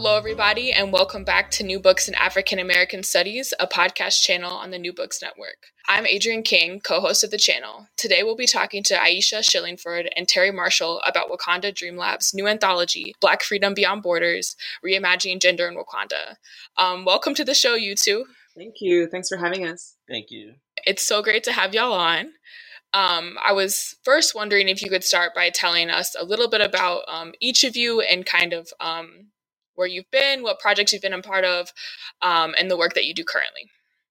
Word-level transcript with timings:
Hello, 0.00 0.16
everybody, 0.16 0.70
and 0.70 0.92
welcome 0.92 1.24
back 1.24 1.50
to 1.50 1.64
New 1.64 1.80
Books 1.80 2.06
in 2.06 2.14
African 2.14 2.60
American 2.60 3.02
Studies, 3.02 3.52
a 3.58 3.66
podcast 3.66 4.22
channel 4.22 4.52
on 4.52 4.70
the 4.70 4.78
New 4.78 4.92
Books 4.92 5.20
Network. 5.20 5.72
I'm 5.88 6.06
Adrienne 6.06 6.44
King, 6.44 6.78
co 6.78 7.00
host 7.00 7.24
of 7.24 7.32
the 7.32 7.36
channel. 7.36 7.88
Today, 7.96 8.22
we'll 8.22 8.36
be 8.36 8.46
talking 8.46 8.84
to 8.84 8.94
Aisha 8.94 9.40
Shillingford 9.40 10.06
and 10.14 10.28
Terry 10.28 10.52
Marshall 10.52 11.00
about 11.04 11.28
Wakanda 11.28 11.74
Dream 11.74 11.96
Lab's 11.96 12.32
new 12.32 12.46
anthology, 12.46 13.12
Black 13.20 13.42
Freedom 13.42 13.74
Beyond 13.74 14.04
Borders 14.04 14.54
Reimagining 14.86 15.40
Gender 15.40 15.66
in 15.66 15.76
Wakanda. 15.76 16.36
Um, 16.76 17.04
welcome 17.04 17.34
to 17.34 17.44
the 17.44 17.52
show, 17.52 17.74
you 17.74 17.96
two. 17.96 18.24
Thank 18.56 18.76
you. 18.80 19.08
Thanks 19.08 19.28
for 19.28 19.36
having 19.36 19.66
us. 19.66 19.96
Thank 20.08 20.30
you. 20.30 20.54
It's 20.86 21.02
so 21.02 21.24
great 21.24 21.42
to 21.42 21.52
have 21.52 21.74
y'all 21.74 21.92
on. 21.92 22.26
Um, 22.94 23.36
I 23.44 23.52
was 23.52 23.96
first 24.04 24.32
wondering 24.32 24.68
if 24.68 24.80
you 24.80 24.90
could 24.90 25.02
start 25.02 25.34
by 25.34 25.50
telling 25.50 25.90
us 25.90 26.14
a 26.16 26.24
little 26.24 26.48
bit 26.48 26.60
about 26.60 27.02
um, 27.08 27.32
each 27.40 27.64
of 27.64 27.76
you 27.76 28.00
and 28.00 28.24
kind 28.24 28.52
of 28.52 28.72
um, 28.78 29.30
where 29.78 29.86
you've 29.86 30.10
been, 30.10 30.42
what 30.42 30.58
projects 30.58 30.92
you've 30.92 31.02
been 31.02 31.12
a 31.12 31.22
part 31.22 31.44
of, 31.44 31.72
um, 32.20 32.54
and 32.58 32.68
the 32.68 32.76
work 32.76 32.94
that 32.94 33.04
you 33.04 33.14
do 33.14 33.24
currently. 33.24 33.70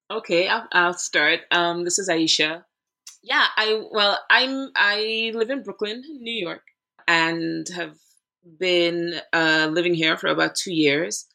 Okay, 0.09 0.47
I'll, 0.47 0.67
I'll 0.71 0.93
start. 0.93 1.41
Um, 1.51 1.83
this 1.83 1.99
is 1.99 2.07
Aisha. 2.07 2.63
Yeah, 3.21 3.45
I 3.57 3.83
well, 3.91 4.17
I'm 4.29 4.71
I 4.75 5.31
live 5.35 5.49
in 5.49 5.63
Brooklyn, 5.63 6.03
New 6.21 6.33
York, 6.33 6.63
and 7.07 7.67
have 7.75 7.97
been 8.57 9.19
uh, 9.33 9.67
living 9.69 9.93
here 9.93 10.15
for 10.15 10.27
about 10.27 10.55
two 10.55 10.73
years. 10.73 11.25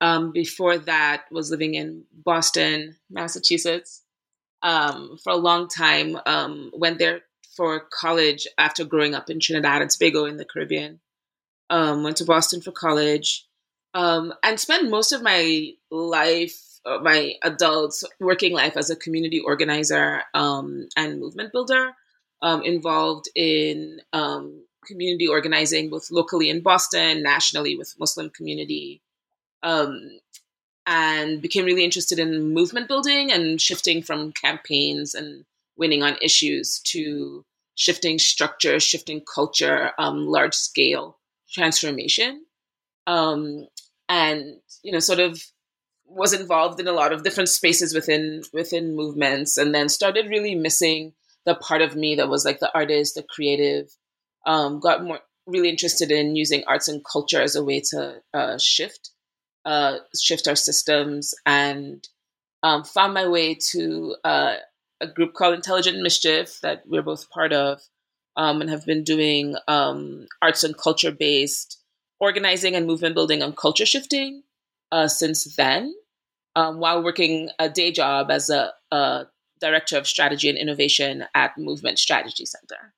Um, 0.00 0.30
before 0.32 0.78
that, 0.78 1.24
was 1.32 1.50
living 1.50 1.74
in 1.74 2.04
Boston, 2.12 2.96
Massachusetts, 3.10 4.02
um, 4.62 5.16
for 5.24 5.32
a 5.32 5.36
long 5.36 5.66
time. 5.66 6.16
Um, 6.26 6.70
went 6.72 7.00
there 7.00 7.22
for 7.56 7.80
college 7.80 8.46
after 8.58 8.84
growing 8.84 9.14
up 9.14 9.28
in 9.28 9.40
Trinidad 9.40 9.82
and 9.82 9.90
Tobago 9.90 10.26
in 10.26 10.36
the 10.36 10.44
Caribbean. 10.44 11.00
Um, 11.70 12.04
went 12.04 12.18
to 12.18 12.24
Boston 12.24 12.60
for 12.60 12.70
college 12.70 13.46
um, 13.94 14.32
and 14.42 14.58
spent 14.58 14.90
most 14.90 15.12
of 15.12 15.22
my 15.22 15.72
life, 15.90 16.80
uh, 16.86 16.98
my 16.98 17.34
adult 17.42 18.02
working 18.20 18.52
life 18.52 18.76
as 18.76 18.90
a 18.90 18.96
community 18.96 19.40
organizer 19.40 20.22
um, 20.34 20.88
and 20.96 21.20
movement 21.20 21.52
builder, 21.52 21.92
um, 22.42 22.62
involved 22.62 23.28
in 23.34 24.00
um, 24.12 24.64
community 24.86 25.28
organizing 25.28 25.90
both 25.90 26.10
locally 26.10 26.48
in 26.48 26.60
Boston, 26.60 27.22
nationally 27.22 27.76
with 27.76 27.94
Muslim 27.98 28.30
community, 28.30 29.00
um, 29.62 30.18
and 30.86 31.40
became 31.40 31.64
really 31.64 31.84
interested 31.84 32.18
in 32.18 32.52
movement 32.52 32.88
building 32.88 33.30
and 33.30 33.60
shifting 33.60 34.02
from 34.02 34.32
campaigns 34.32 35.14
and 35.14 35.44
winning 35.76 36.02
on 36.02 36.16
issues 36.20 36.80
to 36.80 37.44
shifting 37.74 38.18
structure, 38.18 38.78
shifting 38.80 39.22
culture, 39.32 39.92
um, 39.98 40.26
large 40.26 40.54
scale 40.54 41.18
transformation. 41.50 42.44
Um, 43.06 43.66
and 44.12 44.60
you 44.82 44.92
know 44.92 45.00
sort 45.00 45.20
of 45.20 45.42
was 46.04 46.34
involved 46.34 46.78
in 46.78 46.86
a 46.86 46.92
lot 46.92 47.12
of 47.12 47.22
different 47.22 47.48
spaces 47.48 47.94
within 47.94 48.42
within 48.52 48.94
movements 48.94 49.56
and 49.56 49.74
then 49.74 49.88
started 49.88 50.28
really 50.28 50.54
missing 50.54 51.14
the 51.46 51.54
part 51.54 51.80
of 51.80 51.96
me 51.96 52.14
that 52.14 52.28
was 52.28 52.44
like 52.44 52.60
the 52.60 52.72
artist 52.74 53.14
the 53.14 53.22
creative 53.22 53.88
um, 54.46 54.80
got 54.80 55.02
more 55.02 55.20
really 55.46 55.70
interested 55.70 56.12
in 56.12 56.36
using 56.36 56.62
arts 56.68 56.88
and 56.88 57.04
culture 57.10 57.40
as 57.40 57.56
a 57.56 57.64
way 57.64 57.80
to 57.80 58.20
uh, 58.34 58.58
shift 58.58 59.10
uh, 59.64 59.96
shift 60.20 60.46
our 60.46 60.56
systems 60.56 61.34
and 61.46 62.06
um, 62.62 62.84
found 62.84 63.14
my 63.14 63.26
way 63.26 63.54
to 63.54 64.14
uh, 64.24 64.56
a 65.00 65.06
group 65.06 65.32
called 65.32 65.54
intelligent 65.54 66.00
mischief 66.00 66.60
that 66.62 66.82
we're 66.86 67.02
both 67.02 67.30
part 67.30 67.52
of 67.52 67.80
um, 68.36 68.60
and 68.60 68.70
have 68.70 68.84
been 68.84 69.04
doing 69.04 69.56
um, 69.68 70.26
arts 70.42 70.64
and 70.64 70.76
culture 70.76 71.10
based 71.10 71.81
organizing 72.22 72.76
and 72.76 72.86
movement 72.86 73.16
building 73.16 73.42
and 73.42 73.56
culture 73.56 73.84
shifting 73.84 74.44
uh, 74.92 75.08
since 75.08 75.56
then, 75.56 75.92
um, 76.54 76.78
while 76.78 77.02
working 77.02 77.50
a 77.58 77.68
day 77.68 77.90
job 77.90 78.30
as 78.30 78.48
a, 78.48 78.72
a, 78.92 79.26
director 79.60 79.96
of 79.96 80.08
strategy 80.08 80.48
and 80.48 80.58
innovation 80.58 81.24
at 81.36 81.56
Movement 81.56 81.96
Strategy 81.96 82.44
Center. 82.44 82.94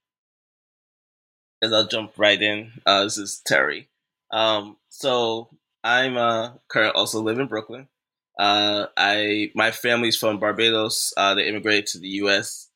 As 1.62 1.74
I'll 1.74 1.86
jump 1.86 2.12
right 2.16 2.40
in, 2.40 2.72
uh, 2.86 3.04
this 3.04 3.18
is 3.18 3.42
Terry. 3.46 3.88
Um, 4.30 4.78
so 4.88 5.50
I'm 5.82 6.16
uh, 6.16 6.52
currently 6.68 6.98
also 6.98 7.20
live 7.20 7.38
in 7.38 7.48
Brooklyn. 7.48 7.88
Uh, 8.38 8.86
I 8.96 9.50
my 9.54 9.72
family's 9.72 10.16
from 10.16 10.40
Barbados. 10.40 11.12
Uh, 11.18 11.34
they 11.34 11.46
immigrated 11.46 11.86
to 11.88 11.98
the 11.98 12.08
U.S. 12.24 12.70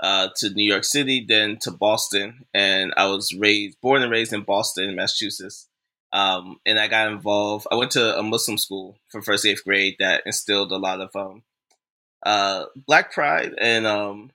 Uh, 0.00 0.28
to 0.36 0.48
New 0.50 0.64
York 0.64 0.84
City, 0.84 1.24
then 1.26 1.58
to 1.60 1.70
Boston, 1.70 2.46
and 2.54 2.94
I 2.96 3.06
was 3.06 3.30
raised, 3.38 3.78
born 3.82 4.02
and 4.02 4.10
raised 4.10 4.32
in 4.32 4.42
Boston, 4.42 4.96
Massachusetts. 4.96 5.68
Um, 6.14 6.60
and 6.64 6.78
I 6.78 6.86
got 6.86 7.08
involved. 7.10 7.66
I 7.72 7.74
went 7.74 7.90
to 7.92 8.16
a 8.16 8.22
Muslim 8.22 8.56
school 8.56 8.96
for 9.08 9.20
first 9.20 9.44
eighth 9.44 9.64
grade 9.64 9.96
that 9.98 10.22
instilled 10.24 10.70
a 10.70 10.76
lot 10.76 11.00
of 11.00 11.10
um, 11.16 11.42
uh, 12.24 12.66
Black 12.76 13.12
pride 13.12 13.52
and 13.60 13.84
um, 13.84 14.30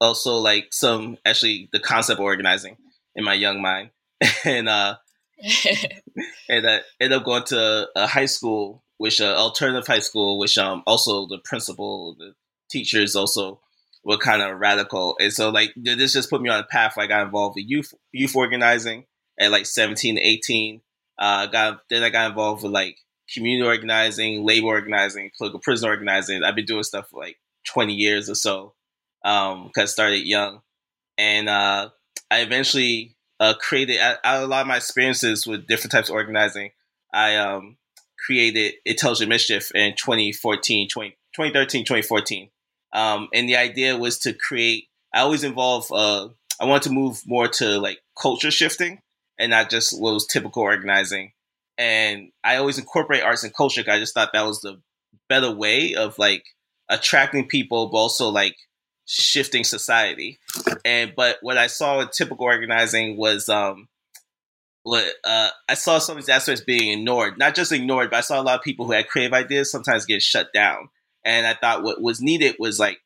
also 0.00 0.36
like 0.36 0.68
some 0.70 1.18
actually 1.26 1.68
the 1.72 1.80
concept 1.80 2.20
of 2.20 2.24
organizing 2.24 2.76
in 3.16 3.24
my 3.24 3.34
young 3.34 3.60
mind. 3.60 3.90
and 4.44 4.68
uh, 4.68 4.96
and 6.48 6.68
I 6.68 6.80
ended 7.00 7.18
up 7.18 7.24
going 7.24 7.42
to 7.46 7.88
a 7.96 8.06
high 8.06 8.26
school, 8.26 8.84
which 8.98 9.20
uh, 9.20 9.34
alternative 9.36 9.88
high 9.88 9.98
school, 9.98 10.38
which 10.38 10.56
um 10.56 10.84
also 10.86 11.26
the 11.26 11.38
principal, 11.44 12.14
the 12.16 12.34
teachers 12.70 13.16
also 13.16 13.60
were 14.04 14.18
kind 14.18 14.40
of 14.40 14.56
radical, 14.58 15.16
and 15.18 15.32
so 15.32 15.50
like 15.50 15.72
this 15.76 16.12
just 16.12 16.30
put 16.30 16.42
me 16.42 16.48
on 16.48 16.60
a 16.60 16.64
path. 16.64 16.96
Where 16.96 17.04
I 17.04 17.08
got 17.08 17.26
involved 17.26 17.56
with 17.56 17.68
youth 17.68 17.92
youth 18.12 18.36
organizing 18.36 19.04
at 19.38 19.50
like 19.50 19.66
seventeen 19.66 20.16
to 20.16 20.20
eighteen 20.20 20.80
uh, 21.18 21.46
got 21.46 21.80
then 21.90 22.02
I 22.02 22.10
got 22.10 22.30
involved 22.30 22.62
with 22.62 22.72
like 22.72 22.96
community 23.32 23.66
organizing, 23.66 24.44
labor 24.44 24.68
organizing, 24.68 25.30
political 25.36 25.60
prison 25.60 25.88
organizing. 25.88 26.44
I've 26.44 26.54
been 26.54 26.64
doing 26.64 26.82
stuff 26.82 27.08
for 27.08 27.20
like 27.20 27.36
20 27.66 27.94
years 27.94 28.30
or 28.30 28.34
so 28.34 28.74
because 29.22 29.54
um, 29.54 29.70
I 29.76 29.84
started 29.84 30.26
young, 30.26 30.60
and 31.16 31.48
uh, 31.48 31.90
I 32.30 32.40
eventually 32.40 33.16
uh, 33.40 33.54
created 33.60 33.98
a 34.24 34.46
lot 34.46 34.62
of 34.62 34.66
my 34.66 34.76
experiences 34.76 35.46
with 35.46 35.66
different 35.66 35.92
types 35.92 36.08
of 36.08 36.14
organizing. 36.14 36.70
I 37.12 37.36
um, 37.36 37.78
created 38.24 38.74
Intelligent 38.84 39.28
Mischief 39.28 39.74
in 39.74 39.94
2014, 39.96 40.88
20, 40.88 41.10
2013, 41.34 41.84
2014. 41.84 42.50
Um, 42.92 43.28
and 43.34 43.48
the 43.48 43.56
idea 43.56 43.96
was 43.96 44.18
to 44.20 44.32
create, 44.32 44.84
I 45.12 45.20
always 45.20 45.44
involve, 45.44 45.90
uh, 45.92 46.28
I 46.60 46.64
wanted 46.64 46.84
to 46.84 46.90
move 46.90 47.22
more 47.26 47.48
to 47.48 47.78
like 47.78 47.98
culture 48.20 48.50
shifting 48.50 49.00
and 49.38 49.50
not 49.50 49.70
just 49.70 49.98
what 49.98 50.14
was 50.14 50.26
typical 50.26 50.62
organizing. 50.62 51.32
And 51.76 52.32
I 52.42 52.56
always 52.56 52.78
incorporate 52.78 53.22
arts 53.22 53.44
and 53.44 53.54
culture. 53.54 53.84
I 53.88 53.98
just 53.98 54.14
thought 54.14 54.32
that 54.32 54.46
was 54.46 54.60
the 54.60 54.80
better 55.28 55.50
way 55.50 55.94
of 55.94 56.18
like 56.18 56.44
attracting 56.88 57.46
people, 57.46 57.88
but 57.88 57.98
also 57.98 58.28
like 58.28 58.56
shifting 59.06 59.64
society. 59.64 60.38
And 60.84 61.12
but 61.16 61.38
what 61.40 61.56
I 61.56 61.68
saw 61.68 62.00
in 62.00 62.08
typical 62.08 62.46
organizing 62.46 63.16
was 63.16 63.48
um 63.48 63.88
what 64.82 65.04
uh, 65.24 65.50
I 65.68 65.74
saw 65.74 65.98
some 65.98 66.16
of 66.16 66.24
these 66.24 66.34
aspects 66.34 66.64
being 66.64 66.98
ignored. 66.98 67.38
Not 67.38 67.54
just 67.54 67.72
ignored, 67.72 68.10
but 68.10 68.16
I 68.18 68.22
saw 68.22 68.40
a 68.40 68.42
lot 68.42 68.58
of 68.58 68.64
people 68.64 68.86
who 68.86 68.92
had 68.92 69.08
creative 69.08 69.34
ideas 69.34 69.70
sometimes 69.70 70.06
get 70.06 70.22
shut 70.22 70.48
down. 70.54 70.88
And 71.24 71.46
I 71.46 71.54
thought 71.54 71.82
what 71.82 72.00
was 72.00 72.22
needed 72.22 72.56
was 72.58 72.78
like 72.78 72.98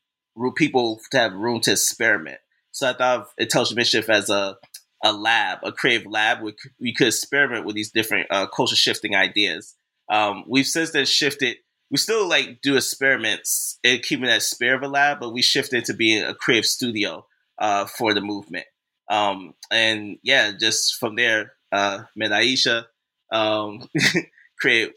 people 0.56 1.00
to 1.11 1.19
have 1.19 1.32
room 1.32 1.61
to 1.62 1.73
experiment. 1.73 2.38
So 2.70 2.88
I 2.88 2.93
thought 2.93 3.20
of 3.20 3.26
Intelligent 3.37 3.76
Mischief 3.76 4.08
as 4.08 4.31
a 4.31 4.56
a 5.02 5.12
lab, 5.12 5.58
a 5.62 5.72
creative 5.72 6.06
lab, 6.10 6.43
where 6.43 6.52
we 6.81 6.94
could 6.94 7.08
experiment 7.08 7.64
with 7.64 7.75
these 7.75 7.90
different 7.90 8.26
uh, 8.31 8.46
culture 8.46 8.76
shifting 8.76 9.14
ideas. 9.14 9.75
Um, 10.10 10.44
we've 10.46 10.66
since 10.66 10.93
then 10.93 11.06
shifted. 11.06 11.56
We 11.90 11.99
still 11.99 12.26
like 12.26 12.60
do 12.62 12.76
experiments 12.76 13.78
and 13.84 14.02
keeping 14.02 14.26
that 14.26 14.43
spirit 14.43 14.76
of 14.76 14.82
a 14.82 14.88
lab, 14.88 15.20
but 15.20 15.32
we 15.32 15.43
shifted 15.43 15.84
to 15.87 15.94
being 15.94 16.22
a 16.22 16.34
creative 16.34 16.64
studio 16.64 17.26
uh, 17.58 17.87
for 17.87 18.14
the 18.14 18.20
movement. 18.20 18.64
Um, 19.10 19.54
and 19.70 20.19
yeah, 20.22 20.52
just 20.58 20.96
from 20.96 21.16
there, 21.16 21.52
uh, 21.70 22.04
met 22.16 22.31
Aisha, 22.31 22.87
um, 23.31 23.88
create 24.60 24.93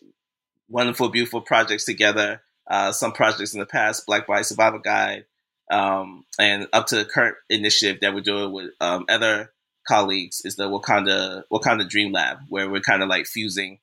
wonderful, 0.70 1.10
beautiful 1.10 1.42
projects 1.42 1.86
together. 1.86 2.42
Uh, 2.70 2.92
some 2.92 3.12
projects 3.12 3.54
in 3.54 3.60
the 3.60 3.66
past, 3.66 4.06
Black 4.06 4.26
Body 4.26 4.44
Survival 4.44 4.80
Guide, 4.80 5.26
um, 5.72 6.26
and 6.40 6.68
up 6.74 6.88
to 6.88 6.96
the 6.96 7.06
current 7.06 7.36
initiative 7.50 8.00
that 8.02 8.14
we're 8.14 8.22
doing 8.22 8.52
with 8.52 8.72
um, 8.82 9.06
other 9.10 9.52
colleagues 9.88 10.42
is 10.44 10.56
the 10.56 10.70
Wakanda 10.70 11.44
Wakanda 11.52 11.88
Dream 11.88 12.12
Lab, 12.12 12.38
where 12.50 12.70
we're 12.70 12.82
kind 12.82 13.04
of 13.04 13.10
like 13.10 13.26
fusing 13.26 13.80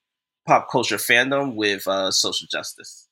pop 0.46 0.70
culture 0.70 0.96
fandom 0.96 1.54
with 1.54 1.86
uh, 1.86 2.10
social 2.10 2.46
justice. 2.50 3.08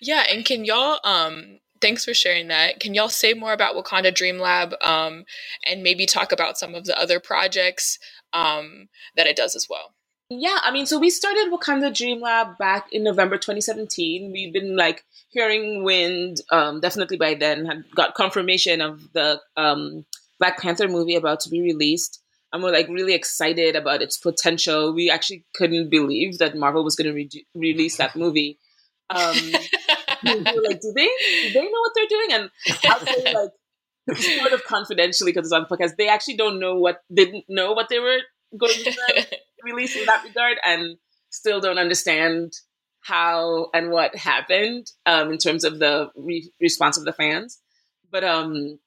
Yeah, 0.00 0.24
and 0.30 0.44
can 0.44 0.64
y'all 0.64 0.98
um 1.04 1.60
thanks 1.80 2.04
for 2.04 2.12
sharing 2.12 2.48
that. 2.48 2.78
Can 2.78 2.92
y'all 2.92 3.08
say 3.08 3.32
more 3.32 3.52
about 3.52 3.74
Wakanda 3.74 4.14
Dream 4.14 4.38
Lab 4.38 4.74
um 4.82 5.24
and 5.66 5.82
maybe 5.82 6.06
talk 6.06 6.32
about 6.32 6.58
some 6.58 6.74
of 6.74 6.84
the 6.84 6.98
other 6.98 7.20
projects 7.20 7.98
um 8.32 8.88
that 9.16 9.26
it 9.26 9.36
does 9.36 9.54
as 9.54 9.66
well? 9.68 9.94
Yeah, 10.32 10.58
I 10.62 10.70
mean, 10.70 10.86
so 10.86 10.98
we 11.00 11.10
started 11.10 11.50
Wakanda 11.52 11.92
Dream 11.92 12.20
Lab 12.20 12.56
back 12.56 12.86
in 12.92 13.02
November 13.02 13.36
2017. 13.36 14.30
We've 14.30 14.52
been 14.52 14.76
like 14.76 15.04
hearing 15.30 15.82
wind, 15.82 16.40
um, 16.52 16.80
definitely 16.80 17.16
by 17.16 17.34
then, 17.34 17.66
had 17.66 17.84
got 17.96 18.14
confirmation 18.14 18.80
of 18.80 19.12
the 19.12 19.40
um, 19.56 20.04
Black 20.40 20.60
Panther 20.60 20.88
movie 20.88 21.14
about 21.14 21.38
to 21.40 21.50
be 21.50 21.60
released. 21.60 22.20
And 22.52 22.62
we're 22.64 22.72
like 22.72 22.88
really 22.88 23.14
excited 23.14 23.76
about 23.76 24.02
its 24.02 24.18
potential. 24.18 24.92
We 24.92 25.08
actually 25.08 25.44
couldn't 25.54 25.88
believe 25.88 26.38
that 26.38 26.56
Marvel 26.56 26.82
was 26.82 26.96
going 26.96 27.06
to 27.06 27.14
re- 27.14 27.46
release 27.54 27.98
that 27.98 28.16
movie. 28.16 28.58
Um, 29.08 29.36
we 30.24 30.34
were 30.34 30.62
like, 30.62 30.80
do 30.80 30.92
they 30.96 31.06
do 31.06 31.52
they 31.54 31.62
know 31.62 31.80
what 31.80 31.92
they're 31.94 32.06
doing? 32.08 32.32
And 32.32 32.50
I'll 32.86 33.06
say 33.06 33.34
like 33.34 33.50
sort 34.18 34.52
of 34.52 34.64
confidentially 34.64 35.30
because 35.30 35.46
it's 35.46 35.52
on 35.52 35.66
the 35.68 35.76
podcast, 35.76 35.96
they 35.96 36.08
actually 36.08 36.36
don't 36.36 36.58
know 36.58 36.74
what 36.74 37.02
didn't 37.12 37.44
know 37.48 37.72
what 37.72 37.88
they 37.88 38.00
were 38.00 38.18
going 38.56 38.72
to 38.72 39.26
release 39.64 39.94
in 39.94 40.06
that 40.06 40.24
regard, 40.24 40.56
and 40.64 40.96
still 41.30 41.60
don't 41.60 41.78
understand 41.78 42.52
how 43.02 43.68
and 43.72 43.90
what 43.90 44.16
happened 44.16 44.86
um, 45.06 45.30
in 45.30 45.38
terms 45.38 45.64
of 45.64 45.78
the 45.78 46.10
re- 46.16 46.50
response 46.60 46.98
of 46.98 47.04
the 47.04 47.12
fans. 47.12 47.60
But 48.10 48.24
um, 48.24 48.78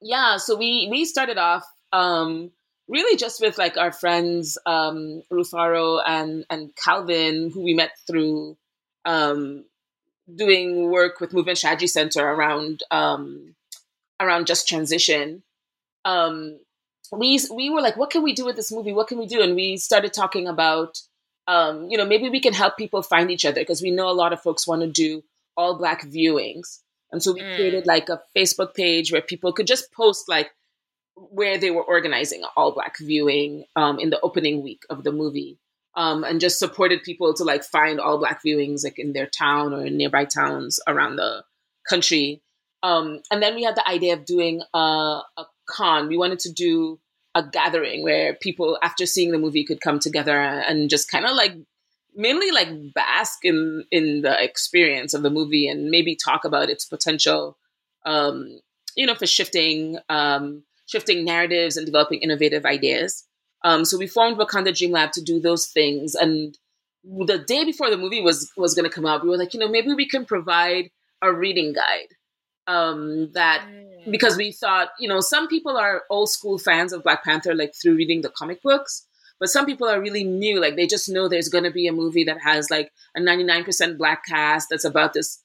yeah, 0.00 0.36
so 0.36 0.56
we 0.56 0.88
we 0.90 1.04
started 1.04 1.38
off 1.38 1.64
um, 1.92 2.50
really 2.88 3.16
just 3.16 3.40
with 3.40 3.58
like 3.58 3.76
our 3.76 3.92
friends 3.92 4.58
um, 4.66 5.22
Rufaro 5.32 6.02
and 6.06 6.44
and 6.50 6.74
Calvin, 6.76 7.50
who 7.52 7.62
we 7.62 7.74
met 7.74 7.92
through 8.06 8.56
um, 9.04 9.64
doing 10.34 10.90
work 10.90 11.20
with 11.20 11.32
Movement 11.32 11.58
Strategy 11.58 11.86
Center 11.86 12.24
around 12.26 12.82
um, 12.90 13.54
around 14.20 14.46
just 14.46 14.68
transition. 14.68 15.42
Um, 16.04 16.58
we 17.12 17.40
we 17.54 17.70
were 17.70 17.80
like, 17.82 17.96
what 17.96 18.10
can 18.10 18.22
we 18.22 18.34
do 18.34 18.44
with 18.44 18.56
this 18.56 18.72
movie? 18.72 18.92
What 18.92 19.08
can 19.08 19.18
we 19.18 19.26
do? 19.26 19.42
And 19.42 19.54
we 19.54 19.76
started 19.76 20.12
talking 20.12 20.46
about, 20.46 20.98
um, 21.46 21.88
you 21.90 21.96
know, 21.96 22.04
maybe 22.04 22.28
we 22.28 22.40
can 22.40 22.52
help 22.52 22.76
people 22.76 23.02
find 23.02 23.30
each 23.30 23.44
other 23.44 23.60
because 23.60 23.82
we 23.82 23.90
know 23.90 24.08
a 24.08 24.12
lot 24.12 24.32
of 24.32 24.42
folks 24.42 24.66
want 24.66 24.82
to 24.82 24.88
do 24.88 25.22
all 25.56 25.76
black 25.78 26.04
viewings. 26.04 26.80
And 27.10 27.22
so 27.22 27.32
we 27.32 27.40
mm. 27.40 27.54
created 27.54 27.86
like 27.86 28.08
a 28.08 28.20
Facebook 28.36 28.74
page 28.74 29.12
where 29.12 29.22
people 29.22 29.52
could 29.52 29.66
just 29.66 29.92
post 29.92 30.28
like 30.28 30.50
where 31.14 31.58
they 31.58 31.70
were 31.70 31.82
organizing 31.82 32.42
all 32.56 32.72
black 32.72 32.96
viewing 32.98 33.64
um, 33.76 33.98
in 33.98 34.10
the 34.10 34.20
opening 34.20 34.62
week 34.62 34.82
of 34.90 35.04
the 35.04 35.12
movie. 35.12 35.58
Um, 35.96 36.22
and 36.22 36.40
just 36.40 36.60
supported 36.60 37.02
people 37.02 37.34
to 37.34 37.44
like 37.44 37.64
find 37.64 37.98
all 37.98 38.18
black 38.18 38.40
viewings 38.46 38.84
like 38.84 39.00
in 39.00 39.14
their 39.14 39.26
town 39.26 39.74
or 39.74 39.84
in 39.84 39.96
nearby 39.96 40.26
towns 40.26 40.78
around 40.86 41.16
the 41.16 41.42
country. 41.88 42.40
Um, 42.84 43.20
and 43.32 43.42
then 43.42 43.56
we 43.56 43.64
had 43.64 43.74
the 43.74 43.88
idea 43.88 44.12
of 44.14 44.24
doing 44.24 44.62
a, 44.72 44.78
a 44.78 45.46
con. 45.66 46.06
We 46.06 46.16
wanted 46.16 46.38
to 46.40 46.52
do 46.52 47.00
a 47.34 47.42
gathering 47.42 48.04
where 48.04 48.34
people, 48.34 48.78
after 48.82 49.06
seeing 49.06 49.32
the 49.32 49.38
movie, 49.38 49.64
could 49.64 49.80
come 49.80 49.98
together 49.98 50.38
and 50.38 50.88
just 50.88 51.10
kind 51.10 51.24
of 51.24 51.34
like 51.34 51.54
mainly 52.18 52.50
like 52.50 52.68
bask 52.92 53.44
in 53.44 53.84
in 53.90 54.22
the 54.22 54.42
experience 54.42 55.14
of 55.14 55.22
the 55.22 55.30
movie 55.30 55.68
and 55.68 55.88
maybe 55.88 56.16
talk 56.16 56.44
about 56.44 56.68
its 56.68 56.84
potential 56.84 57.56
um 58.04 58.60
you 58.96 59.06
know 59.06 59.14
for 59.14 59.26
shifting 59.26 59.98
um 60.08 60.62
shifting 60.86 61.24
narratives 61.24 61.76
and 61.76 61.86
developing 61.86 62.20
innovative 62.20 62.66
ideas. 62.66 63.24
Um 63.64 63.84
so 63.84 63.96
we 63.96 64.06
formed 64.06 64.36
wakanda 64.36 64.76
dream 64.76 64.90
lab 64.90 65.12
to 65.12 65.22
do 65.22 65.40
those 65.40 65.66
things. 65.66 66.14
And 66.14 66.58
the 67.04 67.38
day 67.38 67.64
before 67.64 67.90
the 67.90 67.96
movie 67.96 68.20
was 68.20 68.50
was 68.56 68.74
going 68.74 68.88
to 68.88 68.94
come 68.94 69.06
out 69.06 69.22
we 69.22 69.30
were 69.30 69.38
like 69.38 69.54
you 69.54 69.60
know 69.60 69.68
maybe 69.68 69.94
we 69.94 70.08
can 70.08 70.24
provide 70.24 70.90
a 71.22 71.32
reading 71.32 71.72
guide 71.72 72.08
um 72.66 73.30
that 73.32 73.64
mm. 73.66 74.10
because 74.10 74.36
we 74.36 74.52
thought 74.52 74.88
you 74.98 75.08
know 75.08 75.20
some 75.20 75.48
people 75.48 75.76
are 75.76 76.02
old 76.10 76.28
school 76.28 76.58
fans 76.58 76.92
of 76.92 77.02
black 77.02 77.24
panther 77.24 77.54
like 77.54 77.72
through 77.74 77.94
reading 77.94 78.20
the 78.20 78.28
comic 78.28 78.60
books 78.62 79.06
but 79.40 79.48
some 79.48 79.66
people 79.66 79.88
are 79.88 80.00
really 80.00 80.24
new. 80.24 80.60
Like 80.60 80.76
they 80.76 80.86
just 80.86 81.08
know 81.08 81.28
there's 81.28 81.48
going 81.48 81.64
to 81.64 81.70
be 81.70 81.86
a 81.86 81.92
movie 81.92 82.24
that 82.24 82.40
has 82.40 82.70
like 82.70 82.92
a 83.16 83.20
99% 83.20 83.98
black 83.98 84.24
cast 84.26 84.68
that's 84.70 84.84
about 84.84 85.12
this 85.12 85.42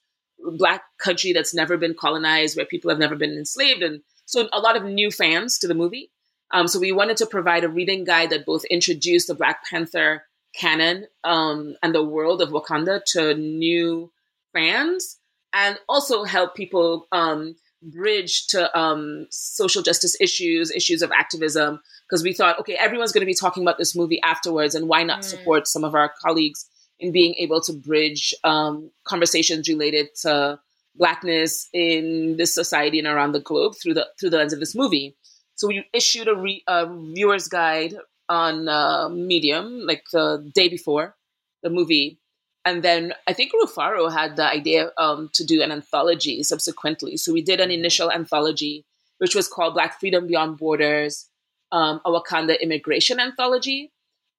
black 0.58 0.82
country 0.98 1.32
that's 1.32 1.54
never 1.54 1.76
been 1.76 1.94
colonized, 1.94 2.56
where 2.56 2.66
people 2.66 2.90
have 2.90 2.98
never 2.98 3.16
been 3.16 3.32
enslaved. 3.32 3.82
And 3.82 4.00
so 4.26 4.48
a 4.52 4.60
lot 4.60 4.76
of 4.76 4.84
new 4.84 5.10
fans 5.10 5.58
to 5.58 5.68
the 5.68 5.74
movie. 5.74 6.10
Um, 6.52 6.68
so 6.68 6.78
we 6.78 6.92
wanted 6.92 7.16
to 7.18 7.26
provide 7.26 7.64
a 7.64 7.68
reading 7.68 8.04
guide 8.04 8.30
that 8.30 8.46
both 8.46 8.64
introduced 8.66 9.28
the 9.28 9.34
Black 9.34 9.64
Panther 9.64 10.24
canon 10.54 11.06
um, 11.24 11.74
and 11.82 11.94
the 11.94 12.04
world 12.04 12.40
of 12.40 12.50
Wakanda 12.50 13.02
to 13.12 13.34
new 13.34 14.12
fans 14.52 15.18
and 15.52 15.78
also 15.88 16.24
help 16.24 16.54
people 16.54 17.06
um, 17.12 17.56
bridge 17.82 18.46
to 18.48 18.78
um, 18.78 19.26
social 19.30 19.82
justice 19.82 20.16
issues, 20.20 20.70
issues 20.70 21.02
of 21.02 21.12
activism, 21.12 21.80
because 22.08 22.22
we 22.22 22.32
thought, 22.32 22.58
okay, 22.60 22.74
everyone's 22.74 23.12
going 23.12 23.22
to 23.22 23.26
be 23.26 23.34
talking 23.34 23.62
about 23.62 23.78
this 23.78 23.96
movie 23.96 24.20
afterwards, 24.22 24.74
and 24.74 24.88
why 24.88 25.02
not 25.02 25.20
mm. 25.20 25.24
support 25.24 25.66
some 25.66 25.84
of 25.84 25.94
our 25.94 26.12
colleagues 26.22 26.68
in 27.00 27.12
being 27.12 27.34
able 27.38 27.60
to 27.62 27.72
bridge 27.72 28.34
um, 28.44 28.90
conversations 29.04 29.68
related 29.68 30.08
to 30.22 30.58
blackness 30.96 31.68
in 31.72 32.36
this 32.36 32.54
society 32.54 32.98
and 32.98 33.08
around 33.08 33.32
the 33.32 33.40
globe 33.40 33.74
through 33.82 33.94
the 33.94 34.06
through 34.18 34.30
the 34.30 34.38
lens 34.38 34.52
of 34.52 34.60
this 34.60 34.74
movie. 34.74 35.16
So 35.56 35.68
we 35.68 35.86
issued 35.92 36.28
a, 36.28 36.34
re, 36.34 36.62
a 36.66 36.86
viewer's 36.86 37.48
guide 37.48 37.94
on 38.28 38.68
uh, 38.68 39.08
Medium 39.08 39.86
like 39.86 40.04
the 40.12 40.50
day 40.54 40.68
before 40.68 41.14
the 41.62 41.70
movie 41.70 42.18
and 42.64 42.82
then 42.82 43.12
I 43.26 43.32
think 43.32 43.52
Rufaro 43.52 44.10
had 44.10 44.36
the 44.36 44.46
idea 44.46 44.90
um, 44.96 45.30
to 45.34 45.44
do 45.44 45.62
an 45.62 45.70
anthology 45.70 46.42
subsequently. 46.42 47.16
So 47.16 47.32
we 47.32 47.42
did 47.42 47.60
an 47.60 47.70
initial 47.70 48.10
anthology, 48.10 48.86
which 49.18 49.34
was 49.34 49.48
called 49.48 49.74
Black 49.74 50.00
Freedom 50.00 50.26
Beyond 50.26 50.56
Borders, 50.56 51.28
um, 51.74 52.00
a 52.04 52.10
Wakanda 52.10 52.58
immigration 52.60 53.18
anthology. 53.18 53.90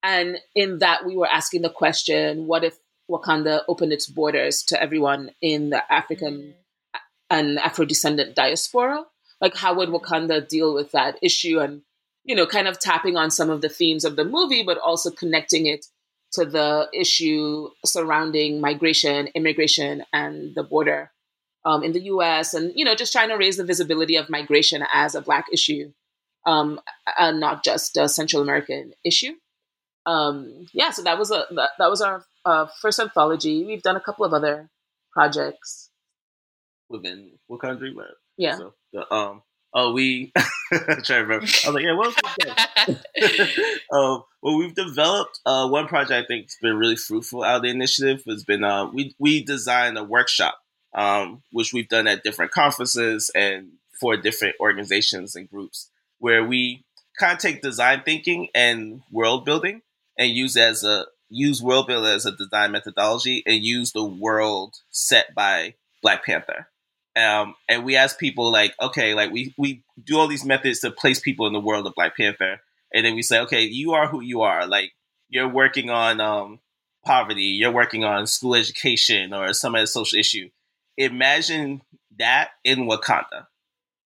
And 0.01 0.37
in 0.55 0.79
that, 0.79 1.05
we 1.05 1.17
were 1.17 1.27
asking 1.27 1.61
the 1.61 1.69
question 1.69 2.47
what 2.47 2.63
if 2.63 2.77
Wakanda 3.11 3.61
opened 3.67 3.91
its 3.91 4.07
borders 4.07 4.63
to 4.63 4.81
everyone 4.81 5.31
in 5.41 5.69
the 5.69 5.93
African 5.93 6.55
and 7.29 7.59
Afro 7.59 7.85
descendant 7.85 8.35
diaspora? 8.35 9.03
Like, 9.41 9.55
how 9.55 9.75
would 9.75 9.89
Wakanda 9.89 10.47
deal 10.47 10.73
with 10.73 10.91
that 10.91 11.19
issue? 11.21 11.59
And, 11.59 11.81
you 12.23 12.35
know, 12.35 12.47
kind 12.47 12.69
of 12.69 12.79
tapping 12.79 13.17
on 13.17 13.29
some 13.29 13.49
of 13.49 13.61
the 13.61 13.69
themes 13.69 14.05
of 14.05 14.15
the 14.15 14.23
movie, 14.23 14.63
but 14.63 14.77
also 14.77 15.11
connecting 15.11 15.65
it 15.65 15.85
to 16.31 16.45
the 16.45 16.89
issue 16.93 17.67
surrounding 17.85 18.61
migration, 18.61 19.27
immigration, 19.35 20.03
and 20.13 20.55
the 20.55 20.63
border 20.63 21.11
um, 21.65 21.83
in 21.83 21.91
the 21.91 22.03
U.S. 22.03 22.53
and 22.53 22.71
you 22.75 22.85
know 22.85 22.95
just 22.95 23.11
trying 23.11 23.29
to 23.29 23.35
raise 23.35 23.57
the 23.57 23.63
visibility 23.63 24.15
of 24.15 24.29
migration 24.29 24.85
as 24.93 25.15
a 25.15 25.21
Black 25.21 25.45
issue, 25.51 25.91
um, 26.45 26.79
and 27.17 27.39
not 27.39 27.63
just 27.63 27.97
a 27.97 28.07
Central 28.07 28.41
American 28.41 28.93
issue. 29.03 29.33
Um, 30.05 30.67
yeah, 30.73 30.91
so 30.91 31.01
that 31.03 31.17
was 31.17 31.31
a 31.31 31.45
that, 31.51 31.71
that 31.79 31.89
was 31.89 32.01
our 32.01 32.25
uh, 32.45 32.67
first 32.81 32.99
anthology. 32.99 33.65
We've 33.65 33.81
done 33.81 33.95
a 33.95 34.01
couple 34.01 34.25
of 34.25 34.33
other 34.33 34.69
projects 35.11 35.89
within 36.89 37.31
what 37.47 37.61
country? 37.61 37.95
Yeah. 38.37 38.57
So 38.57 38.73
the 38.93 39.13
um 39.13 39.41
oh, 39.73 39.93
we 39.93 40.31
trying 40.73 41.03
to 41.03 41.13
remember. 41.15 41.45
I 41.65 41.69
was 41.69 41.73
like, 41.73 41.83
yeah, 41.83 41.95
what 41.95 42.17
um, 43.91 44.23
well, 44.41 44.57
we've 44.57 44.75
developed 44.75 45.39
uh, 45.45 45.67
one 45.67 45.87
project 45.87 46.11
I 46.11 46.25
think 46.25 46.45
has 46.45 46.57
been 46.61 46.77
really 46.77 46.95
fruitful 46.95 47.43
out 47.43 47.57
of 47.57 47.61
the 47.63 47.69
initiative 47.69 48.23
has 48.27 48.43
been 48.43 48.63
uh, 48.63 48.89
we 48.91 49.15
we 49.19 49.43
designed 49.43 49.97
a 49.97 50.03
workshop, 50.03 50.57
um, 50.93 51.43
which 51.51 51.73
we've 51.73 51.89
done 51.89 52.07
at 52.07 52.23
different 52.23 52.51
conferences 52.51 53.31
and 53.35 53.73
for 53.99 54.17
different 54.17 54.55
organizations 54.59 55.35
and 55.35 55.49
groups, 55.49 55.89
where 56.25 56.43
we 56.43 56.83
kind 57.19 57.33
of 57.33 57.37
take 57.37 57.61
design 57.61 58.01
thinking 58.03 58.47
and 58.55 59.03
world 59.11 59.45
building 59.45 59.83
and 60.17 60.31
use 60.31 60.57
as 60.57 60.83
a 60.83 61.05
use 61.29 61.61
world 61.61 61.85
building 61.85 62.09
as 62.09 62.25
a 62.25 62.35
design 62.35 62.71
methodology 62.71 63.43
and 63.45 63.63
use 63.63 63.91
the 63.91 64.03
world 64.03 64.73
set 64.89 65.35
by 65.35 65.75
Black 66.01 66.25
Panther. 66.25 66.67
Um, 67.15 67.53
and 67.69 67.85
we 67.85 67.95
ask 67.95 68.17
people 68.17 68.51
like, 68.51 68.73
okay, 68.81 69.13
like 69.13 69.29
we 69.31 69.53
we 69.55 69.83
do 70.03 70.17
all 70.17 70.27
these 70.27 70.43
methods 70.43 70.79
to 70.79 70.89
place 70.89 71.19
people 71.19 71.45
in 71.45 71.53
the 71.53 71.59
world 71.59 71.85
of 71.85 71.93
Black 71.93 72.17
Panther, 72.17 72.59
and 72.91 73.05
then 73.05 73.13
we 73.13 73.21
say, 73.21 73.41
okay, 73.41 73.61
you 73.61 73.93
are 73.93 74.07
who 74.07 74.19
you 74.23 74.41
are. 74.41 74.65
Like 74.65 74.93
you're 75.29 75.47
working 75.47 75.91
on 75.91 76.19
um, 76.19 76.59
poverty, 77.05 77.53
you're 77.59 77.71
working 77.71 78.03
on 78.03 78.25
school 78.25 78.55
education 78.55 79.31
or 79.31 79.53
some 79.53 79.75
other 79.75 79.85
social 79.85 80.17
issue. 80.17 80.49
Imagine 80.97 81.83
that 82.17 82.49
in 82.63 82.87
Wakanda, 82.89 83.45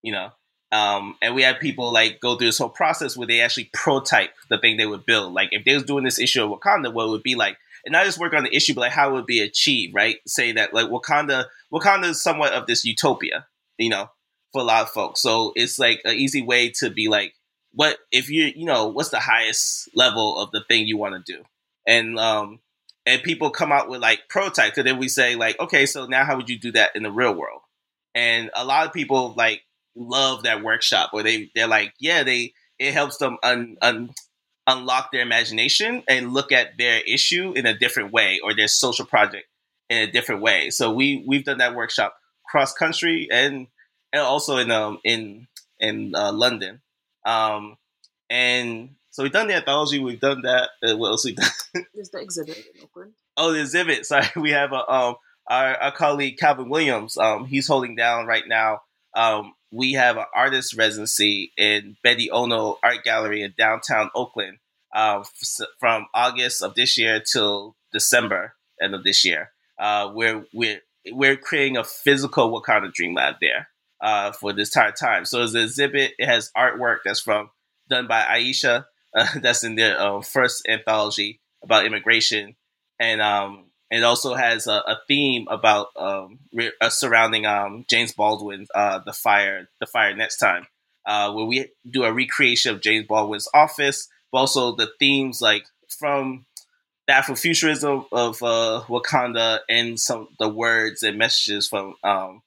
you 0.02 0.12
know. 0.12 0.32
Um, 0.72 1.16
and 1.20 1.34
we 1.34 1.42
had 1.42 1.58
people 1.58 1.92
like 1.92 2.20
go 2.20 2.36
through 2.36 2.48
this 2.48 2.58
whole 2.58 2.68
process 2.68 3.16
where 3.16 3.26
they 3.26 3.40
actually 3.40 3.70
prototype 3.72 4.30
the 4.48 4.58
thing 4.58 4.76
they 4.76 4.86
would 4.86 5.04
build. 5.04 5.32
Like 5.32 5.48
if 5.52 5.64
they 5.64 5.74
was 5.74 5.82
doing 5.82 6.04
this 6.04 6.18
issue 6.18 6.44
of 6.44 6.50
Wakanda, 6.50 6.92
what 6.92 7.06
it 7.06 7.10
would 7.10 7.22
be 7.22 7.34
like, 7.34 7.56
and 7.84 7.92
not 7.92 8.04
just 8.04 8.18
work 8.18 8.34
on 8.34 8.44
the 8.44 8.54
issue, 8.54 8.74
but 8.74 8.82
like 8.82 8.92
how 8.92 9.10
it 9.10 9.12
would 9.14 9.26
be 9.26 9.40
achieved, 9.40 9.94
right? 9.94 10.16
Say 10.26 10.52
that 10.52 10.72
like 10.72 10.86
Wakanda, 10.86 11.46
Wakanda 11.72 12.10
is 12.10 12.22
somewhat 12.22 12.52
of 12.52 12.66
this 12.66 12.84
utopia, 12.84 13.46
you 13.78 13.88
know, 13.88 14.10
for 14.52 14.60
a 14.60 14.64
lot 14.64 14.82
of 14.82 14.90
folks. 14.90 15.20
So 15.20 15.52
it's 15.56 15.78
like 15.78 16.00
an 16.04 16.14
easy 16.14 16.42
way 16.42 16.70
to 16.78 16.90
be 16.90 17.08
like, 17.08 17.34
what 17.72 17.98
if 18.12 18.30
you, 18.30 18.52
you 18.54 18.64
know, 18.64 18.88
what's 18.88 19.10
the 19.10 19.20
highest 19.20 19.88
level 19.94 20.38
of 20.38 20.50
the 20.50 20.62
thing 20.68 20.86
you 20.86 20.98
want 20.98 21.24
to 21.24 21.32
do? 21.36 21.42
And 21.86 22.18
um, 22.18 22.60
and 23.06 23.22
people 23.22 23.50
come 23.50 23.72
out 23.72 23.88
with 23.88 24.00
like 24.00 24.28
prototypes, 24.28 24.78
and 24.78 24.86
then 24.86 24.98
we 24.98 25.08
say 25.08 25.34
like, 25.34 25.58
okay, 25.58 25.86
so 25.86 26.06
now 26.06 26.24
how 26.24 26.36
would 26.36 26.48
you 26.48 26.58
do 26.58 26.72
that 26.72 26.90
in 26.94 27.02
the 27.02 27.10
real 27.10 27.34
world? 27.34 27.62
And 28.14 28.50
a 28.54 28.64
lot 28.64 28.86
of 28.86 28.92
people 28.92 29.34
like 29.36 29.62
love 29.96 30.44
that 30.44 30.62
workshop, 30.62 31.10
or 31.12 31.22
they 31.22 31.50
they're 31.54 31.66
like, 31.66 31.94
yeah, 31.98 32.22
they 32.22 32.52
it 32.78 32.92
helps 32.92 33.18
them 33.18 33.36
un, 33.42 33.76
un, 33.82 34.10
unlock 34.66 35.12
their 35.12 35.22
imagination 35.22 36.02
and 36.08 36.32
look 36.32 36.52
at 36.52 36.78
their 36.78 37.00
issue 37.06 37.52
in 37.52 37.66
a 37.66 37.78
different 37.78 38.12
way 38.12 38.40
or 38.42 38.54
their 38.54 38.68
social 38.68 39.04
project 39.04 39.46
in 39.88 40.08
a 40.08 40.10
different 40.10 40.40
way. 40.42 40.70
So 40.70 40.92
we 40.92 41.24
we've 41.26 41.44
done 41.44 41.58
that 41.58 41.74
workshop 41.74 42.14
cross 42.46 42.72
country 42.72 43.28
and 43.30 43.66
and 44.12 44.22
also 44.22 44.56
in 44.58 44.70
um 44.70 44.98
in 45.04 45.46
in 45.78 46.14
uh, 46.14 46.32
London. 46.32 46.80
Um, 47.26 47.76
and 48.28 48.90
so 49.10 49.22
we've 49.22 49.32
done 49.32 49.48
the 49.48 49.54
anthology. 49.56 49.98
We've 49.98 50.20
done 50.20 50.42
that. 50.42 50.70
Uh, 50.82 50.96
what 50.96 51.08
else 51.08 51.24
we 51.24 51.34
done? 51.34 51.50
There's 51.94 52.10
the 52.10 52.20
exhibit 52.20 52.58
in 52.58 52.82
Oakland. 52.82 53.12
oh, 53.36 53.52
the 53.52 53.60
exhibit. 53.60 54.06
Sorry, 54.06 54.26
we 54.36 54.50
have 54.50 54.72
a 54.72 54.90
um 54.90 55.16
our, 55.48 55.74
our 55.76 55.92
colleague 55.92 56.38
Calvin 56.38 56.68
Williams. 56.68 57.16
Um, 57.16 57.44
he's 57.44 57.66
holding 57.66 57.96
down 57.96 58.26
right 58.26 58.44
now. 58.46 58.82
Um, 59.16 59.52
we 59.70 59.92
have 59.92 60.16
an 60.16 60.24
artist 60.34 60.76
residency 60.76 61.52
in 61.56 61.96
Betti 62.04 62.28
Ono 62.32 62.78
Art 62.82 63.04
Gallery 63.04 63.42
in 63.42 63.54
downtown 63.56 64.10
Oakland 64.14 64.58
uh, 64.94 65.22
from 65.78 66.06
August 66.14 66.62
of 66.62 66.74
this 66.74 66.98
year 66.98 67.20
till 67.20 67.76
December 67.92 68.54
end 68.80 68.94
of 68.94 69.04
this 69.04 69.24
year. 69.24 69.50
Uh, 69.78 70.10
where 70.10 70.44
we're 70.52 70.80
we're 71.12 71.36
creating 71.36 71.76
a 71.76 71.84
physical 71.84 72.50
Wakanda 72.52 72.92
Dream 72.92 73.14
Lab 73.14 73.36
there 73.40 73.68
uh, 74.02 74.32
for 74.32 74.52
this 74.52 74.74
entire 74.74 74.92
time. 74.92 75.24
So 75.24 75.42
it's 75.42 75.54
an 75.54 75.62
exhibit. 75.62 76.12
It 76.18 76.26
has 76.26 76.50
artwork 76.56 76.98
that's 77.04 77.20
from 77.20 77.50
done 77.88 78.06
by 78.06 78.22
Aisha. 78.22 78.86
That's 79.42 79.64
in 79.64 79.74
their 79.74 80.00
uh, 80.00 80.20
first 80.20 80.62
anthology 80.68 81.40
about 81.64 81.84
immigration, 81.84 82.54
and 83.00 83.20
um, 83.20 83.69
it 83.90 84.04
also 84.04 84.34
has 84.34 84.66
a, 84.66 84.82
a 84.86 84.98
theme 85.08 85.46
about 85.50 85.88
um, 85.96 86.38
re- 86.52 86.72
uh, 86.80 86.88
surrounding 86.88 87.44
um, 87.44 87.84
James 87.90 88.12
Baldwin, 88.12 88.66
uh, 88.74 89.00
the 89.04 89.12
fire, 89.12 89.68
the 89.80 89.86
fire 89.86 90.14
next 90.14 90.36
time, 90.36 90.66
uh, 91.06 91.32
where 91.32 91.44
we 91.44 91.68
do 91.88 92.04
a 92.04 92.12
recreation 92.12 92.74
of 92.74 92.80
James 92.80 93.06
Baldwin's 93.06 93.48
office, 93.52 94.08
but 94.30 94.38
also 94.38 94.76
the 94.76 94.90
themes 94.98 95.40
like 95.40 95.64
from 95.88 96.46
the 97.08 97.14
Afrofuturism 97.14 98.06
of 98.12 98.42
uh, 98.42 98.84
Wakanda 98.86 99.60
and 99.68 99.98
some 99.98 100.28
the 100.38 100.48
words 100.48 101.02
and 101.02 101.18
messages 101.18 101.66
from 101.66 101.94
um, 102.04 102.42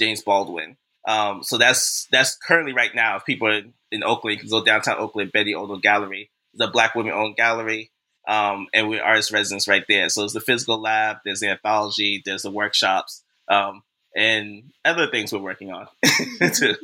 James 0.00 0.22
Baldwin. 0.22 0.76
Um, 1.06 1.44
so 1.44 1.58
that's 1.58 2.08
that's 2.10 2.36
currently 2.36 2.72
right 2.72 2.94
now. 2.94 3.16
If 3.16 3.24
people 3.24 3.48
are 3.48 3.62
in 3.92 4.02
Oakland, 4.02 4.34
you 4.34 4.40
can 4.40 4.50
go 4.50 4.64
downtown 4.64 4.98
Oakland, 4.98 5.32
Betti 5.32 5.54
Ono 5.54 5.76
Gallery, 5.76 6.30
the 6.54 6.66
Black 6.66 6.96
women 6.96 7.12
owned 7.12 7.36
gallery 7.36 7.92
um, 8.28 8.66
and 8.74 8.88
we're 8.88 9.02
artist 9.02 9.32
residents 9.32 9.66
right 9.66 9.84
there. 9.88 10.08
So 10.10 10.22
it's 10.22 10.34
the 10.34 10.40
physical 10.40 10.80
lab, 10.80 11.18
there's 11.24 11.40
the 11.40 11.48
anthology, 11.48 12.22
there's 12.24 12.42
the 12.42 12.50
workshops, 12.50 13.24
um, 13.48 13.82
and 14.14 14.64
other 14.84 15.08
things 15.10 15.32
we're 15.32 15.38
working 15.38 15.72
on 15.72 15.88
too. 16.54 16.76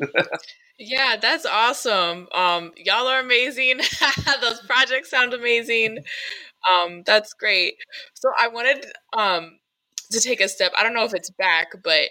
Yeah, 0.79 1.17
that's 1.21 1.47
awesome. 1.47 2.29
Um, 2.35 2.73
y'all 2.77 3.07
are 3.07 3.21
amazing. 3.21 3.79
Those 4.41 4.61
projects 4.67 5.11
sound 5.11 5.35
amazing. 5.35 5.99
Um, 6.69 7.03
that's 7.05 7.35
great. 7.35 7.75
So 8.15 8.31
I 8.39 8.49
wanted 8.49 8.87
um, 9.17 9.59
to 10.11 10.21
take 10.21 10.41
a 10.41 10.49
step. 10.49 10.73
I 10.77 10.83
don't 10.83 10.95
know 10.95 11.05
if 11.05 11.15
it's 11.15 11.31
back, 11.31 11.69
but 11.83 12.09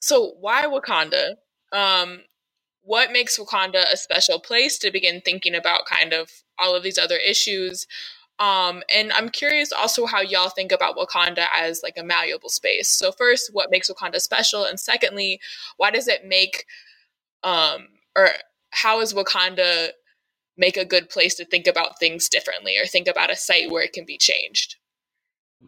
so 0.00 0.34
why 0.40 0.64
Wakanda? 0.64 1.34
Um, 1.72 2.22
what 2.82 3.12
makes 3.12 3.38
Wakanda 3.38 3.84
a 3.92 3.96
special 3.96 4.40
place 4.40 4.78
to 4.78 4.90
begin 4.90 5.20
thinking 5.22 5.54
about 5.54 5.86
kind 5.86 6.12
of 6.12 6.30
all 6.58 6.74
of 6.74 6.82
these 6.82 6.98
other 6.98 7.16
issues? 7.16 7.86
Um, 8.38 8.82
and 8.94 9.12
I'm 9.12 9.28
curious 9.28 9.72
also 9.72 10.06
how 10.06 10.20
y'all 10.20 10.48
think 10.48 10.72
about 10.72 10.96
Wakanda 10.96 11.46
as 11.56 11.82
like 11.82 11.96
a 11.96 12.02
malleable 12.02 12.48
space. 12.48 12.88
So 12.88 13.12
first, 13.12 13.50
what 13.52 13.70
makes 13.70 13.90
Wakanda 13.90 14.20
special? 14.20 14.64
And 14.64 14.78
secondly, 14.80 15.40
why 15.76 15.90
does 15.90 16.08
it 16.08 16.24
make 16.26 16.66
um 17.42 17.88
or 18.16 18.28
how 18.70 19.00
is 19.00 19.14
Wakanda 19.14 19.90
make 20.56 20.76
a 20.76 20.84
good 20.84 21.08
place 21.08 21.34
to 21.36 21.44
think 21.44 21.66
about 21.66 21.98
things 21.98 22.28
differently 22.28 22.78
or 22.78 22.86
think 22.86 23.06
about 23.06 23.30
a 23.30 23.36
site 23.36 23.70
where 23.70 23.82
it 23.82 23.92
can 23.92 24.04
be 24.04 24.18
changed? 24.18 24.76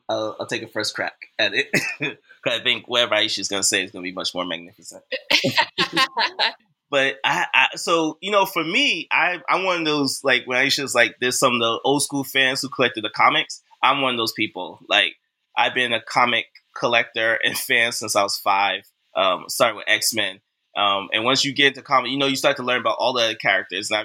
I'll, 0.09 0.37
I'll 0.39 0.47
take 0.47 0.63
a 0.63 0.69
first 0.69 0.95
crack 0.95 1.17
at 1.39 1.53
it 1.55 1.69
I 2.47 2.61
think 2.61 2.87
whatever 2.89 3.15
Aisha's 3.15 3.49
going 3.49 3.63
to 3.63 3.67
say 3.67 3.83
is 3.85 3.91
going 3.91 4.05
to 4.05 4.09
be 4.09 4.15
much 4.15 4.35
more 4.35 4.45
magnificent. 4.45 5.03
but 6.91 7.17
I, 7.25 7.47
I, 7.53 7.67
so 7.77 8.19
you 8.21 8.31
know, 8.31 8.47
for 8.47 8.63
me, 8.63 9.09
I 9.11 9.39
I'm 9.49 9.65
one 9.65 9.81
of 9.81 9.85
those 9.85 10.21
like 10.23 10.47
when 10.47 10.59
I 10.59 10.69
just 10.69 10.95
like, 10.95 11.17
there's 11.21 11.39
some 11.39 11.55
of 11.55 11.61
the 11.61 11.81
old 11.85 12.03
school 12.03 12.25
fans 12.25 12.63
who 12.63 12.69
collected 12.69 13.05
the 13.05 13.11
comics. 13.11 13.63
I'm 13.83 14.03
one 14.03 14.15
of 14.15 14.19
those 14.19 14.33
people. 14.33 14.79
Like 14.89 15.15
I've 15.57 15.75
been 15.75 15.93
a 15.93 16.01
comic 16.01 16.47
collector 16.77 17.39
and 17.45 17.57
fan 17.57 17.93
since 17.93 18.17
I 18.17 18.23
was 18.23 18.39
five. 18.39 18.83
Um, 19.15 19.45
starting 19.49 19.79
with 19.79 19.89
X 19.89 20.13
Men, 20.13 20.41
um, 20.77 21.09
and 21.13 21.25
once 21.25 21.43
you 21.43 21.55
get 21.55 21.69
into 21.69 21.83
comic, 21.83 22.11
you 22.11 22.19
know, 22.19 22.27
you 22.27 22.37
start 22.37 22.59
to 22.59 22.63
learn 22.63 22.81
about 22.81 22.99
all 22.99 23.15
the 23.15 23.23
other 23.23 23.35
characters. 23.35 23.91
And 23.91 23.99
I 23.99 24.05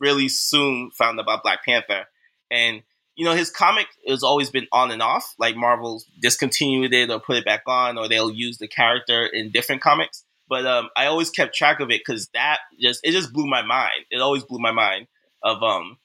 really 0.00 0.28
soon 0.28 0.90
found 0.90 1.20
about 1.20 1.44
Black 1.44 1.64
Panther, 1.64 2.06
and 2.50 2.82
you 3.14 3.24
know, 3.24 3.34
his 3.34 3.50
comic 3.50 3.86
has 4.06 4.22
always 4.22 4.50
been 4.50 4.66
on 4.72 4.90
and 4.90 5.02
off. 5.02 5.34
Like 5.38 5.56
Marvel 5.56 6.02
discontinued 6.20 6.92
it 6.92 7.10
or 7.10 7.20
put 7.20 7.36
it 7.36 7.44
back 7.44 7.62
on, 7.66 7.98
or 7.98 8.08
they'll 8.08 8.32
use 8.32 8.58
the 8.58 8.68
character 8.68 9.26
in 9.26 9.50
different 9.50 9.80
comics. 9.80 10.24
But 10.48 10.66
um, 10.66 10.88
I 10.96 11.06
always 11.06 11.30
kept 11.30 11.54
track 11.54 11.80
of 11.80 11.90
it 11.90 12.00
because 12.04 12.28
that 12.34 12.58
just 12.80 13.00
it 13.04 13.12
just 13.12 13.32
blew 13.32 13.46
my 13.46 13.62
mind. 13.62 14.06
It 14.10 14.20
always 14.20 14.44
blew 14.44 14.58
my 14.58 14.72
mind 14.72 15.06
of 15.42 15.62
um, 15.62 15.98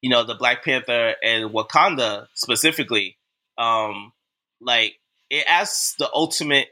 you 0.00 0.10
know, 0.10 0.24
the 0.24 0.34
Black 0.34 0.64
Panther 0.64 1.14
and 1.22 1.50
Wakanda 1.50 2.26
specifically. 2.34 3.16
Um, 3.56 4.12
like 4.60 4.94
it 5.30 5.44
asks 5.48 5.94
the 5.98 6.08
ultimate. 6.12 6.68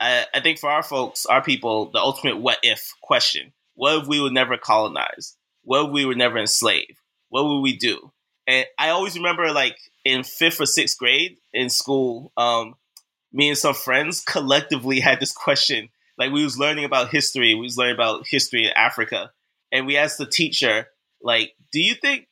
I, 0.00 0.26
I 0.32 0.40
think 0.40 0.58
for 0.58 0.70
our 0.70 0.82
folks, 0.82 1.26
our 1.26 1.42
people, 1.42 1.90
the 1.90 1.98
ultimate 1.98 2.38
what 2.38 2.58
if 2.62 2.92
question: 3.02 3.52
What 3.74 4.02
if 4.02 4.08
we 4.08 4.20
would 4.20 4.32
never 4.32 4.56
colonize? 4.58 5.36
What 5.62 5.86
if 5.86 5.92
we 5.92 6.04
were 6.04 6.14
never 6.14 6.38
enslaved? 6.38 6.98
What 7.28 7.44
would 7.44 7.60
we 7.60 7.76
do? 7.76 8.12
And 8.46 8.66
I 8.78 8.90
always 8.90 9.16
remember, 9.16 9.52
like 9.52 9.76
in 10.04 10.24
fifth 10.24 10.60
or 10.60 10.66
sixth 10.66 10.98
grade 10.98 11.36
in 11.52 11.68
school, 11.68 12.32
um, 12.36 12.74
me 13.32 13.48
and 13.48 13.58
some 13.58 13.74
friends 13.74 14.20
collectively 14.20 15.00
had 15.00 15.20
this 15.20 15.32
question 15.32 15.88
like 16.18 16.32
we 16.32 16.44
was 16.44 16.58
learning 16.58 16.84
about 16.84 17.10
history, 17.10 17.54
we 17.54 17.62
was 17.62 17.78
learning 17.78 17.94
about 17.94 18.26
history 18.26 18.64
in 18.64 18.72
Africa, 18.74 19.30
and 19.70 19.86
we 19.86 19.96
asked 19.96 20.18
the 20.18 20.26
teacher, 20.26 20.88
like, 21.22 21.54
do 21.72 21.80
you 21.80 21.94
think 21.94 22.26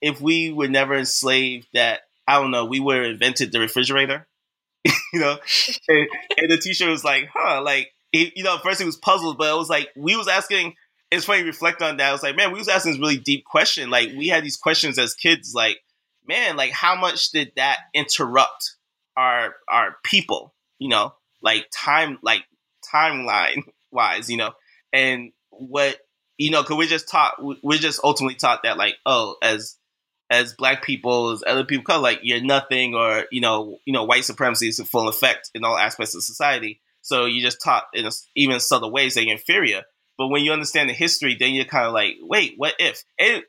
if 0.00 0.20
we 0.20 0.52
were 0.52 0.68
never 0.68 0.94
enslaved, 0.94 1.66
that 1.74 2.00
I 2.26 2.40
don't 2.40 2.50
know, 2.50 2.64
we 2.64 2.80
would 2.80 2.96
have 2.96 3.06
invented 3.06 3.52
the 3.52 3.60
refrigerator? 3.60 4.26
you 4.84 5.20
know, 5.20 5.38
and, 5.88 6.08
and, 6.38 6.50
the 6.50 6.58
teacher 6.58 6.88
was 6.88 7.04
like, 7.04 7.28
huh, 7.32 7.62
like, 7.62 7.92
you 8.12 8.42
know, 8.42 8.58
first 8.58 8.80
he 8.80 8.86
was 8.86 8.96
puzzled, 8.96 9.38
but 9.38 9.52
it 9.52 9.56
was 9.56 9.70
like 9.70 9.88
we 9.96 10.16
was 10.16 10.28
asking. 10.28 10.74
It's 11.10 11.26
funny 11.26 11.42
reflect 11.42 11.82
on 11.82 11.98
that. 11.98 12.08
I 12.08 12.12
was 12.12 12.22
like, 12.22 12.36
man, 12.36 12.52
we 12.52 12.58
was 12.58 12.68
asking 12.68 12.92
this 12.92 13.00
really 13.00 13.18
deep 13.18 13.44
question. 13.44 13.90
Like 13.90 14.12
we 14.16 14.28
had 14.28 14.42
these 14.42 14.56
questions 14.56 14.98
as 14.98 15.12
kids, 15.12 15.52
like, 15.54 15.76
man, 16.26 16.56
like 16.56 16.70
how 16.70 16.96
much 16.96 17.32
did 17.32 17.52
that 17.56 17.80
interrupt 17.92 18.76
our 19.14 19.54
our 19.68 19.96
people? 20.04 20.54
You 20.78 20.88
know, 20.88 21.14
like 21.42 21.66
time, 21.70 22.18
like 22.22 22.44
timeline 22.92 23.62
wise, 23.90 24.28
you 24.30 24.36
know, 24.36 24.52
and 24.92 25.32
what 25.50 25.96
you 26.38 26.50
know, 26.50 26.62
because 26.62 26.76
we're 26.76 26.88
just 26.88 27.08
taught, 27.08 27.34
we're 27.62 27.78
just 27.78 28.00
ultimately 28.02 28.34
taught 28.34 28.62
that 28.64 28.76
like, 28.76 28.96
oh, 29.06 29.36
as 29.42 29.76
as 30.30 30.54
black 30.54 30.82
people, 30.82 31.30
as 31.30 31.44
other 31.46 31.64
people 31.64 31.84
color, 31.84 32.02
like 32.02 32.20
you're 32.22 32.42
nothing, 32.42 32.94
or 32.94 33.26
you 33.30 33.40
know, 33.40 33.78
you 33.84 33.92
know, 33.92 34.04
white 34.04 34.24
supremacy 34.24 34.68
is 34.68 34.78
in 34.78 34.86
full 34.86 35.08
effect 35.08 35.50
in 35.54 35.64
all 35.64 35.76
aspects 35.76 36.14
of 36.14 36.22
society. 36.22 36.80
So 37.02 37.26
you're 37.26 37.44
just 37.44 37.62
taught 37.62 37.84
in 37.92 38.06
a, 38.06 38.10
even 38.34 38.58
subtle 38.60 38.90
ways 38.90 39.14
that 39.14 39.24
you're 39.24 39.32
inferior. 39.32 39.82
But 40.16 40.28
when 40.28 40.42
you 40.42 40.52
understand 40.52 40.88
the 40.88 40.94
history, 40.94 41.36
then 41.38 41.52
you're 41.52 41.64
kind 41.64 41.86
of 41.86 41.92
like, 41.92 42.14
wait, 42.22 42.54
what 42.56 42.74
if? 42.78 43.02
And 43.18 43.42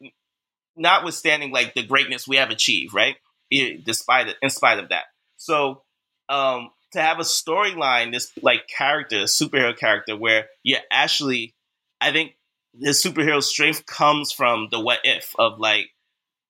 notwithstanding 0.75 1.51
like 1.51 1.73
the 1.73 1.83
greatness 1.83 2.27
we 2.27 2.37
have 2.37 2.49
achieved, 2.49 2.93
right? 2.93 3.15
It, 3.49 3.85
despite 3.85 4.27
it, 4.27 4.37
in 4.41 4.49
spite 4.49 4.79
of 4.79 4.89
that. 4.89 5.05
So 5.37 5.83
um, 6.29 6.69
to 6.93 7.01
have 7.01 7.19
a 7.19 7.23
storyline, 7.23 8.11
this 8.11 8.31
like 8.41 8.67
character, 8.67 9.23
superhero 9.23 9.77
character, 9.77 10.15
where 10.15 10.47
you 10.63 10.77
actually, 10.91 11.53
I 11.99 12.11
think 12.11 12.35
the 12.73 12.89
superhero 12.89 13.41
strength 13.43 13.85
comes 13.85 14.31
from 14.31 14.69
the 14.71 14.79
what 14.79 14.99
if 15.03 15.35
of 15.37 15.59
like 15.59 15.89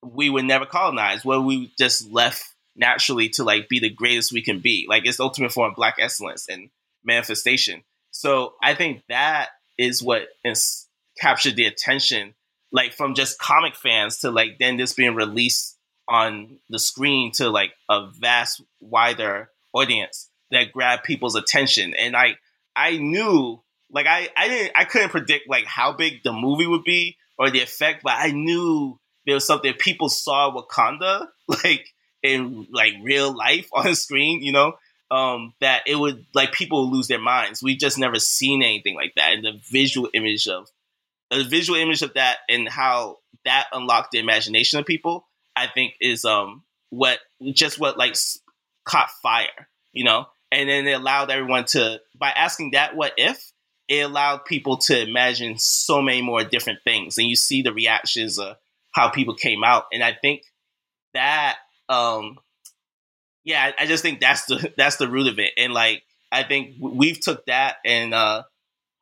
we 0.04 0.30
were 0.30 0.44
never 0.44 0.66
colonized, 0.66 1.26
where 1.26 1.42
we 1.42 1.72
just 1.78 2.12
left 2.12 2.54
naturally 2.76 3.30
to 3.30 3.44
like 3.44 3.70
be 3.70 3.80
the 3.80 3.90
greatest 3.90 4.32
we 4.32 4.42
can 4.42 4.60
be. 4.60 4.86
Like 4.88 5.06
it's 5.06 5.18
the 5.18 5.24
ultimate 5.24 5.52
form 5.52 5.72
of 5.72 5.76
black 5.76 5.96
excellence 6.00 6.48
and 6.50 6.70
manifestation. 7.04 7.84
So 8.12 8.54
I 8.62 8.76
think 8.76 9.04
that 9.10 9.50
is 9.78 10.04
what 10.04 10.28
is 10.46 10.88
captured 11.20 11.56
the 11.56 11.66
attention, 11.66 12.36
like 12.72 12.94
from 12.94 13.16
just 13.16 13.40
comic 13.40 13.76
fans 13.76 14.20
to 14.20 14.32
like 14.32 14.58
then 14.60 14.78
this 14.78 14.94
being 14.94 15.16
released 15.16 15.78
on 16.08 16.60
the 16.70 16.80
screen 16.80 17.32
to 17.32 17.50
like 17.50 17.74
a 17.90 18.08
vast 18.08 18.62
wider 18.82 19.50
audience 19.74 20.30
that 20.54 20.72
grabbed 20.72 21.04
people's 21.04 21.36
attention. 21.36 21.94
And 21.94 22.16
I 22.16 22.38
I 22.76 22.98
knew 22.98 23.62
like 23.92 24.08
I 24.08 24.30
I 24.36 24.48
didn't 24.48 24.72
I 24.76 24.86
couldn't 24.86 25.10
predict 25.10 25.50
like 25.50 25.66
how 25.66 25.94
big 25.94 26.24
the 26.24 26.34
movie 26.34 26.68
would 26.68 26.84
be 26.84 27.18
or 27.38 27.50
the 27.50 27.62
effect, 27.62 28.04
but 28.04 28.14
I 28.16 28.32
knew 28.32 29.00
there 29.26 29.36
was 29.36 29.48
something 29.48 29.74
people 29.74 30.10
saw 30.10 30.52
Wakanda 30.54 31.28
like 31.48 31.88
in 32.22 32.68
like 32.72 32.94
real 33.04 33.36
life 33.36 33.70
on 33.74 33.86
the 33.86 33.96
screen, 33.96 34.42
you 34.42 34.52
know, 34.52 34.74
um, 35.12 35.54
that 35.62 35.84
it 35.86 35.96
would 35.96 36.26
like 36.34 36.54
people 36.54 36.86
would 36.86 36.96
lose 36.96 37.08
their 37.08 37.20
minds. 37.20 37.62
We 37.62 37.76
just 37.76 37.98
never 37.98 38.20
seen 38.20 38.64
anything 38.64 38.96
like 38.96 39.14
that, 39.16 39.34
and 39.34 39.46
the 39.46 39.60
visual 39.72 40.10
image 40.14 40.48
of 40.48 40.68
the 41.30 41.44
visual 41.44 41.80
image 41.80 42.02
of 42.02 42.14
that 42.16 42.38
and 42.50 42.68
how 42.68 43.20
that 43.46 43.68
unlocked 43.74 44.12
the 44.12 44.20
imagination 44.20 44.80
of 44.80 44.86
people, 44.86 45.28
I 45.56 45.68
think 45.68 45.96
is 46.00 46.26
um 46.26 46.64
what 46.90 47.20
just 47.54 47.80
what 47.80 47.98
like 47.98 48.16
caught 48.86 49.10
fire, 49.22 49.68
you 49.92 50.04
know, 50.04 50.28
and 50.54 50.70
then 50.70 50.88
it 50.88 50.92
allowed 50.92 51.32
everyone 51.32 51.66
to 51.66 52.00
by 52.18 52.30
asking 52.30 52.72
that 52.72 52.96
what 52.96 53.14
if 53.18 53.52
it 53.90 54.00
allowed 54.00 54.46
people 54.46 54.78
to 54.78 55.02
imagine 55.02 55.58
so 55.58 56.02
many 56.02 56.22
more 56.22 56.44
different 56.44 56.80
things, 56.84 57.18
and 57.18 57.28
you 57.28 57.36
see 57.36 57.62
the 57.62 57.74
reactions 57.74 58.40
of 58.40 58.56
how 58.92 59.10
people 59.10 59.36
came 59.36 59.64
out, 59.64 59.86
and 59.92 60.04
I 60.04 60.14
think 60.14 60.44
that 61.14 61.58
um 61.90 62.38
yeah, 63.44 63.72
I, 63.78 63.84
I 63.84 63.86
just 63.88 64.04
think 64.04 64.20
that's 64.20 64.46
the 64.46 64.74
that's 64.78 64.98
the 64.98 65.10
root 65.10 65.28
of 65.28 65.40
it, 65.40 65.52
and 65.58 65.74
like 65.74 66.04
I 66.32 66.44
think 66.44 66.76
we've 66.80 67.20
took 67.20 67.46
that 67.48 67.78
and 67.86 68.14
uh 68.14 68.44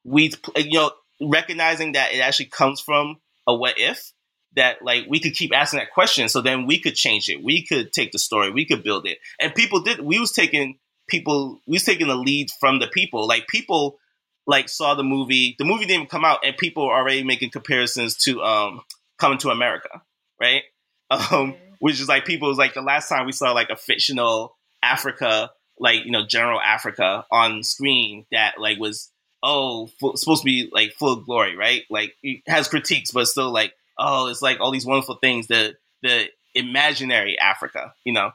we've 0.03 0.35
you 0.55 0.79
know 0.79 0.91
recognizing 1.21 1.93
that 1.93 2.13
it 2.13 2.19
actually 2.19 2.47
comes 2.47 2.81
from 2.81 3.17
a 3.47 3.55
what 3.55 3.75
if 3.77 4.11
that 4.55 4.81
like 4.81 5.05
we 5.07 5.19
could 5.19 5.33
keep 5.33 5.55
asking 5.55 5.79
that 5.79 5.93
question. 5.93 6.29
So 6.29 6.41
then 6.41 6.65
we 6.65 6.79
could 6.79 6.95
change 6.95 7.29
it. 7.29 7.43
We 7.43 7.65
could 7.65 7.93
take 7.93 8.11
the 8.11 8.19
story. 8.19 8.51
We 8.51 8.65
could 8.65 8.83
build 8.83 9.05
it. 9.07 9.19
And 9.39 9.53
people 9.55 9.81
did 9.81 10.01
we 10.01 10.19
was 10.19 10.31
taking 10.31 10.79
people 11.11 11.61
we 11.67 11.73
was 11.73 11.83
taking 11.83 12.07
the 12.07 12.15
lead 12.15 12.49
from 12.59 12.79
the 12.79 12.87
people 12.87 13.27
like 13.27 13.47
people 13.47 13.99
like 14.47 14.69
saw 14.69 14.95
the 14.95 15.03
movie 15.03 15.55
the 15.59 15.65
movie 15.65 15.85
didn't 15.85 16.09
come 16.09 16.25
out 16.25 16.39
and 16.43 16.57
people 16.57 16.87
were 16.87 16.93
already 16.93 17.23
making 17.23 17.51
comparisons 17.51 18.15
to 18.15 18.41
um 18.41 18.81
coming 19.19 19.37
to 19.37 19.49
america 19.49 20.01
right 20.39 20.63
um 21.11 21.53
which 21.81 21.99
is 21.99 22.07
like 22.07 22.25
people 22.25 22.47
was 22.47 22.59
like 22.59 22.73
the 22.75 22.81
last 22.81 23.09
time 23.09 23.25
we 23.25 23.31
saw 23.31 23.51
like 23.51 23.69
a 23.69 23.75
fictional 23.75 24.55
Africa, 24.83 25.51
like 25.79 26.05
you 26.05 26.11
know 26.11 26.25
general 26.25 26.61
Africa 26.61 27.25
on 27.31 27.63
screen 27.63 28.25
that 28.31 28.59
like 28.59 28.79
was 28.79 29.09
oh 29.43 29.87
full, 29.99 30.15
supposed 30.15 30.43
to 30.43 30.45
be 30.45 30.69
like 30.71 30.93
full 30.93 31.13
of 31.13 31.25
glory, 31.25 31.55
right? 31.55 31.83
Like 31.89 32.15
it 32.23 32.43
has 32.47 32.67
critiques, 32.67 33.11
but 33.11 33.27
still 33.27 33.51
like 33.51 33.73
oh 33.97 34.27
it's 34.27 34.43
like 34.43 34.59
all 34.59 34.71
these 34.71 34.85
wonderful 34.85 35.15
things 35.15 35.47
the 35.47 35.75
the 36.03 36.25
imaginary 36.53 37.37
Africa, 37.39 37.93
you 38.03 38.13
know. 38.13 38.31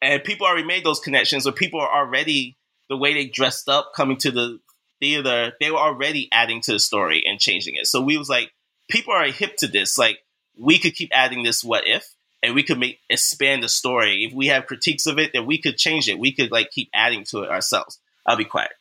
And 0.00 0.22
people 0.22 0.46
already 0.46 0.66
made 0.66 0.84
those 0.84 1.00
connections, 1.00 1.46
or 1.46 1.52
people 1.52 1.80
are 1.80 2.04
already 2.04 2.56
the 2.88 2.96
way 2.96 3.14
they 3.14 3.26
dressed 3.26 3.68
up 3.68 3.92
coming 3.94 4.16
to 4.18 4.30
the 4.30 4.60
theater, 5.00 5.52
they 5.60 5.70
were 5.70 5.78
already 5.78 6.28
adding 6.32 6.60
to 6.62 6.72
the 6.72 6.78
story 6.78 7.22
and 7.26 7.38
changing 7.38 7.74
it. 7.76 7.86
So 7.86 8.00
we 8.00 8.16
was 8.16 8.28
like, 8.28 8.52
people 8.88 9.14
are 9.14 9.24
hip 9.26 9.56
to 9.58 9.66
this. 9.66 9.98
Like 9.98 10.18
we 10.58 10.78
could 10.78 10.94
keep 10.94 11.10
adding 11.12 11.42
this 11.42 11.62
what 11.62 11.86
if, 11.86 12.14
and 12.42 12.54
we 12.54 12.62
could 12.62 12.78
make 12.78 13.00
expand 13.10 13.62
the 13.62 13.68
story. 13.68 14.24
If 14.24 14.32
we 14.32 14.46
have 14.48 14.66
critiques 14.66 15.06
of 15.06 15.18
it, 15.18 15.32
then 15.32 15.46
we 15.46 15.60
could 15.60 15.76
change 15.76 16.08
it. 16.08 16.18
We 16.18 16.32
could 16.32 16.50
like 16.50 16.70
keep 16.70 16.88
adding 16.94 17.24
to 17.30 17.42
it 17.42 17.50
ourselves. 17.50 18.00
I'll 18.26 18.36
be 18.36 18.44
quiet 18.44 18.72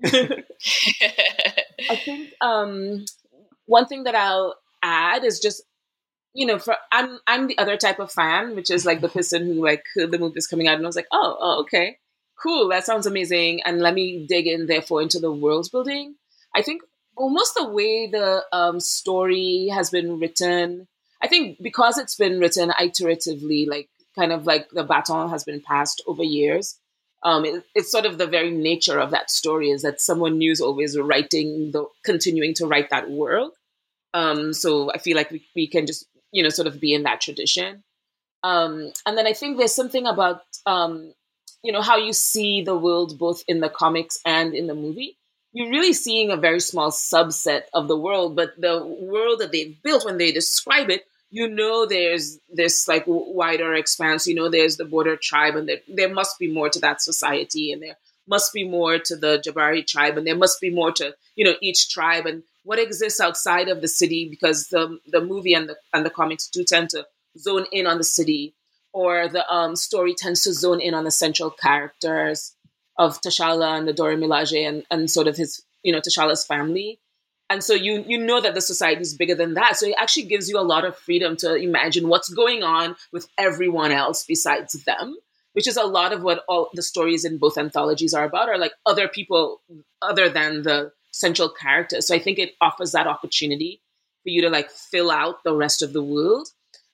I 0.04 0.44
think 2.04 2.32
um, 2.40 3.04
one 3.66 3.86
thing 3.86 4.04
that 4.04 4.14
I'll 4.14 4.56
add 4.82 5.24
is 5.24 5.40
just 5.40 5.62
you 6.38 6.46
know, 6.46 6.58
for 6.58 6.76
I'm 6.92 7.18
I'm 7.26 7.46
the 7.48 7.58
other 7.58 7.76
type 7.76 7.98
of 7.98 8.12
fan, 8.12 8.54
which 8.54 8.70
is 8.70 8.86
like 8.86 9.00
the 9.00 9.08
person 9.18 9.46
who 9.46 9.64
like 9.64 9.84
heard 9.94 10.12
the 10.12 10.18
movie 10.18 10.38
is 10.38 10.46
coming 10.46 10.68
out 10.68 10.76
and 10.76 10.84
I 10.84 10.88
was 10.88 10.96
like, 10.96 11.08
oh, 11.12 11.36
oh, 11.40 11.60
okay, 11.62 11.98
cool, 12.42 12.68
that 12.68 12.84
sounds 12.84 13.06
amazing, 13.06 13.62
and 13.64 13.80
let 13.80 13.94
me 13.94 14.26
dig 14.28 14.46
in 14.46 14.66
therefore 14.66 15.02
into 15.02 15.18
the 15.18 15.32
world 15.32 15.68
building. 15.72 16.14
I 16.54 16.62
think 16.62 16.82
almost 17.16 17.54
the 17.54 17.68
way 17.68 18.08
the 18.10 18.44
um, 18.52 18.80
story 18.80 19.68
has 19.72 19.90
been 19.90 20.18
written 20.18 20.86
I 21.20 21.28
think 21.28 21.58
because 21.60 21.98
it's 21.98 22.14
been 22.14 22.38
written 22.38 22.70
iteratively, 22.70 23.68
like 23.68 23.88
kind 24.16 24.32
of 24.32 24.46
like 24.46 24.70
the 24.70 24.84
baton 24.84 25.30
has 25.30 25.44
been 25.44 25.60
passed 25.60 26.02
over 26.06 26.22
years. 26.22 26.78
Um, 27.24 27.44
it, 27.44 27.64
it's 27.74 27.90
sort 27.90 28.06
of 28.06 28.18
the 28.18 28.28
very 28.28 28.50
nature 28.50 28.98
of 28.98 29.10
that 29.10 29.30
story 29.30 29.70
is 29.70 29.82
that 29.82 30.00
someone 30.00 30.38
new 30.38 30.52
is 30.52 30.60
always 30.60 30.96
writing 30.96 31.72
the 31.72 31.86
continuing 32.04 32.54
to 32.54 32.66
write 32.66 32.90
that 32.90 33.10
world. 33.10 33.52
Um, 34.14 34.52
so 34.52 34.92
I 34.92 34.98
feel 34.98 35.16
like 35.16 35.30
we, 35.30 35.44
we 35.56 35.66
can 35.66 35.86
just 35.86 36.06
you 36.32 36.42
know 36.42 36.48
sort 36.48 36.68
of 36.68 36.80
be 36.80 36.94
in 36.94 37.04
that 37.04 37.20
tradition. 37.20 37.82
Um, 38.42 38.92
and 39.04 39.18
then 39.18 39.26
I 39.26 39.32
think 39.32 39.58
there's 39.58 39.74
something 39.74 40.06
about 40.06 40.42
um, 40.66 41.12
you 41.62 41.72
know 41.72 41.82
how 41.82 41.96
you 41.96 42.12
see 42.12 42.62
the 42.62 42.76
world 42.76 43.18
both 43.18 43.42
in 43.48 43.60
the 43.60 43.68
comics 43.68 44.18
and 44.24 44.54
in 44.54 44.66
the 44.66 44.74
movie 44.74 45.18
you're 45.52 45.70
really 45.70 45.92
seeing 45.92 46.30
a 46.30 46.36
very 46.36 46.60
small 46.60 46.90
subset 46.90 47.62
of 47.72 47.88
the 47.88 47.96
world, 47.96 48.36
but 48.36 48.60
the 48.60 48.84
world 48.84 49.40
that 49.40 49.52
they've 49.52 49.80
built 49.82 50.04
when 50.04 50.18
they 50.18 50.30
describe 50.30 50.90
it, 50.90 51.02
you 51.30 51.48
know, 51.48 51.86
there's 51.86 52.38
this 52.48 52.86
like 52.88 53.04
wider 53.06 53.74
expanse. 53.74 54.26
You 54.26 54.34
know, 54.34 54.48
there's 54.48 54.76
the 54.76 54.84
border 54.84 55.16
tribe, 55.16 55.56
and 55.56 55.68
there, 55.68 55.80
there 55.88 56.12
must 56.12 56.38
be 56.38 56.52
more 56.52 56.70
to 56.70 56.78
that 56.80 57.02
society, 57.02 57.72
and 57.72 57.82
there 57.82 57.98
must 58.26 58.52
be 58.52 58.68
more 58.68 58.98
to 58.98 59.16
the 59.16 59.42
Jabari 59.44 59.86
tribe, 59.86 60.16
and 60.16 60.26
there 60.26 60.36
must 60.36 60.60
be 60.60 60.70
more 60.70 60.92
to 60.92 61.14
you 61.34 61.44
know 61.44 61.54
each 61.60 61.90
tribe 61.90 62.26
and 62.26 62.42
what 62.68 62.78
exists 62.78 63.18
outside 63.18 63.68
of 63.70 63.80
the 63.80 63.88
city, 63.88 64.28
because 64.28 64.68
the 64.68 64.98
the 65.06 65.22
movie 65.22 65.54
and 65.54 65.70
the 65.70 65.76
and 65.94 66.04
the 66.04 66.10
comics 66.10 66.48
do 66.48 66.62
tend 66.64 66.90
to 66.90 67.06
zone 67.38 67.64
in 67.72 67.86
on 67.86 67.96
the 67.96 68.04
city, 68.04 68.54
or 68.92 69.26
the 69.26 69.42
um, 69.50 69.74
story 69.74 70.14
tends 70.14 70.42
to 70.42 70.52
zone 70.52 70.78
in 70.78 70.92
on 70.92 71.04
the 71.04 71.10
central 71.10 71.50
characters 71.50 72.54
of 72.98 73.22
T'Challa 73.22 73.78
and 73.78 73.88
the 73.88 73.94
Dora 73.94 74.16
Milaje 74.16 74.68
and, 74.68 74.84
and 74.90 75.10
sort 75.10 75.28
of 75.28 75.36
his, 75.36 75.62
you 75.82 75.92
know, 75.92 76.00
T'Challa's 76.00 76.44
family. 76.44 76.98
And 77.48 77.64
so 77.64 77.72
you 77.72 78.04
you 78.06 78.18
know 78.18 78.38
that 78.42 78.52
the 78.52 78.60
society 78.60 79.00
is 79.00 79.14
bigger 79.14 79.34
than 79.34 79.54
that. 79.54 79.78
So 79.78 79.86
it 79.86 79.94
actually 79.98 80.26
gives 80.26 80.50
you 80.50 80.58
a 80.58 80.70
lot 80.74 80.84
of 80.84 80.94
freedom 80.98 81.38
to 81.38 81.54
imagine 81.54 82.08
what's 82.08 82.28
going 82.28 82.62
on 82.62 82.96
with 83.12 83.26
everyone 83.38 83.92
else 83.92 84.26
besides 84.26 84.74
them, 84.84 85.16
which 85.54 85.66
is 85.66 85.78
a 85.78 85.84
lot 85.84 86.12
of 86.12 86.22
what 86.22 86.44
all 86.46 86.68
the 86.74 86.82
stories 86.82 87.24
in 87.24 87.38
both 87.38 87.56
anthologies 87.56 88.12
are 88.12 88.26
about, 88.26 88.50
are 88.50 88.58
like 88.58 88.74
other 88.84 89.08
people 89.08 89.62
other 90.02 90.28
than 90.28 90.64
the 90.64 90.92
central 91.10 91.48
characters. 91.48 92.06
So 92.06 92.14
I 92.14 92.18
think 92.18 92.38
it 92.38 92.54
offers 92.60 92.92
that 92.92 93.06
opportunity 93.06 93.80
for 94.22 94.30
you 94.30 94.42
to 94.42 94.50
like 94.50 94.70
fill 94.70 95.10
out 95.10 95.42
the 95.44 95.54
rest 95.54 95.82
of 95.82 95.92
the 95.92 96.02
world. 96.02 96.48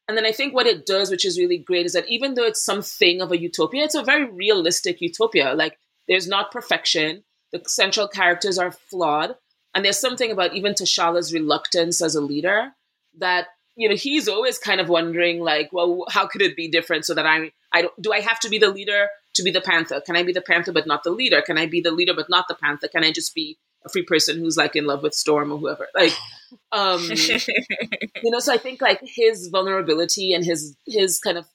And 0.07 0.16
then 0.16 0.27
I 0.27 0.33
think 0.33 0.55
what 0.55 0.66
it 0.66 0.87
does, 0.87 1.11
which 1.11 1.24
is 1.24 1.38
really 1.38 1.59
great, 1.59 1.87
is 1.87 1.94
that 1.94 2.09
even 2.09 2.35
though 2.35 2.44
it's 2.44 2.64
something 2.64 3.20
of 3.20 3.33
a 3.33 3.40
utopia, 3.40 3.85
it's 3.85 3.94
a 3.94 4.03
very 4.03 4.24
realistic 4.24 5.00
utopia. 5.00 5.55
Like 5.55 5.79
there's 6.09 6.29
not 6.29 6.53
perfection. 6.53 7.24
The 7.53 7.62
central 7.66 8.09
characters 8.09 8.59
are 8.59 8.72
flawed. 8.72 9.37
And 9.74 9.85
there's 9.85 9.98
something 9.98 10.31
about 10.31 10.55
even 10.55 10.74
T'Challa's 10.74 11.33
reluctance 11.33 12.00
as 12.00 12.14
a 12.14 12.20
leader 12.20 12.72
that, 13.18 13.48
you 13.77 13.88
know, 13.88 13.96
he's 13.96 14.29
always 14.29 14.57
kind 14.57 14.81
of 14.81 14.88
wondering, 14.88 15.40
like, 15.40 15.70
well, 15.72 16.05
how 16.09 16.29
could 16.29 16.42
it 16.42 16.55
be 16.55 16.68
different 16.68 17.05
so 17.05 17.14
that 17.14 17.27
I, 17.27 17.50
I 17.72 17.83
don't, 17.83 18.03
do 18.03 18.12
I 18.12 18.20
have 18.20 18.38
to 18.40 18.48
be 18.48 18.59
the 18.59 18.70
leader 18.70 19.09
to 19.35 19.42
be 19.42 19.50
the 19.50 19.61
Panther? 19.61 20.00
Can 20.00 20.14
I 20.14 20.22
be 20.22 20.33
the 20.33 20.40
Panther 20.40 20.70
but 20.70 20.87
not 20.87 21.03
the 21.03 21.11
leader? 21.11 21.42
Can 21.42 21.59
I 21.59 21.66
be 21.66 21.81
the 21.81 21.90
leader 21.90 22.14
but 22.14 22.31
not 22.31 22.46
the 22.46 22.55
Panther? 22.55 22.87
Can 22.87 23.03
I 23.03 23.11
just 23.11 23.35
be 23.35 23.59
a 23.87 23.88
free 23.88 24.05
person 24.05 24.38
who's 24.38 24.57
like 24.57 24.77
in 24.77 24.87
love 24.87 25.03
with 25.03 25.14
Storm 25.14 25.53
or 25.53 25.59
whoever? 25.59 25.88
Like, 25.94 26.12
um, 26.73 27.03
you 27.03 28.31
know, 28.31 28.40
so 28.40 28.53
I 28.53 28.59
think 28.59 28.81
like 28.81 29.01
his 29.03 29.49
vulnerability 29.49 30.33
and 30.33 30.44
his, 30.44 30.77
his 30.87 31.18
kind 31.20 31.38
of 31.38 31.47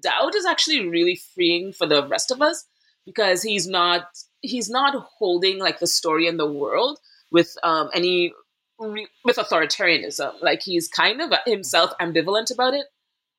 doubt 0.00 0.34
is 0.34 0.46
actually 0.46 0.88
really 0.88 1.20
freeing 1.34 1.72
for 1.72 1.86
the 1.86 2.06
rest 2.06 2.30
of 2.30 2.40
us 2.42 2.66
because 3.06 3.42
he's 3.42 3.66
not 3.66 4.06
he's 4.40 4.70
not 4.70 4.94
holding 5.18 5.58
like 5.58 5.80
the 5.80 5.86
story 5.86 6.26
in 6.26 6.36
the 6.36 6.50
world 6.50 6.98
with 7.30 7.54
um, 7.62 7.90
any 7.94 8.32
with 8.78 9.36
authoritarianism. 9.36 10.40
Like 10.42 10.62
he's 10.62 10.88
kind 10.88 11.20
of 11.20 11.32
himself 11.46 11.92
ambivalent 12.00 12.52
about 12.52 12.74
it, 12.74 12.86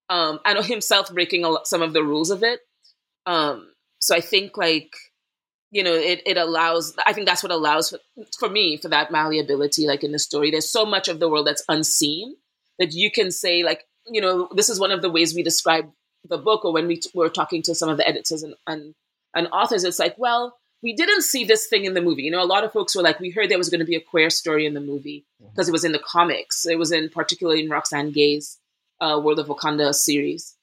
um, 0.09 0.39
and 0.45 0.63
himself 0.65 1.13
breaking 1.13 1.43
lot, 1.43 1.67
some 1.67 1.81
of 1.81 1.93
the 1.93 2.03
rules 2.03 2.31
of 2.31 2.43
it. 2.43 2.59
Um, 3.25 3.71
so 4.01 4.15
I 4.15 4.21
think 4.21 4.57
like 4.57 4.93
you 5.71 5.83
know 5.83 5.93
it 5.93 6.21
it 6.25 6.37
allows. 6.37 6.95
I 7.05 7.13
think 7.13 7.27
that's 7.27 7.43
what 7.43 7.51
allows 7.51 7.89
for, 7.89 7.99
for 8.37 8.49
me 8.49 8.77
for 8.77 8.89
that 8.89 9.11
malleability. 9.11 9.87
Like 9.87 10.03
in 10.03 10.11
the 10.11 10.19
story, 10.19 10.51
there's 10.51 10.71
so 10.71 10.85
much 10.85 11.07
of 11.07 11.19
the 11.19 11.29
world 11.29 11.47
that's 11.47 11.63
unseen 11.67 12.35
that 12.79 12.93
you 12.93 13.11
can 13.11 13.31
say 13.31 13.63
like 13.63 13.85
you 14.07 14.21
know 14.21 14.49
this 14.55 14.69
is 14.69 14.79
one 14.79 14.91
of 14.91 15.01
the 15.01 15.09
ways 15.09 15.33
we 15.33 15.43
describe 15.43 15.89
the 16.27 16.37
book 16.37 16.65
or 16.65 16.73
when 16.73 16.87
we 16.87 16.97
t- 16.97 17.09
were 17.13 17.29
talking 17.29 17.63
to 17.63 17.73
some 17.73 17.89
of 17.89 17.97
the 17.97 18.07
editors 18.07 18.43
and, 18.43 18.53
and 18.67 18.93
and 19.33 19.47
authors, 19.51 19.83
it's 19.83 19.99
like, 19.99 20.15
well, 20.17 20.57
we 20.83 20.93
didn't 20.93 21.21
see 21.21 21.45
this 21.45 21.67
thing 21.67 21.85
in 21.85 21.93
the 21.93 22.01
movie. 22.01 22.23
You 22.23 22.31
know, 22.31 22.43
a 22.43 22.45
lot 22.45 22.63
of 22.63 22.73
folks 22.73 22.95
were 22.95 23.03
like, 23.03 23.19
we 23.19 23.29
heard 23.29 23.49
there 23.49 23.57
was 23.57 23.69
going 23.69 23.79
to 23.79 23.85
be 23.85 23.95
a 23.95 24.01
queer 24.01 24.29
story 24.29 24.65
in 24.65 24.73
the 24.73 24.81
movie 24.81 25.25
because 25.39 25.69
it 25.69 25.71
was 25.71 25.85
in 25.85 25.91
the 25.91 25.99
comics. 25.99 26.65
It 26.65 26.77
was 26.77 26.91
in 26.91 27.09
particularly 27.09 27.63
in 27.63 27.69
Roxane 27.69 28.11
Gay's 28.11 28.57
uh, 28.99 29.19
World 29.23 29.39
of 29.39 29.47
Wakanda 29.47 29.93
series. 29.93 30.55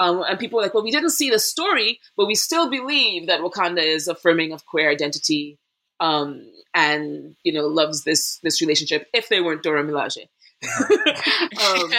Um, 0.00 0.22
and 0.28 0.38
people 0.38 0.56
were 0.56 0.62
like, 0.62 0.74
well, 0.74 0.84
we 0.84 0.90
didn't 0.90 1.10
see 1.10 1.30
the 1.30 1.38
story, 1.38 2.00
but 2.16 2.26
we 2.26 2.34
still 2.34 2.70
believe 2.70 3.26
that 3.26 3.40
Wakanda 3.40 3.82
is 3.82 4.06
affirming 4.06 4.52
of 4.52 4.64
queer 4.66 4.90
identity 4.90 5.58
um, 6.00 6.48
and, 6.74 7.34
you 7.42 7.52
know, 7.52 7.66
loves 7.66 8.04
this 8.04 8.38
this 8.42 8.60
relationship 8.60 9.08
if 9.12 9.28
they 9.28 9.40
weren't 9.40 9.62
Dora 9.62 9.82
Milaje. 9.82 10.26
um, 10.64 11.92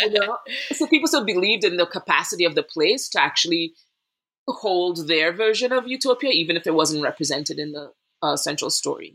you 0.00 0.10
know? 0.10 0.38
So 0.72 0.86
people 0.86 1.08
still 1.08 1.24
believed 1.24 1.64
in 1.64 1.76
the 1.76 1.86
capacity 1.86 2.44
of 2.44 2.54
the 2.54 2.62
place 2.62 3.08
to 3.10 3.20
actually 3.20 3.74
hold 4.48 5.06
their 5.08 5.32
version 5.32 5.72
of 5.72 5.86
utopia, 5.86 6.30
even 6.30 6.56
if 6.56 6.66
it 6.66 6.74
wasn't 6.74 7.02
represented 7.02 7.58
in 7.58 7.72
the 7.72 7.92
uh, 8.22 8.36
central 8.36 8.70
story. 8.70 9.14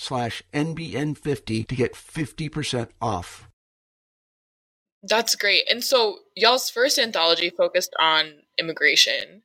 slash 0.01 0.41
NBN50 0.53 1.67
to 1.67 1.75
get 1.75 1.93
50% 1.93 2.89
off. 3.01 3.47
That's 5.03 5.35
great. 5.35 5.63
And 5.69 5.83
so 5.83 6.19
y'all's 6.35 6.69
first 6.69 6.97
anthology 6.97 7.49
focused 7.49 7.93
on 7.99 8.43
immigration. 8.57 9.43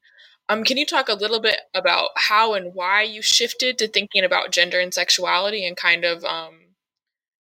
Um, 0.49 0.65
can 0.65 0.77
you 0.77 0.87
talk 0.87 1.09
a 1.09 1.15
little 1.15 1.41
bit 1.41 1.61
about 1.75 2.11
how 2.17 2.55
and 2.55 2.75
why 2.75 3.03
you 3.03 3.21
shifted 3.21 3.79
to 3.79 3.89
thinking 3.89 4.25
about 4.25 4.53
gender 4.53 4.81
and 4.81 4.95
sexuality 4.95 5.67
and 5.67 5.77
kind 5.77 6.05
of 6.05 6.25
um, 6.25 6.67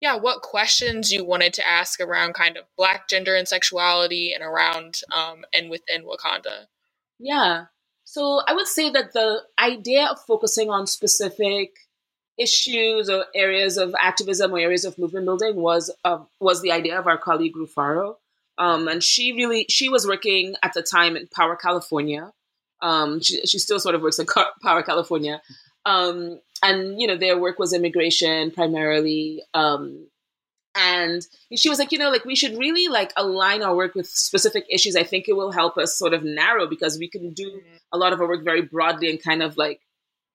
yeah, 0.01 0.17
what 0.17 0.43
questions 0.43 1.13
you 1.13 1.25
wanted 1.25 1.53
to 1.55 1.69
ask 1.69 2.01
around 2.01 2.35
kind 2.35 2.57
of 2.57 2.65
black 2.77 3.09
gender 3.09 3.35
and 3.35 3.47
sexuality 3.47 4.33
and 4.33 4.43
around 4.43 5.01
um, 5.13 5.45
and 5.53 5.69
within 5.69 6.05
Wakanda? 6.05 6.67
Yeah. 7.19 7.67
So 8.05 8.41
I 8.47 8.55
would 8.55 8.67
say 8.67 8.91
that 8.91 9.13
the 9.13 9.43
idea 9.59 10.07
of 10.07 10.21
focusing 10.27 10.71
on 10.71 10.87
specific 10.87 11.77
issues 12.41 13.11
or 13.11 13.27
areas 13.35 13.77
of 13.77 13.95
activism 14.01 14.53
or 14.53 14.59
areas 14.59 14.85
of 14.85 14.99
movement 14.99 15.27
building 15.27 15.57
was 15.57 15.95
uh, 16.05 16.19
was 16.41 16.63
the 16.63 16.73
idea 16.73 16.99
of 16.99 17.07
our 17.07 17.19
colleague 17.19 17.55
Rufaro. 17.55 18.17
Um, 18.59 18.89
and 18.89 19.03
she 19.03 19.33
really 19.33 19.67
she 19.69 19.89
was 19.89 20.07
working 20.07 20.55
at 20.63 20.73
the 20.73 20.83
time 20.83 21.17
in 21.17 21.29
Power 21.29 21.57
California. 21.57 22.33
Um, 22.83 23.21
she, 23.21 23.41
she 23.47 23.59
still 23.59 23.79
sort 23.79 23.95
of 23.95 24.03
works 24.03 24.19
in 24.19 24.27
Power 24.63 24.83
California, 24.83 25.43
um, 25.85 26.41
and 26.63 27.01
you 27.01 27.07
know 27.07 27.17
their 27.17 27.39
work 27.39 27.59
was 27.59 27.73
immigration 27.73 28.51
primarily. 28.51 29.43
Um, 29.55 30.07
and 30.75 31.27
she 31.57 31.69
was 31.69 31.79
like, 31.79 31.91
you 31.91 31.99
know, 31.99 32.11
like 32.11 32.25
we 32.25 32.37
should 32.37 32.57
really 32.57 32.89
like 32.89 33.13
align 33.17 33.63
our 33.63 33.75
work 33.75 33.95
with 33.95 34.07
specific 34.07 34.67
issues. 34.71 34.95
I 34.95 35.03
think 35.03 35.29
it 35.29 35.35
will 35.35 35.51
help 35.51 35.77
us 35.77 35.99
sort 35.99 36.15
of 36.15 36.23
narrow 36.23 36.67
because 36.67 36.99
we 36.99 37.09
can 37.09 37.33
do 37.33 37.51
mm-hmm. 37.51 37.77
a 37.93 37.99
lot 37.99 38.13
of 38.13 38.21
our 38.21 38.29
work 38.29 38.45
very 38.45 38.63
broadly 38.63 39.11
and 39.11 39.23
kind 39.23 39.43
of 39.43 39.57
like 39.57 39.81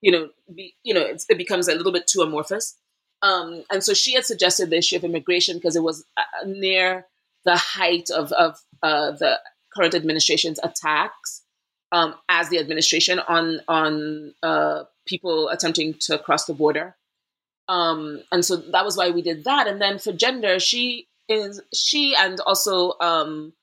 you 0.05 0.11
know, 0.11 0.29
be, 0.53 0.75
you 0.83 0.93
know, 0.93 1.01
it 1.01 1.35
becomes 1.35 1.67
a 1.67 1.73
little 1.73 1.91
bit 1.91 2.05
too 2.05 2.21
amorphous. 2.21 2.77
Um, 3.23 3.63
and 3.71 3.83
so 3.83 3.95
she 3.95 4.13
had 4.13 4.23
suggested 4.23 4.69
the 4.69 4.77
issue 4.77 4.97
of 4.97 5.03
immigration 5.03 5.57
because 5.57 5.75
it 5.75 5.81
was 5.81 6.05
uh, 6.15 6.45
near 6.45 7.07
the 7.43 7.57
height 7.57 8.11
of, 8.11 8.31
of 8.33 8.59
uh, 8.83 9.11
the 9.13 9.39
current 9.75 9.95
administration's 9.95 10.59
attacks 10.61 11.41
um, 11.91 12.13
as 12.29 12.49
the 12.49 12.59
administration 12.59 13.17
on 13.17 13.61
on 13.67 14.35
uh, 14.43 14.83
people 15.07 15.49
attempting 15.49 15.95
to 16.01 16.19
cross 16.19 16.45
the 16.45 16.53
border. 16.53 16.95
Um, 17.67 18.21
and 18.31 18.45
so 18.45 18.57
that 18.57 18.85
was 18.85 18.95
why 18.95 19.09
we 19.09 19.23
did 19.23 19.45
that. 19.45 19.65
And 19.65 19.81
then 19.81 19.97
for 19.97 20.11
gender, 20.11 20.59
she 20.59 21.07
is 21.27 21.61
she 21.73 22.15
and 22.15 22.39
also 22.41 22.93
um, 23.01 23.53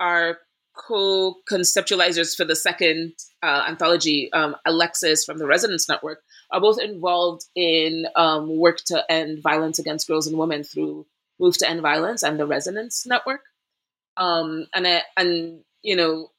our 0.00 0.38
co-conceptualizers 0.74 2.36
for 2.36 2.44
the 2.44 2.56
second 2.56 3.12
uh, 3.42 3.64
anthology, 3.68 4.32
um, 4.32 4.56
Alexis 4.64 5.24
from 5.24 5.38
the 5.38 5.46
Resonance 5.46 5.88
Network, 5.88 6.22
are 6.50 6.60
both 6.60 6.80
involved 6.80 7.44
in 7.54 8.06
um, 8.16 8.56
work 8.56 8.78
to 8.86 9.04
end 9.10 9.42
violence 9.42 9.78
against 9.78 10.08
girls 10.08 10.26
and 10.26 10.38
women 10.38 10.64
through 10.64 11.06
Move 11.38 11.58
to 11.58 11.68
End 11.68 11.80
Violence 11.80 12.22
and 12.22 12.38
the 12.38 12.46
Resonance 12.46 13.06
Network. 13.06 13.42
Um, 14.16 14.66
and 14.74 14.86
I, 14.86 15.02
and 15.16 15.60
you 15.82 15.96
know, 15.96 16.30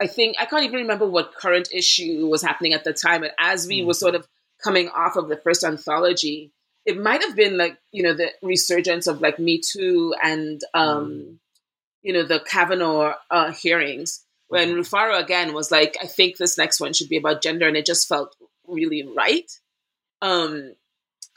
I 0.00 0.06
think 0.06 0.36
I 0.40 0.46
can't 0.46 0.64
even 0.64 0.80
remember 0.80 1.06
what 1.06 1.34
current 1.34 1.68
issue 1.72 2.26
was 2.26 2.42
happening 2.42 2.72
at 2.72 2.84
the 2.84 2.92
time, 2.92 3.20
but 3.20 3.34
as 3.38 3.66
we 3.66 3.78
mm-hmm. 3.78 3.88
were 3.88 3.94
sort 3.94 4.14
of 4.14 4.26
coming 4.62 4.88
off 4.88 5.16
of 5.16 5.28
the 5.28 5.36
first 5.36 5.64
anthology, 5.64 6.52
it 6.84 7.00
might 7.00 7.22
have 7.22 7.36
been 7.36 7.56
like 7.56 7.78
you 7.92 8.02
know 8.02 8.14
the 8.14 8.30
resurgence 8.42 9.06
of 9.06 9.20
like 9.20 9.38
Me 9.38 9.60
Too 9.60 10.14
and 10.22 10.60
um, 10.74 11.10
mm 11.10 11.38
you 12.02 12.12
know, 12.12 12.24
the 12.24 12.40
Kavanaugh 12.40 13.14
uh, 13.30 13.52
hearings 13.52 14.24
when 14.48 14.68
mm-hmm. 14.68 14.80
Rufaro 14.80 15.18
again 15.18 15.54
was 15.54 15.70
like, 15.70 15.96
I 16.02 16.06
think 16.06 16.36
this 16.36 16.58
next 16.58 16.78
one 16.78 16.92
should 16.92 17.08
be 17.08 17.16
about 17.16 17.42
gender, 17.42 17.66
and 17.66 17.76
it 17.76 17.86
just 17.86 18.06
felt 18.06 18.36
really 18.66 19.08
right. 19.16 19.50
Um, 20.20 20.74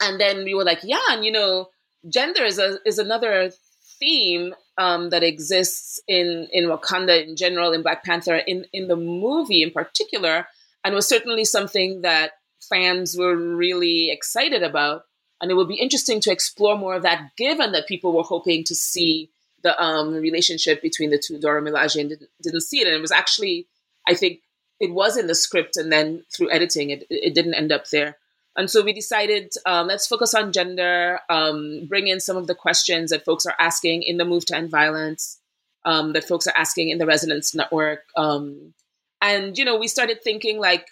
and 0.02 0.20
then 0.20 0.44
we 0.44 0.54
were 0.54 0.64
like, 0.64 0.80
yeah, 0.82 1.00
and 1.10 1.24
you 1.24 1.32
know, 1.32 1.68
gender 2.08 2.44
is 2.44 2.58
a 2.58 2.78
is 2.84 2.98
another 2.98 3.52
theme 3.98 4.54
um, 4.76 5.08
that 5.10 5.22
exists 5.22 5.98
in 6.06 6.48
in 6.52 6.64
Wakanda 6.64 7.26
in 7.26 7.36
general, 7.36 7.72
in 7.72 7.82
Black 7.82 8.04
Panther, 8.04 8.36
in 8.36 8.66
in 8.72 8.88
the 8.88 8.96
movie 8.96 9.62
in 9.62 9.70
particular, 9.70 10.46
and 10.84 10.94
was 10.94 11.08
certainly 11.08 11.46
something 11.46 12.02
that 12.02 12.32
fans 12.68 13.16
were 13.18 13.34
really 13.34 14.10
excited 14.10 14.62
about. 14.62 15.02
And 15.40 15.50
it 15.50 15.54
would 15.54 15.68
be 15.68 15.80
interesting 15.80 16.20
to 16.20 16.30
explore 16.30 16.76
more 16.78 16.94
of 16.94 17.02
that, 17.02 17.30
given 17.36 17.72
that 17.72 17.88
people 17.88 18.14
were 18.14 18.22
hoping 18.22 18.64
to 18.64 18.74
see 18.74 19.30
the 19.66 19.82
um, 19.82 20.14
relationship 20.14 20.80
between 20.80 21.10
the 21.10 21.18
two, 21.18 21.38
Dora 21.38 21.60
Milaje, 21.60 22.00
and 22.00 22.08
didn't, 22.10 22.30
didn't 22.40 22.60
see 22.62 22.80
it. 22.80 22.86
And 22.86 22.96
it 22.96 23.00
was 23.00 23.12
actually, 23.12 23.66
I 24.08 24.14
think, 24.14 24.40
it 24.78 24.92
was 24.92 25.16
in 25.16 25.26
the 25.26 25.34
script, 25.34 25.76
and 25.76 25.90
then 25.90 26.24
through 26.32 26.52
editing, 26.52 26.90
it, 26.90 27.04
it 27.10 27.34
didn't 27.34 27.54
end 27.54 27.72
up 27.72 27.88
there. 27.90 28.16
And 28.56 28.70
so 28.70 28.82
we 28.82 28.92
decided 28.92 29.52
um, 29.66 29.86
let's 29.86 30.06
focus 30.06 30.32
on 30.34 30.52
gender, 30.52 31.20
um, 31.28 31.86
bring 31.88 32.06
in 32.08 32.20
some 32.20 32.36
of 32.36 32.46
the 32.46 32.54
questions 32.54 33.10
that 33.10 33.24
folks 33.24 33.44
are 33.44 33.54
asking 33.58 34.02
in 34.02 34.16
the 34.16 34.24
Move 34.24 34.46
to 34.46 34.56
End 34.56 34.70
Violence, 34.70 35.38
um, 35.84 36.12
that 36.14 36.28
folks 36.28 36.46
are 36.46 36.56
asking 36.56 36.90
in 36.90 36.98
the 36.98 37.06
Resonance 37.06 37.54
Network. 37.54 38.04
Um, 38.16 38.74
and, 39.20 39.56
you 39.58 39.64
know, 39.64 39.76
we 39.76 39.88
started 39.88 40.22
thinking 40.22 40.58
like, 40.58 40.86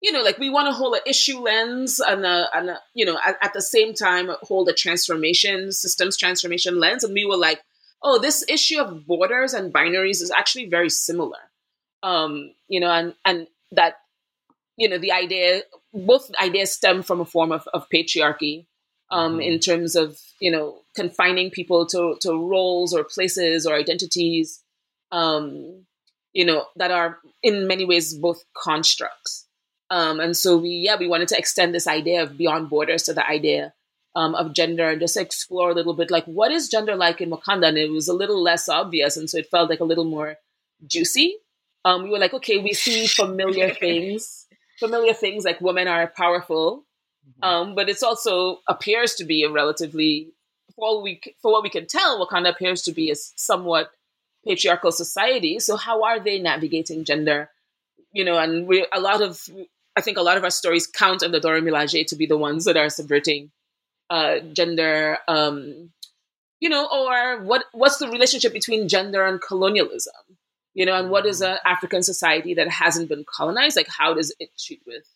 you 0.00 0.12
know, 0.12 0.22
like 0.22 0.38
we 0.38 0.48
want 0.48 0.68
to 0.68 0.72
hold 0.72 0.94
an 0.94 1.02
issue 1.06 1.38
lens 1.38 2.00
and, 2.00 2.24
a, 2.24 2.48
and 2.54 2.70
a, 2.70 2.78
you 2.94 3.04
know, 3.04 3.18
at, 3.26 3.36
at, 3.42 3.52
the 3.52 3.60
same 3.60 3.92
time 3.92 4.30
hold 4.42 4.68
a 4.68 4.72
transformation, 4.72 5.72
systems 5.72 6.16
transformation 6.16 6.80
lens. 6.80 7.04
And 7.04 7.12
we 7.12 7.26
were 7.26 7.36
like, 7.36 7.60
oh, 8.02 8.18
this 8.18 8.44
issue 8.48 8.80
of 8.80 9.06
borders 9.06 9.52
and 9.52 9.72
binaries 9.72 10.22
is 10.22 10.32
actually 10.36 10.66
very 10.66 10.90
similar. 10.90 11.38
Um, 12.02 12.52
you 12.68 12.80
know, 12.80 12.90
and 12.90 13.14
and 13.24 13.46
that 13.72 13.94
you 14.76 14.88
know 14.88 14.98
the 14.98 15.12
idea, 15.12 15.62
both 15.92 16.30
ideas 16.40 16.72
stem 16.72 17.02
from 17.02 17.20
a 17.20 17.26
form 17.26 17.52
of, 17.52 17.68
of 17.74 17.86
patriarchy, 17.92 18.66
um, 19.10 19.32
mm-hmm. 19.32 19.40
in 19.40 19.58
terms 19.58 19.96
of 19.96 20.18
you 20.40 20.50
know 20.50 20.78
confining 20.94 21.50
people 21.50 21.86
to 21.86 22.16
to 22.20 22.32
roles 22.32 22.94
or 22.94 23.04
places 23.04 23.66
or 23.66 23.74
identities, 23.74 24.62
um, 25.12 25.84
you 26.32 26.44
know, 26.44 26.66
that 26.76 26.90
are 26.90 27.18
in 27.42 27.66
many 27.66 27.84
ways 27.84 28.14
both 28.14 28.44
constructs. 28.54 29.46
Um, 29.90 30.20
and 30.20 30.36
so 30.36 30.56
we, 30.56 30.70
yeah, 30.70 30.96
we 30.96 31.08
wanted 31.08 31.28
to 31.28 31.38
extend 31.38 31.74
this 31.74 31.88
idea 31.88 32.22
of 32.22 32.38
beyond 32.38 32.70
borders 32.70 33.02
to 33.04 33.12
the 33.12 33.26
idea 33.26 33.74
um, 34.14 34.34
of 34.34 34.54
gender 34.54 34.90
and 34.90 35.00
just 35.00 35.16
explore 35.16 35.70
a 35.70 35.74
little 35.74 35.94
bit 35.94 36.10
like 36.10 36.24
what 36.24 36.50
is 36.50 36.68
gender 36.68 36.96
like 36.96 37.20
in 37.20 37.30
Wakanda? 37.30 37.68
And 37.68 37.78
it 37.78 37.90
was 37.90 38.08
a 38.08 38.14
little 38.14 38.42
less 38.42 38.68
obvious. 38.68 39.16
And 39.16 39.30
so 39.30 39.38
it 39.38 39.50
felt 39.50 39.70
like 39.70 39.80
a 39.80 39.84
little 39.84 40.04
more 40.04 40.36
juicy. 40.86 41.36
Um, 41.84 42.02
we 42.02 42.10
were 42.10 42.18
like, 42.18 42.34
okay, 42.34 42.58
we 42.58 42.72
see 42.72 43.06
familiar 43.06 43.72
things, 43.80 44.46
familiar 44.78 45.14
things 45.14 45.44
like 45.44 45.60
women 45.60 45.88
are 45.88 46.06
powerful 46.06 46.84
Mm-hmm. 47.28 47.44
Um, 47.44 47.74
but 47.74 47.88
it's 47.88 48.02
also 48.02 48.60
appears 48.68 49.14
to 49.16 49.24
be 49.24 49.44
a 49.44 49.50
relatively, 49.50 50.32
for 50.74 50.86
all 50.86 51.02
we 51.02 51.20
for 51.40 51.52
what 51.52 51.62
we 51.62 51.70
can 51.70 51.86
tell, 51.86 52.24
Wakanda 52.24 52.50
appears 52.50 52.82
to 52.82 52.92
be 52.92 53.10
a 53.10 53.14
somewhat 53.14 53.90
patriarchal 54.46 54.92
society. 54.92 55.58
So 55.58 55.76
how 55.76 56.04
are 56.04 56.20
they 56.20 56.38
navigating 56.38 57.04
gender? 57.04 57.50
You 58.12 58.24
know, 58.24 58.38
and 58.38 58.66
we 58.66 58.86
a 58.92 59.00
lot 59.00 59.22
of 59.22 59.48
I 59.96 60.00
think 60.00 60.16
a 60.16 60.22
lot 60.22 60.36
of 60.36 60.44
our 60.44 60.50
stories 60.50 60.86
count 60.86 61.22
on 61.22 61.32
the 61.32 61.40
Dora 61.40 61.60
Milaje 61.60 62.06
to 62.06 62.16
be 62.16 62.26
the 62.26 62.38
ones 62.38 62.64
that 62.64 62.76
are 62.76 62.88
subverting 62.88 63.50
uh, 64.10 64.40
gender. 64.52 65.18
Um, 65.28 65.90
you 66.60 66.68
know, 66.68 66.86
or 66.92 67.42
what 67.42 67.64
what's 67.72 67.96
the 67.98 68.08
relationship 68.08 68.52
between 68.52 68.88
gender 68.88 69.24
and 69.24 69.40
colonialism? 69.40 70.12
You 70.74 70.86
know, 70.86 70.94
and 70.94 71.10
what 71.10 71.26
is 71.26 71.40
an 71.40 71.58
African 71.64 72.02
society 72.02 72.54
that 72.54 72.68
hasn't 72.68 73.08
been 73.08 73.24
colonized? 73.24 73.76
Like, 73.76 73.88
how 73.88 74.14
does 74.14 74.34
it 74.38 74.50
treat 74.58 74.82
with 74.86 75.06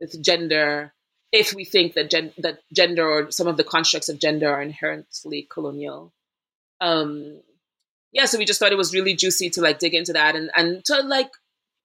with 0.00 0.22
gender? 0.22 0.92
If 1.32 1.54
we 1.54 1.64
think 1.64 1.94
that 1.94 2.10
gen- 2.10 2.34
that 2.38 2.58
gender 2.74 3.08
or 3.08 3.30
some 3.30 3.46
of 3.46 3.56
the 3.56 3.64
constructs 3.64 4.10
of 4.10 4.18
gender 4.18 4.52
are 4.52 4.60
inherently 4.60 5.48
colonial, 5.50 6.12
um, 6.82 7.40
yeah. 8.12 8.26
So 8.26 8.36
we 8.36 8.44
just 8.44 8.60
thought 8.60 8.72
it 8.72 8.76
was 8.76 8.92
really 8.92 9.14
juicy 9.14 9.48
to 9.50 9.62
like 9.62 9.78
dig 9.78 9.94
into 9.94 10.12
that 10.12 10.36
and 10.36 10.50
and 10.54 10.84
to 10.84 11.00
like 11.00 11.30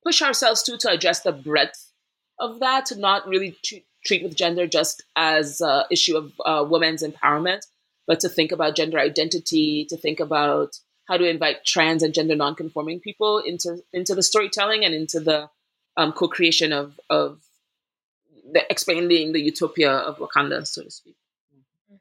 push 0.03 0.21
ourselves 0.21 0.63
to 0.63 0.77
to 0.79 0.89
address 0.89 1.21
the 1.21 1.31
breadth 1.31 1.93
of 2.39 2.59
that, 2.59 2.87
to 2.87 2.99
not 2.99 3.27
really 3.27 3.57
treat, 3.63 3.86
treat 4.07 4.23
with 4.23 4.35
gender 4.35 4.65
just 4.65 5.03
as 5.15 5.61
an 5.61 5.83
issue 5.91 6.17
of 6.17 6.33
uh, 6.45 6.65
women's 6.67 7.03
empowerment, 7.03 7.65
but 8.07 8.19
to 8.21 8.29
think 8.29 8.51
about 8.51 8.75
gender 8.75 8.99
identity, 8.99 9.85
to 9.89 9.97
think 9.97 10.19
about 10.19 10.79
how 11.07 11.17
to 11.17 11.29
invite 11.29 11.65
trans 11.65 12.03
and 12.03 12.13
gender 12.13 12.35
nonconforming 12.35 12.99
people 12.99 13.39
into 13.39 13.83
into 13.93 14.15
the 14.15 14.23
storytelling 14.23 14.83
and 14.83 14.93
into 14.93 15.19
the 15.19 15.49
um, 15.97 16.11
co-creation 16.11 16.71
of 16.71 16.99
of 17.09 17.41
the 18.51 18.63
expanding 18.69 19.33
the 19.33 19.41
utopia 19.41 19.91
of 19.91 20.17
Wakanda, 20.17 20.65
so 20.65 20.83
to 20.83 20.91
speak. 20.91 21.15
Mm-hmm. 21.91 21.97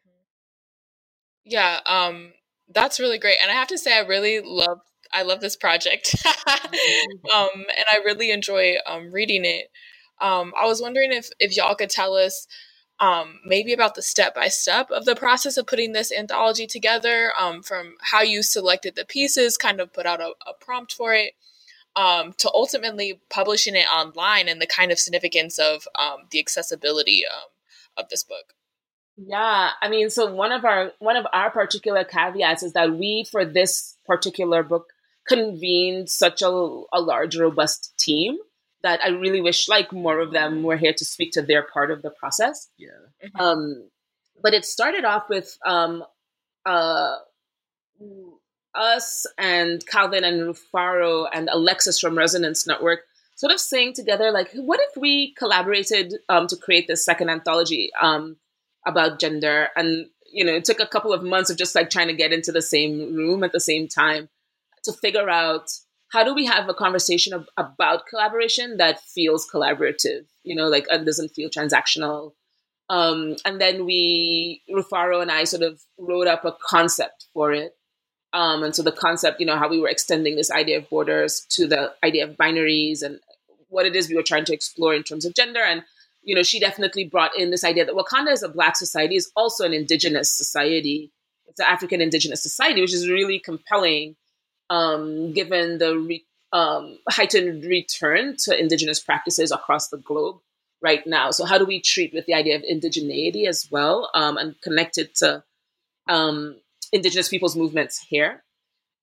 Yeah, 1.44 1.80
um, 1.86 2.32
that's 2.68 3.00
really 3.00 3.18
great, 3.18 3.38
and 3.42 3.50
I 3.50 3.54
have 3.54 3.68
to 3.68 3.78
say, 3.78 3.96
I 3.96 4.00
really 4.00 4.40
love 4.40 4.80
I 5.12 5.22
love 5.22 5.40
this 5.40 5.56
project, 5.56 6.14
um, 6.46 7.48
and 7.54 7.86
I 7.90 7.98
really 8.04 8.30
enjoy 8.30 8.74
um, 8.86 9.12
reading 9.12 9.44
it. 9.44 9.68
Um, 10.20 10.52
I 10.58 10.66
was 10.66 10.80
wondering 10.80 11.12
if 11.12 11.30
if 11.38 11.56
y'all 11.56 11.74
could 11.74 11.90
tell 11.90 12.14
us 12.14 12.46
um, 12.98 13.40
maybe 13.44 13.72
about 13.72 13.94
the 13.94 14.02
step 14.02 14.34
by 14.34 14.48
step 14.48 14.90
of 14.90 15.04
the 15.04 15.14
process 15.14 15.56
of 15.56 15.66
putting 15.66 15.92
this 15.92 16.12
anthology 16.12 16.66
together, 16.66 17.32
um, 17.38 17.62
from 17.62 17.94
how 18.00 18.22
you 18.22 18.42
selected 18.42 18.96
the 18.96 19.04
pieces, 19.04 19.58
kind 19.58 19.80
of 19.80 19.92
put 19.92 20.06
out 20.06 20.20
a, 20.20 20.32
a 20.46 20.54
prompt 20.58 20.92
for 20.92 21.12
it, 21.12 21.34
um, 21.94 22.32
to 22.38 22.50
ultimately 22.52 23.20
publishing 23.28 23.74
it 23.74 23.86
online 23.94 24.48
and 24.48 24.60
the 24.60 24.66
kind 24.66 24.90
of 24.90 24.98
significance 24.98 25.58
of 25.58 25.86
um, 25.98 26.20
the 26.30 26.38
accessibility 26.38 27.24
um, 27.26 27.48
of 27.96 28.08
this 28.08 28.22
book. 28.22 28.54
Yeah, 29.18 29.70
I 29.80 29.88
mean, 29.88 30.10
so 30.10 30.32
one 30.32 30.52
of 30.52 30.64
our 30.64 30.92
one 30.98 31.16
of 31.16 31.26
our 31.32 31.50
particular 31.50 32.04
caveats 32.04 32.62
is 32.62 32.74
that 32.74 32.96
we, 32.96 33.26
for 33.30 33.44
this 33.44 33.96
particular 34.06 34.62
book, 34.62 34.88
convened 35.26 36.08
such 36.10 36.42
a, 36.42 36.48
a 36.48 37.00
large, 37.00 37.36
robust 37.36 37.94
team 37.98 38.38
that 38.82 39.00
I 39.02 39.08
really 39.08 39.40
wish 39.40 39.68
like 39.68 39.92
more 39.92 40.20
of 40.20 40.32
them 40.32 40.62
were 40.62 40.76
here 40.76 40.94
to 40.96 41.04
speak 41.04 41.32
to 41.32 41.42
their 41.42 41.62
part 41.62 41.90
of 41.90 42.02
the 42.02 42.10
process. 42.10 42.68
Yeah. 42.78 42.88
Mm-hmm. 43.24 43.40
Um, 43.40 43.88
but 44.42 44.54
it 44.54 44.64
started 44.64 45.04
off 45.04 45.28
with 45.28 45.56
um, 45.64 46.04
uh, 46.64 47.16
us 48.74 49.26
and 49.38 49.84
Calvin 49.86 50.24
and 50.24 50.42
Rufaro 50.42 51.26
and 51.32 51.48
Alexis 51.50 51.98
from 51.98 52.16
Resonance 52.18 52.66
Network 52.66 53.00
sort 53.34 53.52
of 53.52 53.60
saying 53.60 53.92
together, 53.92 54.30
like, 54.30 54.50
what 54.54 54.80
if 54.80 54.96
we 54.96 55.34
collaborated 55.34 56.14
um, 56.28 56.46
to 56.46 56.56
create 56.56 56.86
this 56.88 57.04
second 57.04 57.28
anthology 57.28 57.90
um, 58.00 58.36
about 58.86 59.18
gender? 59.20 59.68
And, 59.76 60.06
you 60.32 60.44
know, 60.44 60.54
it 60.54 60.64
took 60.64 60.80
a 60.80 60.86
couple 60.86 61.12
of 61.12 61.22
months 61.22 61.50
of 61.50 61.58
just 61.58 61.74
like 61.74 61.90
trying 61.90 62.08
to 62.08 62.14
get 62.14 62.32
into 62.32 62.52
the 62.52 62.62
same 62.62 63.14
room 63.14 63.44
at 63.44 63.52
the 63.52 63.60
same 63.60 63.88
time 63.88 64.28
to 64.84 64.92
figure 64.92 65.28
out 65.28 65.70
how 66.12 66.22
do 66.24 66.34
we 66.34 66.46
have 66.46 66.68
a 66.68 66.74
conversation 66.74 67.32
of, 67.32 67.48
about 67.56 68.06
collaboration 68.06 68.76
that 68.76 69.00
feels 69.00 69.48
collaborative, 69.50 70.24
you 70.44 70.54
know, 70.54 70.68
like 70.68 70.86
and 70.90 71.04
doesn't 71.04 71.30
feel 71.30 71.50
transactional? 71.50 72.32
Um, 72.88 73.36
and 73.44 73.60
then 73.60 73.84
we, 73.84 74.62
Rufaro 74.70 75.20
and 75.20 75.30
I, 75.30 75.44
sort 75.44 75.62
of 75.62 75.82
wrote 75.98 76.28
up 76.28 76.44
a 76.44 76.56
concept 76.62 77.26
for 77.34 77.52
it. 77.52 77.72
Um, 78.32 78.62
and 78.62 78.76
so 78.76 78.82
the 78.82 78.92
concept, 78.92 79.40
you 79.40 79.46
know, 79.46 79.56
how 79.56 79.68
we 79.68 79.80
were 79.80 79.88
extending 79.88 80.36
this 80.36 80.50
idea 80.50 80.78
of 80.78 80.88
borders 80.88 81.46
to 81.50 81.66
the 81.66 81.94
idea 82.04 82.24
of 82.24 82.36
binaries 82.36 83.02
and 83.02 83.18
what 83.68 83.86
it 83.86 83.96
is 83.96 84.08
we 84.08 84.14
were 84.14 84.22
trying 84.22 84.44
to 84.44 84.54
explore 84.54 84.94
in 84.94 85.02
terms 85.02 85.24
of 85.24 85.34
gender. 85.34 85.60
And, 85.60 85.82
you 86.22 86.34
know, 86.34 86.42
she 86.42 86.60
definitely 86.60 87.04
brought 87.04 87.36
in 87.36 87.50
this 87.50 87.64
idea 87.64 87.84
that 87.84 87.94
Wakanda 87.94 88.30
as 88.30 88.42
a 88.42 88.48
Black 88.48 88.76
society 88.76 89.16
is 89.16 89.30
also 89.34 89.64
an 89.64 89.72
indigenous 89.72 90.30
society. 90.30 91.10
It's 91.48 91.60
an 91.60 91.66
African 91.68 92.00
indigenous 92.00 92.42
society, 92.42 92.80
which 92.80 92.94
is 92.94 93.08
really 93.08 93.38
compelling 93.40 94.16
um, 94.70 95.32
given 95.32 95.78
the 95.78 95.98
re- 95.98 96.26
um, 96.52 96.98
heightened 97.08 97.64
return 97.64 98.36
to 98.44 98.58
indigenous 98.58 99.00
practices 99.00 99.52
across 99.52 99.88
the 99.88 99.98
globe 99.98 100.38
right 100.82 101.06
now. 101.06 101.30
So, 101.30 101.44
how 101.44 101.58
do 101.58 101.64
we 101.64 101.80
treat 101.80 102.14
with 102.14 102.26
the 102.26 102.34
idea 102.34 102.56
of 102.56 102.62
indigeneity 102.62 103.46
as 103.46 103.68
well 103.70 104.10
um, 104.14 104.36
and 104.36 104.60
connected 104.62 105.14
to 105.16 105.44
um, 106.08 106.56
indigenous 106.92 107.28
people's 107.28 107.56
movements 107.56 107.98
here? 108.08 108.42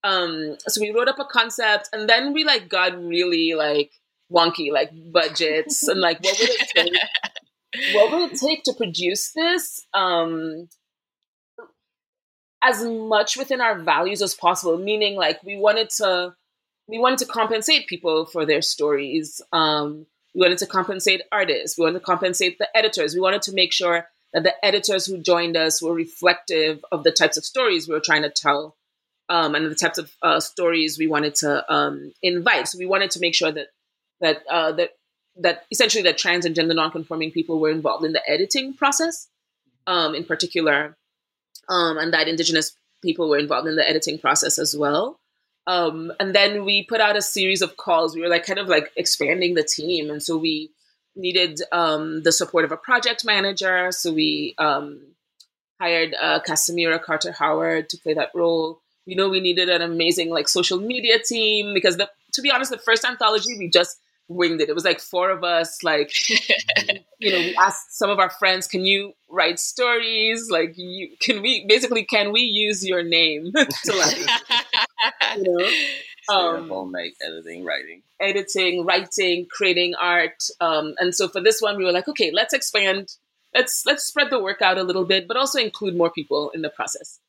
Um, 0.04 0.58
so 0.68 0.82
we 0.82 0.92
wrote 0.92 1.08
up 1.08 1.20
a 1.20 1.26
concept, 1.26 1.90
and 1.94 2.10
then 2.10 2.34
we 2.34 2.44
like 2.44 2.68
got 2.68 2.98
really 3.02 3.54
like 3.54 3.92
wonky, 4.32 4.72
like 4.72 4.92
budgets 5.12 5.88
and 5.88 6.02
like 6.02 6.22
what 6.24 6.38
would 6.40 6.50
it 6.50 6.70
take? 6.76 6.94
what 7.94 8.12
would 8.12 8.32
it 8.32 8.40
take 8.40 8.64
to 8.64 8.74
produce 8.74 9.32
this? 9.32 9.86
Um, 9.94 10.68
as 12.64 12.84
much 12.84 13.38
within 13.38 13.62
our 13.62 13.78
values 13.78 14.22
as 14.22 14.34
possible 14.34 14.78
meaning 14.78 15.16
like 15.16 15.42
we 15.44 15.58
wanted 15.58 15.90
to 15.90 16.34
we 16.88 17.00
wanted 17.00 17.20
to 17.20 17.26
compensate 17.26 17.88
people 17.88 18.26
for 18.26 18.46
their 18.46 18.62
stories. 18.62 19.42
Um, 19.52 20.06
we 20.34 20.42
wanted 20.42 20.58
to 20.60 20.68
compensate 20.68 21.22
artists. 21.32 21.78
We 21.78 21.84
wanted 21.84 22.00
to 22.00 22.06
compensate 22.06 22.58
the 22.58 22.68
editors. 22.76 23.14
We 23.14 23.22
wanted 23.22 23.44
to 23.44 23.54
make 23.54 23.72
sure 23.72 24.08
that 24.34 24.44
the 24.44 24.66
editors 24.66 25.06
who 25.06 25.20
joined 25.20 25.56
us 25.56 25.82
were 25.82 25.94
reflective 25.94 26.84
of 26.92 27.04
the 27.04 27.12
types 27.12 27.38
of 27.38 27.46
stories 27.46 27.88
we 27.88 27.94
were 27.94 28.02
trying 28.02 28.24
to 28.24 28.30
tell 28.30 28.76
um, 29.30 29.56
and 29.56 29.70
the 29.70 29.76
types 29.76 30.00
of 30.00 30.12
uh, 30.22 30.40
stories 30.40 30.98
we 30.98 31.08
wanted 31.08 31.36
to 31.36 31.74
um, 31.74 32.12
invite. 32.22 32.68
So 32.68 32.80
we 32.80 32.86
wanted 32.86 33.12
to 33.12 33.20
make 33.20 33.36
sure 33.36 33.52
that 33.52 33.68
that 34.22 34.44
uh, 34.50 34.72
that 34.74 34.92
that 35.38 35.66
essentially 35.72 36.04
that 36.04 36.18
trans 36.18 36.46
and 36.46 36.56
gender 36.56 36.74
nonconforming 36.74 37.32
people 37.32 37.60
were 37.60 37.70
involved 37.70 38.06
in 38.06 38.14
the 38.14 38.30
editing 38.30 38.74
process 38.74 39.28
um, 39.88 40.16
in 40.16 40.24
particular 40.24 40.96
um, 41.70 41.98
and 41.98 42.14
that 42.14 42.28
Indigenous 42.28 42.76
people 43.02 43.30
were 43.30 43.38
involved 43.38 43.68
in 43.68 43.76
the 43.76 43.88
editing 43.88 44.18
process 44.18 44.58
as 44.58 44.76
well. 44.76 45.20
Um, 45.66 46.12
and 46.20 46.36
then 46.36 46.66
we 46.66 46.84
put 46.84 47.02
out 47.02 47.16
a 47.16 47.22
series 47.22 47.62
of 47.62 47.78
calls. 47.78 48.16
We 48.16 48.22
were 48.22 48.28
like 48.28 48.46
kind 48.46 48.60
of 48.60 48.68
like 48.68 48.92
expanding 48.96 49.54
the 49.54 49.64
team, 49.64 50.10
and 50.10 50.22
so 50.22 50.38
we 50.38 50.72
needed 51.16 51.62
um, 51.72 52.24
the 52.24 52.32
support 52.32 52.66
of 52.66 52.72
a 52.72 52.78
project 52.78 53.24
manager. 53.24 53.92
So 53.92 54.12
we 54.14 54.56
um, 54.58 55.02
hired 55.80 56.16
uh, 56.20 56.40
Casimira 56.46 57.02
Carter 57.02 57.32
Howard 57.32 57.90
to 57.90 57.98
play 57.98 58.14
that 58.14 58.32
role. 58.34 58.82
You 59.06 59.16
know, 59.16 59.30
we 59.30 59.40
needed 59.40 59.70
an 59.70 59.82
amazing 59.82 60.30
like 60.30 60.48
social 60.48 60.80
media 60.80 61.20
team 61.20 61.74
because 61.74 61.98
the, 61.98 62.10
to 62.34 62.42
be 62.42 62.52
honest, 62.52 62.72
the 62.72 62.78
first 62.78 63.06
anthology 63.06 63.58
we 63.58 63.70
just 63.70 63.98
winged 64.28 64.62
it. 64.62 64.70
It 64.70 64.76
was 64.76 64.86
like 64.86 65.00
four 65.00 65.30
of 65.30 65.44
us, 65.44 65.84
like, 65.84 66.12
you 67.20 67.32
know, 67.32 67.40
we 67.40 67.56
asked 67.56 67.98
some 67.98 68.10
of 68.10 68.20
our 68.20 68.30
friends, 68.30 68.68
can 68.68 68.86
you 68.86 69.14
write 69.30 69.60
stories? 69.60 70.50
Like, 70.50 70.74
you, 70.78 71.10
can 71.20 71.42
we, 71.42 71.66
basically, 71.68 72.04
can 72.06 72.32
we 72.32 72.42
use 72.42 72.86
your 72.86 73.04
name 73.04 73.52
to 73.84 73.96
like, 73.96 74.18
you 75.38 75.44
know? 75.44 75.70
Um, 76.30 76.92
make 76.92 77.16
editing, 77.22 77.66
writing, 77.66 78.02
editing, 78.22 78.86
writing, 78.86 79.46
creating 79.52 79.94
art, 80.02 80.42
um, 80.62 80.96
and 80.98 81.14
so 81.14 81.28
for 81.28 81.42
this 81.42 81.62
one, 81.62 81.78
we 81.78 81.84
were 81.84 81.92
like, 81.92 82.08
okay, 82.08 82.32
let's 82.32 82.54
expand, 82.54 83.18
let's 83.54 83.86
let's 83.86 84.06
spread 84.06 84.30
the 84.30 84.40
work 84.40 84.62
out 84.62 84.78
a 84.78 84.84
little 84.84 85.04
bit, 85.04 85.28
but 85.28 85.36
also 85.36 85.60
include 85.60 85.98
more 85.98 86.10
people 86.10 86.50
in 86.52 86.62
the 86.62 86.70
process. 86.70 87.20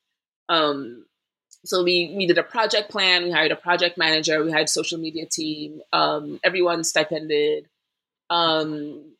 Um, 0.48 1.06
so 1.64 1.82
we 1.82 2.12
we 2.16 2.26
did 2.26 2.38
a 2.38 2.42
project 2.42 2.90
plan. 2.90 3.24
We 3.24 3.30
hired 3.30 3.52
a 3.52 3.56
project 3.56 3.96
manager. 3.96 4.44
We 4.44 4.52
hired 4.52 4.68
social 4.68 4.98
media 4.98 5.26
team. 5.26 5.80
Um, 5.92 6.38
everyone 6.44 6.84
stipended. 6.84 7.68
Um, 8.30 9.14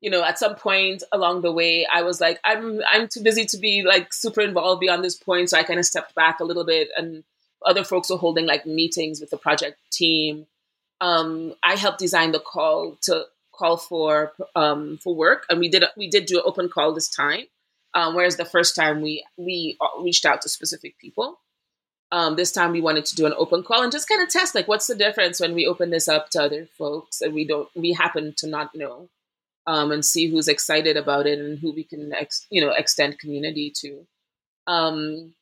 you 0.00 0.10
know, 0.10 0.24
at 0.24 0.38
some 0.38 0.54
point 0.54 1.02
along 1.12 1.42
the 1.42 1.52
way, 1.52 1.86
I 1.92 2.02
was 2.02 2.20
like, 2.20 2.40
I'm 2.44 2.80
I'm 2.90 3.08
too 3.08 3.22
busy 3.22 3.44
to 3.46 3.58
be 3.58 3.82
like 3.82 4.12
super 4.12 4.40
involved 4.40 4.80
beyond 4.80 5.04
this 5.04 5.16
point. 5.16 5.50
So 5.50 5.58
I 5.58 5.62
kind 5.62 5.78
of 5.78 5.84
stepped 5.84 6.14
back 6.14 6.40
a 6.40 6.44
little 6.44 6.64
bit, 6.64 6.88
and 6.96 7.22
other 7.64 7.84
folks 7.84 8.10
were 8.10 8.16
holding 8.16 8.46
like 8.46 8.64
meetings 8.66 9.20
with 9.20 9.30
the 9.30 9.36
project 9.36 9.78
team. 9.92 10.46
Um, 11.02 11.54
I 11.62 11.76
helped 11.76 11.98
design 11.98 12.32
the 12.32 12.40
call 12.40 12.96
to 13.02 13.26
call 13.52 13.76
for 13.76 14.32
um, 14.56 14.98
for 15.02 15.14
work, 15.14 15.44
and 15.50 15.60
we 15.60 15.68
did 15.68 15.84
we 15.96 16.08
did 16.08 16.24
do 16.24 16.38
an 16.38 16.44
open 16.46 16.70
call 16.70 16.94
this 16.94 17.08
time, 17.08 17.44
um, 17.92 18.14
whereas 18.14 18.36
the 18.36 18.46
first 18.46 18.74
time 18.74 19.02
we 19.02 19.24
we 19.36 19.76
uh, 19.82 20.02
reached 20.02 20.24
out 20.24 20.40
to 20.42 20.48
specific 20.48 20.98
people. 20.98 21.38
Um, 22.12 22.34
this 22.34 22.50
time 22.50 22.72
we 22.72 22.80
wanted 22.80 23.04
to 23.06 23.14
do 23.14 23.26
an 23.26 23.34
open 23.36 23.62
call 23.62 23.82
and 23.82 23.92
just 23.92 24.08
kind 24.08 24.20
of 24.20 24.28
test 24.28 24.54
like 24.56 24.66
what's 24.66 24.88
the 24.88 24.96
difference 24.96 25.38
when 25.38 25.54
we 25.54 25.64
open 25.66 25.90
this 25.90 26.08
up 26.08 26.28
to 26.30 26.42
other 26.42 26.66
folks 26.76 27.20
and 27.20 27.32
we 27.32 27.46
don't 27.46 27.68
we 27.76 27.92
happen 27.92 28.34
to 28.38 28.48
not 28.48 28.74
know 28.74 29.08
um, 29.66 29.92
and 29.92 30.04
see 30.04 30.26
who's 30.26 30.48
excited 30.48 30.96
about 30.96 31.26
it 31.26 31.38
and 31.38 31.58
who 31.58 31.72
we 31.72 31.84
can 31.84 32.12
ex- 32.12 32.46
you 32.50 32.60
know 32.60 32.72
extend 32.72 33.18
community 33.18 33.72
to. 33.76 34.06
Um, 34.66 35.34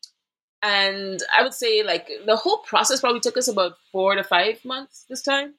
and 0.63 1.23
I 1.37 1.43
would 1.43 1.55
say 1.55 1.83
like 1.83 2.11
the 2.27 2.37
whole 2.37 2.59
process 2.59 3.01
probably 3.01 3.21
took 3.21 3.37
us 3.37 3.49
about 3.49 3.75
four 3.93 4.15
to 4.17 4.25
five 4.25 4.65
months 4.65 5.05
this 5.09 5.23
time. 5.23 5.55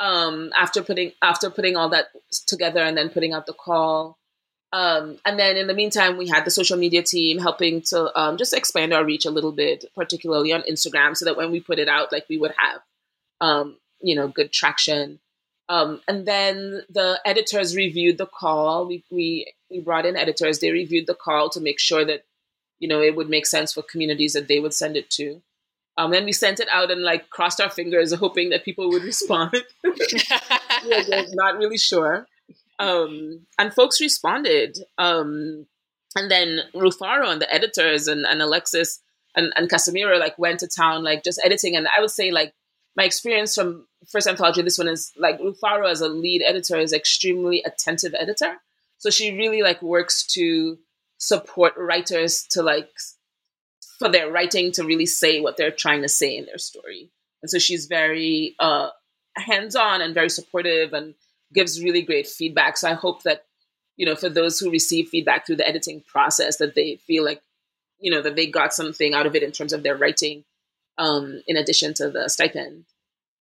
Um, 0.00 0.50
after 0.58 0.82
putting 0.82 1.12
after 1.22 1.48
putting 1.48 1.76
all 1.76 1.88
that 1.90 2.06
together 2.46 2.82
and 2.82 2.96
then 2.96 3.08
putting 3.08 3.32
out 3.32 3.46
the 3.46 3.52
call. 3.52 4.18
Um, 4.72 5.18
and 5.26 5.38
then 5.38 5.56
in 5.56 5.66
the 5.66 5.74
meantime, 5.74 6.16
we 6.16 6.28
had 6.28 6.46
the 6.46 6.50
social 6.50 6.78
media 6.78 7.02
team 7.02 7.38
helping 7.38 7.82
to 7.82 8.18
um, 8.18 8.38
just 8.38 8.54
expand 8.54 8.94
our 8.94 9.04
reach 9.04 9.26
a 9.26 9.30
little 9.30 9.52
bit, 9.52 9.84
particularly 9.94 10.52
on 10.52 10.62
Instagram, 10.62 11.16
so 11.16 11.26
that 11.26 11.36
when 11.36 11.50
we 11.50 11.60
put 11.60 11.78
it 11.78 11.88
out, 11.88 12.10
like 12.10 12.24
we 12.28 12.38
would 12.38 12.54
have, 12.56 12.80
um, 13.40 13.76
you 14.00 14.16
know, 14.16 14.28
good 14.28 14.52
traction. 14.52 15.20
Um, 15.68 16.00
and 16.08 16.26
then 16.26 16.82
the 16.88 17.20
editors 17.24 17.76
reviewed 17.76 18.18
the 18.18 18.26
call. 18.26 18.86
We, 18.86 19.04
we 19.10 19.52
we 19.70 19.80
brought 19.80 20.06
in 20.06 20.16
editors. 20.16 20.58
They 20.58 20.70
reviewed 20.70 21.06
the 21.06 21.14
call 21.14 21.50
to 21.50 21.60
make 21.60 21.78
sure 21.78 22.04
that 22.04 22.24
you 22.78 22.88
know 22.88 23.02
it 23.02 23.14
would 23.14 23.28
make 23.28 23.46
sense 23.46 23.74
for 23.74 23.82
communities 23.82 24.32
that 24.32 24.48
they 24.48 24.58
would 24.58 24.74
send 24.74 24.96
it 24.96 25.10
to. 25.10 25.42
Um, 25.98 26.10
then 26.10 26.24
we 26.24 26.32
sent 26.32 26.60
it 26.60 26.68
out 26.72 26.90
and 26.90 27.02
like 27.02 27.28
crossed 27.28 27.60
our 27.60 27.70
fingers, 27.70 28.14
hoping 28.14 28.50
that 28.50 28.64
people 28.64 28.88
would 28.88 29.02
respond. 29.12 29.52
yeah, 29.84 31.24
not 31.32 31.58
really 31.58 31.78
sure. 31.78 32.26
Um, 32.82 33.46
and 33.58 33.72
folks 33.72 34.00
responded. 34.00 34.78
Um, 34.98 35.66
and 36.16 36.30
then 36.30 36.60
Rufaro 36.74 37.30
and 37.30 37.40
the 37.40 37.52
editors 37.54 38.08
and, 38.08 38.26
and 38.26 38.42
Alexis 38.42 39.00
and, 39.36 39.52
and 39.56 39.70
Casimiro 39.70 40.18
like 40.18 40.38
went 40.38 40.60
to 40.60 40.68
town, 40.68 41.04
like 41.04 41.22
just 41.22 41.40
editing. 41.44 41.76
And 41.76 41.86
I 41.96 42.00
would 42.00 42.10
say 42.10 42.30
like 42.32 42.52
my 42.96 43.04
experience 43.04 43.54
from 43.54 43.86
first 44.10 44.26
anthology, 44.26 44.62
this 44.62 44.78
one 44.78 44.88
is 44.88 45.12
like 45.16 45.40
Rufaro 45.40 45.88
as 45.90 46.00
a 46.00 46.08
lead 46.08 46.42
editor 46.42 46.76
is 46.76 46.92
extremely 46.92 47.62
attentive 47.64 48.14
editor. 48.18 48.56
So 48.98 49.10
she 49.10 49.36
really 49.36 49.62
like 49.62 49.80
works 49.80 50.26
to 50.34 50.78
support 51.18 51.74
writers 51.76 52.46
to 52.50 52.62
like 52.62 52.90
for 53.98 54.08
their 54.08 54.30
writing 54.30 54.72
to 54.72 54.84
really 54.84 55.06
say 55.06 55.40
what 55.40 55.56
they're 55.56 55.70
trying 55.70 56.02
to 56.02 56.08
say 56.08 56.36
in 56.36 56.46
their 56.46 56.58
story. 56.58 57.10
And 57.42 57.50
so 57.50 57.58
she's 57.58 57.86
very 57.86 58.56
uh, 58.58 58.90
hands-on 59.36 60.00
and 60.02 60.14
very 60.14 60.28
supportive 60.28 60.92
and 60.92 61.14
gives 61.52 61.82
really 61.82 62.02
great 62.02 62.26
feedback. 62.26 62.76
So 62.76 62.88
I 62.88 62.94
hope 62.94 63.22
that 63.22 63.44
you 63.96 64.06
know 64.06 64.16
for 64.16 64.28
those 64.28 64.58
who 64.58 64.70
receive 64.70 65.08
feedback 65.08 65.46
through 65.46 65.56
the 65.56 65.68
editing 65.68 66.02
process 66.06 66.56
that 66.58 66.74
they 66.74 66.96
feel 66.96 67.24
like 67.24 67.42
you 67.98 68.10
know 68.10 68.22
that 68.22 68.36
they 68.36 68.46
got 68.46 68.74
something 68.74 69.14
out 69.14 69.26
of 69.26 69.34
it 69.34 69.42
in 69.42 69.52
terms 69.52 69.72
of 69.72 69.82
their 69.82 69.96
writing 69.96 70.44
um, 70.98 71.42
in 71.46 71.56
addition 71.56 71.94
to 71.94 72.10
the 72.10 72.28
stipend. 72.28 72.84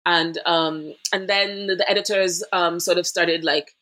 And 0.04 0.38
um, 0.46 0.94
and 1.12 1.28
then 1.28 1.66
the 1.66 1.84
editors 1.88 2.44
um, 2.52 2.78
sort 2.78 2.98
of 2.98 3.06
started 3.06 3.44
like, 3.44 3.74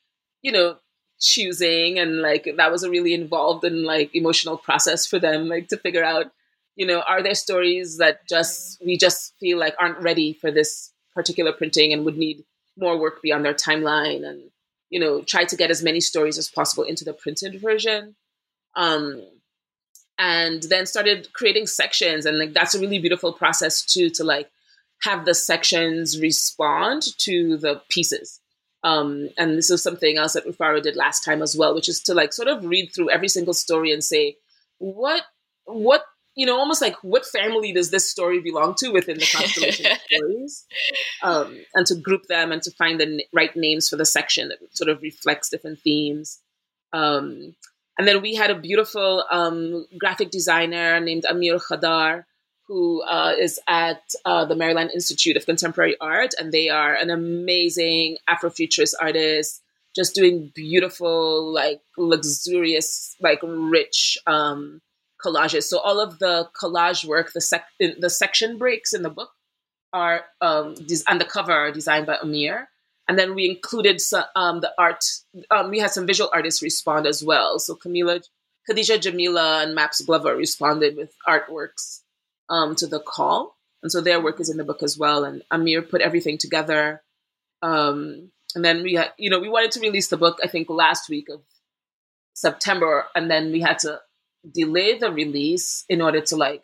you 0.43 0.53
know, 0.53 0.77
choosing 1.21 1.99
and 1.99 2.23
like 2.23 2.49
that 2.57 2.73
was 2.73 2.83
a 2.83 2.91
really 2.91 3.15
involved 3.15 3.65
and 3.65 3.83
like 3.85 4.15
emotional 4.15 4.57
process 4.57 5.07
for 5.07 5.19
them, 5.19 5.49
like 5.49 5.69
to 5.69 5.77
figure 5.77 6.05
out, 6.05 6.33
you 6.77 6.87
know, 6.87 7.03
are 7.09 7.23
there 7.23 7.35
stories 7.35 7.99
that 7.99 8.27
just 8.29 8.83
we 8.85 8.97
just 8.97 9.35
feel 9.39 9.59
like 9.59 9.75
aren't 9.79 10.01
ready 10.01 10.33
for 10.33 10.51
this 10.51 10.93
particular 11.15 11.53
printing 11.53 11.93
and 11.93 12.05
would 12.05 12.17
need 12.17 12.45
more 12.77 12.99
work 12.99 13.23
beyond 13.23 13.45
their 13.45 13.55
timeline 13.55 14.27
and 14.27 14.51
you 14.91 15.01
know 15.01 15.23
try 15.23 15.45
to 15.45 15.57
get 15.57 15.71
as 15.71 15.83
many 15.83 16.01
stories 16.01 16.39
as 16.39 16.49
possible 16.49 16.85
into 16.85 17.05
the 17.05 17.13
printed 17.13 17.61
version. 17.61 18.17
Um, 18.77 19.23
and 20.19 20.63
then 20.65 20.87
started 20.87 21.33
creating 21.33 21.67
sections 21.67 22.27
and 22.27 22.39
like 22.39 22.53
that's 22.53 22.75
a 22.75 22.81
really 22.81 22.99
beautiful 23.01 23.33
process 23.33 23.85
too 23.85 24.11
to 24.11 24.25
like 24.25 24.49
have 25.03 25.25
the 25.25 25.35
sections 25.35 26.21
respond 26.21 27.03
to 27.19 27.57
the 27.57 27.83
pieces 27.89 28.41
um, 28.85 29.31
and 29.39 29.57
this 29.57 29.71
is 29.71 29.83
something 29.83 30.19
else 30.19 30.35
that 30.35 30.47
Rufaro 30.47 30.81
did 30.81 30.95
last 30.95 31.25
time 31.25 31.41
as 31.41 31.57
well, 31.57 31.75
which 31.75 31.89
is 31.89 32.03
to 32.03 32.15
like 32.15 32.35
sort 32.35 32.49
of 32.49 32.65
read 32.67 32.91
through 32.95 33.11
every 33.11 33.29
single 33.29 33.55
story 33.55 33.91
and 33.91 34.05
say, 34.05 34.37
what, 34.77 35.23
what, 35.65 36.05
you 36.37 36.47
know, 36.47 36.59
almost 36.59 36.83
like 36.83 36.97
what 37.03 37.25
family 37.25 37.73
does 37.73 37.91
this 37.91 38.11
story 38.11 38.41
belong 38.41 38.75
to 38.79 38.91
within 38.91 39.19
the 39.19 39.31
constellation 39.33 39.87
of 39.87 39.99
stories, 40.11 40.67
um, 41.23 41.59
and 41.75 41.87
to 41.87 41.95
group 41.95 42.23
them 42.29 42.51
and 42.51 42.63
to 42.63 42.71
find 42.73 42.99
the 42.99 43.07
n- 43.07 43.21
right 43.33 43.55
names 43.55 43.89
for 43.89 43.97
the 43.97 44.07
section 44.07 44.49
that 44.49 44.59
sort 44.77 44.91
of 44.91 45.01
reflects 45.03 45.49
different 45.49 45.79
themes. 45.81 46.41
Um, 46.93 47.55
and 47.99 48.09
then 48.09 48.23
we 48.23 48.35
had 48.35 48.51
a 48.51 48.59
beautiful 48.59 49.25
um, 49.31 49.87
graphic 49.99 50.31
designer 50.31 50.99
named 50.99 51.25
Amir 51.29 51.59
Khadar, 51.59 52.25
who 52.67 53.03
uh, 53.03 53.35
is 53.39 53.61
at 53.69 54.03
uh, 54.25 54.45
the 54.45 54.57
Maryland 54.57 54.91
Institute 54.93 55.37
of 55.37 55.47
Contemporary 55.47 55.97
Art, 56.01 56.31
and 56.39 56.51
they 56.51 56.69
are 56.69 56.95
an 56.95 57.11
amazing 57.11 58.17
Afrofuturist 58.29 58.95
artist, 59.01 59.63
just 59.95 60.15
doing 60.15 60.51
beautiful, 60.55 61.53
like 61.53 61.81
luxurious, 61.97 63.15
like 63.21 63.39
rich 63.43 64.19
um, 64.27 64.81
collages. 65.25 65.65
So 65.65 65.79
all 65.79 66.01
of 66.01 66.19
the 66.19 66.49
collage 66.61 67.05
work, 67.05 67.33
the 67.33 67.41
sec- 67.41 67.67
the 67.79 68.11
section 68.11 68.59
breaks 68.59 68.93
in 68.93 69.03
the 69.03 69.11
book 69.11 69.31
are 69.93 70.25
um, 70.41 70.75
des- 70.75 71.05
and 71.09 71.21
the 71.21 71.25
cover 71.25 71.53
are 71.53 71.73
designed 71.73 72.07
by 72.07 72.19
Amir. 72.21 72.69
And 73.07 73.19
then 73.19 73.35
we 73.35 73.49
included 73.49 74.01
some, 74.01 74.25
um, 74.35 74.61
the 74.61 74.73
art. 74.79 75.05
Um, 75.51 75.71
we 75.71 75.79
had 75.79 75.91
some 75.91 76.07
visual 76.07 76.31
artists 76.33 76.63
respond 76.63 77.07
as 77.07 77.23
well. 77.23 77.59
So 77.59 77.77
Camila, 77.77 78.23
Khadija 78.69 79.01
Jamila, 79.01 79.63
and 79.63 79.75
Maps 79.75 80.01
Glover 80.01 80.35
responded 80.35 80.97
with 80.97 81.15
artworks 81.29 82.01
um, 82.49 82.75
to 82.77 82.87
the 82.87 83.01
call. 83.01 83.57
And 83.83 83.93
so 83.93 84.01
their 84.01 84.23
work 84.23 84.41
is 84.41 84.49
in 84.49 84.57
the 84.57 84.65
book 84.65 84.83
as 84.83 84.97
well. 84.97 85.25
And 85.25 85.43
Amir 85.51 85.83
put 85.83 86.01
everything 86.01 86.39
together. 86.39 87.03
Um, 87.63 88.31
and 88.55 88.65
then 88.65 88.83
we 88.83 88.95
had, 88.95 89.13
you 89.19 89.31
know, 89.31 89.39
we 89.39 89.51
wanted 89.51 89.73
to 89.73 89.81
release 89.81 90.09
the 90.09 90.17
book, 90.17 90.39
I 90.43 90.49
think, 90.49 90.71
last 90.71 91.09
week 91.11 91.29
of 91.29 91.43
September. 92.33 93.05
And 93.15 93.31
then 93.31 93.53
we 93.53 93.61
had 93.61 93.79
to 93.81 94.01
delay 94.53 94.99
the 94.99 95.11
release 95.11 95.85
in 95.89 96.01
order 96.01 96.21
to 96.21 96.37
like 96.37 96.63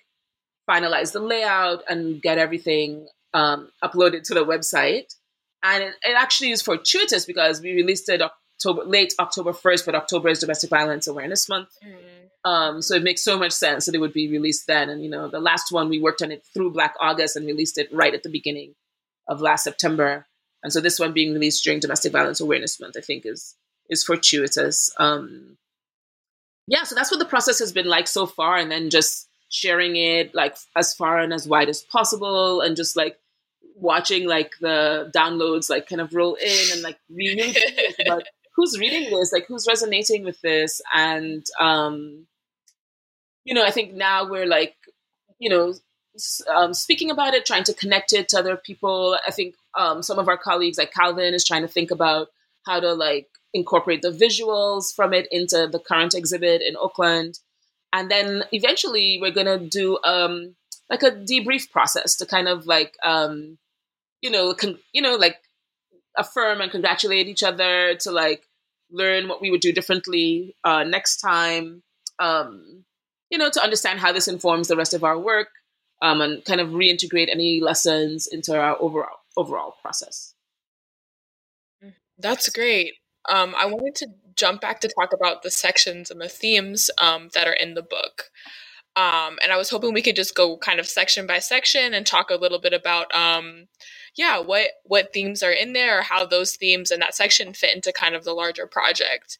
finalize 0.69 1.12
the 1.12 1.21
layout 1.21 1.83
and 1.88 2.23
get 2.23 2.38
everything 2.38 3.09
um, 3.35 3.71
uploaded 3.83 4.23
to 4.25 4.35
the 4.35 4.45
website. 4.45 5.14
And 5.62 5.83
it, 5.83 5.95
it, 6.03 6.16
actually 6.16 6.51
is 6.51 6.62
fortuitous 6.62 7.27
because 7.27 7.61
we 7.61 7.73
released 7.73 8.09
it 8.09 8.23
October, 8.23 8.85
late 8.85 9.14
October 9.19 9.53
1st, 9.53 9.87
but 9.87 9.95
October 9.95 10.29
is 10.29 10.38
Domestic 10.38 10.71
Violence 10.71 11.07
Awareness 11.07 11.49
Month. 11.49 11.69
Mm. 11.85 12.49
Um, 12.49 12.83
so 12.83 12.95
it 12.95 13.03
makes 13.03 13.23
so 13.23 13.38
much 13.38 13.53
sense 13.53 13.85
that 13.85 13.95
it 13.95 14.01
would 14.01 14.14
be 14.14 14.31
released 14.31 14.66
then. 14.66 14.88
And, 14.88 15.03
you 15.03 15.11
know, 15.11 15.29
the 15.29 15.40
last 15.40 15.71
one, 15.71 15.90
we 15.90 16.01
worked 16.01 16.23
on 16.23 16.33
it 16.33 16.45
through 16.55 16.73
Black 16.73 16.95
August 17.01 17.37
and 17.37 17.47
released 17.47 17.77
it 17.77 17.93
right 17.93 18.14
at 18.14 18.23
the 18.23 18.31
beginning 18.31 18.75
of 19.29 19.43
last 19.43 19.64
September. 19.64 20.27
And 20.62 20.73
so 20.73 20.81
this 20.81 20.99
one 20.99 21.12
being 21.12 21.35
released 21.35 21.62
during 21.64 21.81
Domestic 21.81 22.12
Violence 22.12 22.40
Awareness 22.40 22.81
Month, 22.81 22.97
I 22.97 23.01
think 23.01 23.27
is 23.27 23.57
is 23.90 24.05
fortuitous. 24.05 24.90
Um, 24.99 25.57
yeah, 26.70 26.85
so 26.85 26.94
that's 26.94 27.11
what 27.11 27.20
the 27.20 27.26
process 27.26 27.59
has 27.59 27.72
been 27.72 27.87
like 27.87 28.09
so 28.09 28.26
far. 28.26 28.56
And 28.56 28.70
then 28.70 28.90
just 28.90 29.28
sharing 29.50 29.96
it 29.96 30.35
like 30.35 30.56
as 30.76 30.94
far 30.94 31.18
and 31.18 31.33
as 31.33 31.46
wide 31.46 31.68
as 31.68 31.83
possible 31.83 32.61
and 32.61 32.76
just 32.76 32.96
like 32.96 33.18
watching 33.74 34.26
like 34.26 34.52
the 34.61 35.11
downloads 35.14 35.68
like 35.68 35.88
kind 35.88 36.00
of 36.00 36.14
roll 36.14 36.35
in 36.35 36.72
and 36.72 36.83
like 36.83 36.98
about 38.00 38.22
who's 38.54 38.78
reading 38.78 39.11
this 39.11 39.33
like 39.33 39.44
who's 39.48 39.66
resonating 39.66 40.22
with 40.22 40.40
this 40.42 40.80
and 40.94 41.44
um 41.59 42.26
you 43.44 43.54
know, 43.54 43.64
I 43.64 43.70
think 43.70 43.94
now 43.94 44.28
we're 44.28 44.46
like, 44.46 44.74
you 45.38 45.50
know, 45.50 45.74
um, 46.54 46.74
speaking 46.74 47.11
about 47.11 47.35
it, 47.35 47.46
trying 47.46 47.64
to 47.64 47.74
connect 47.74 48.12
it 48.12 48.28
to 48.30 48.38
other 48.38 48.56
people. 48.56 49.18
I 49.26 49.30
think 49.30 49.54
um, 49.78 50.02
some 50.02 50.18
of 50.18 50.28
our 50.28 50.37
colleagues, 50.37 50.78
like 50.78 50.92
Calvin, 50.92 51.35
is 51.35 51.44
trying 51.44 51.62
to 51.62 51.68
think 51.68 51.90
about 51.90 52.28
how 52.66 52.80
to 52.80 52.92
like 52.92 53.28
incorporate 53.52 54.02
the 54.02 54.10
visuals 54.10 54.94
from 54.94 55.12
it 55.12 55.26
into 55.30 55.68
the 55.70 55.78
current 55.78 56.14
exhibit 56.14 56.62
in 56.62 56.76
Oakland, 56.76 57.38
and 57.92 58.10
then 58.10 58.44
eventually 58.52 59.18
we're 59.20 59.30
gonna 59.30 59.58
do 59.58 59.98
um, 60.04 60.54
like 60.88 61.02
a 61.02 61.10
debrief 61.10 61.70
process 61.70 62.16
to 62.16 62.26
kind 62.26 62.48
of 62.48 62.66
like 62.66 62.96
um, 63.02 63.58
you 64.22 64.30
know, 64.30 64.54
con- 64.54 64.78
you 64.92 65.02
know, 65.02 65.16
like 65.16 65.38
affirm 66.16 66.60
and 66.60 66.70
congratulate 66.70 67.28
each 67.28 67.42
other 67.42 67.94
to 67.96 68.10
like 68.10 68.46
learn 68.90 69.28
what 69.28 69.40
we 69.40 69.50
would 69.50 69.60
do 69.60 69.72
differently 69.72 70.55
uh, 70.64 70.84
next 70.84 71.18
time. 71.18 71.82
Um, 72.18 72.84
you 73.30 73.38
know, 73.38 73.48
to 73.51 73.62
understand 73.62 74.01
how 74.01 74.12
this 74.12 74.28
informs 74.28 74.68
the 74.68 74.76
rest 74.76 74.92
of 74.92 75.05
our 75.05 75.18
work 75.18 75.48
um, 76.03 76.20
and 76.20 76.44
kind 76.44 76.61
of 76.61 76.70
reintegrate 76.70 77.30
any 77.30 77.61
lessons 77.61 78.26
into 78.26 78.59
our 78.59 78.76
overall 78.80 79.20
overall 79.36 79.76
process. 79.80 80.34
That's 82.18 82.48
great. 82.51 82.94
Um, 83.29 83.55
I 83.57 83.66
wanted 83.66 83.95
to 83.97 84.09
jump 84.35 84.61
back 84.61 84.81
to 84.81 84.89
talk 84.89 85.12
about 85.12 85.43
the 85.43 85.51
sections 85.51 86.11
and 86.11 86.21
the 86.21 86.29
themes 86.29 86.91
um, 86.99 87.29
that 87.35 87.47
are 87.47 87.53
in 87.53 87.75
the 87.75 87.83
book. 87.83 88.31
Um, 88.97 89.39
and 89.43 89.53
I 89.53 89.57
was 89.57 89.71
hoping 89.71 89.93
we 89.93 90.03
could 90.03 90.16
just 90.16 90.35
go 90.35 90.57
kind 90.57 90.81
of 90.81 90.87
section 90.87 91.27
by 91.27 91.39
section 91.39 91.95
and 91.95 92.05
talk 92.05 92.31
a 92.31 92.37
little 92.37 92.59
bit 92.59 92.73
about, 92.73 93.14
um, 93.14 93.68
yeah, 94.16 94.41
what 94.41 94.68
what 94.85 95.12
themes 95.12 95.43
are 95.43 95.53
in 95.53 95.73
there, 95.75 96.01
or 96.01 96.03
how 96.03 96.27
those 96.27 96.57
themes 96.57 96.91
and 96.91 97.01
that 97.01 97.14
section 97.14 97.55
fit 97.55 97.75
into 97.75 97.93
kind 97.93 98.14
of 98.14 98.25
the 98.25 98.33
larger 98.33 98.66
project. 98.66 99.39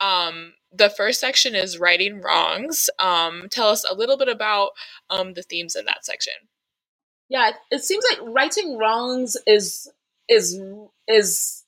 Um, 0.00 0.54
the 0.72 0.90
first 0.90 1.20
section 1.20 1.54
is 1.54 1.78
righting 1.78 2.20
wrongs. 2.20 2.90
Um, 2.98 3.48
tell 3.50 3.68
us 3.68 3.84
a 3.88 3.94
little 3.94 4.18
bit 4.18 4.28
about 4.28 4.70
um, 5.08 5.34
the 5.34 5.42
themes 5.42 5.76
in 5.76 5.86
that 5.86 6.04
section. 6.04 6.34
Yeah, 7.28 7.52
it 7.70 7.82
seems 7.82 8.04
like 8.10 8.20
righting 8.22 8.76
wrongs 8.76 9.36
is 9.46 9.90
is 10.28 10.60
is 11.08 11.59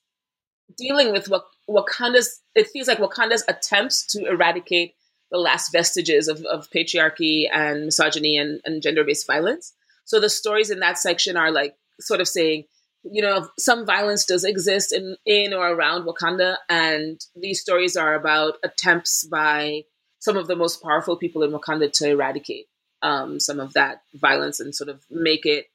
dealing 0.77 1.11
with 1.11 1.29
what 1.29 1.45
Wakanda's. 1.69 2.41
It 2.55 2.67
feels 2.67 2.87
like 2.87 2.99
Wakanda's 2.99 3.43
attempts 3.47 4.05
to 4.07 4.25
eradicate 4.25 4.95
the 5.31 5.37
last 5.39 5.71
vestiges 5.71 6.27
of, 6.27 6.43
of 6.45 6.69
patriarchy 6.69 7.47
and 7.51 7.85
misogyny 7.85 8.37
and, 8.37 8.61
and 8.65 8.83
gender 8.83 9.03
based 9.03 9.25
violence. 9.25 9.73
So 10.05 10.19
the 10.19 10.29
stories 10.29 10.69
in 10.69 10.79
that 10.79 10.97
section 10.97 11.37
are 11.37 11.51
like 11.51 11.75
sort 11.99 12.21
of 12.21 12.27
saying, 12.27 12.65
you 13.03 13.21
know, 13.21 13.47
some 13.57 13.85
violence 13.85 14.25
does 14.25 14.43
exist 14.43 14.93
in 14.93 15.17
in 15.25 15.53
or 15.53 15.67
around 15.69 16.05
Wakanda, 16.05 16.57
and 16.69 17.19
these 17.35 17.59
stories 17.59 17.97
are 17.97 18.15
about 18.15 18.55
attempts 18.63 19.23
by 19.25 19.83
some 20.19 20.37
of 20.37 20.47
the 20.47 20.55
most 20.55 20.81
powerful 20.81 21.17
people 21.17 21.43
in 21.43 21.51
Wakanda 21.51 21.91
to 21.91 22.09
eradicate 22.09 22.67
um, 23.01 23.39
some 23.39 23.59
of 23.59 23.73
that 23.73 24.03
violence 24.13 24.59
and 24.59 24.73
sort 24.73 24.89
of 24.89 25.03
make 25.11 25.45
it 25.45 25.67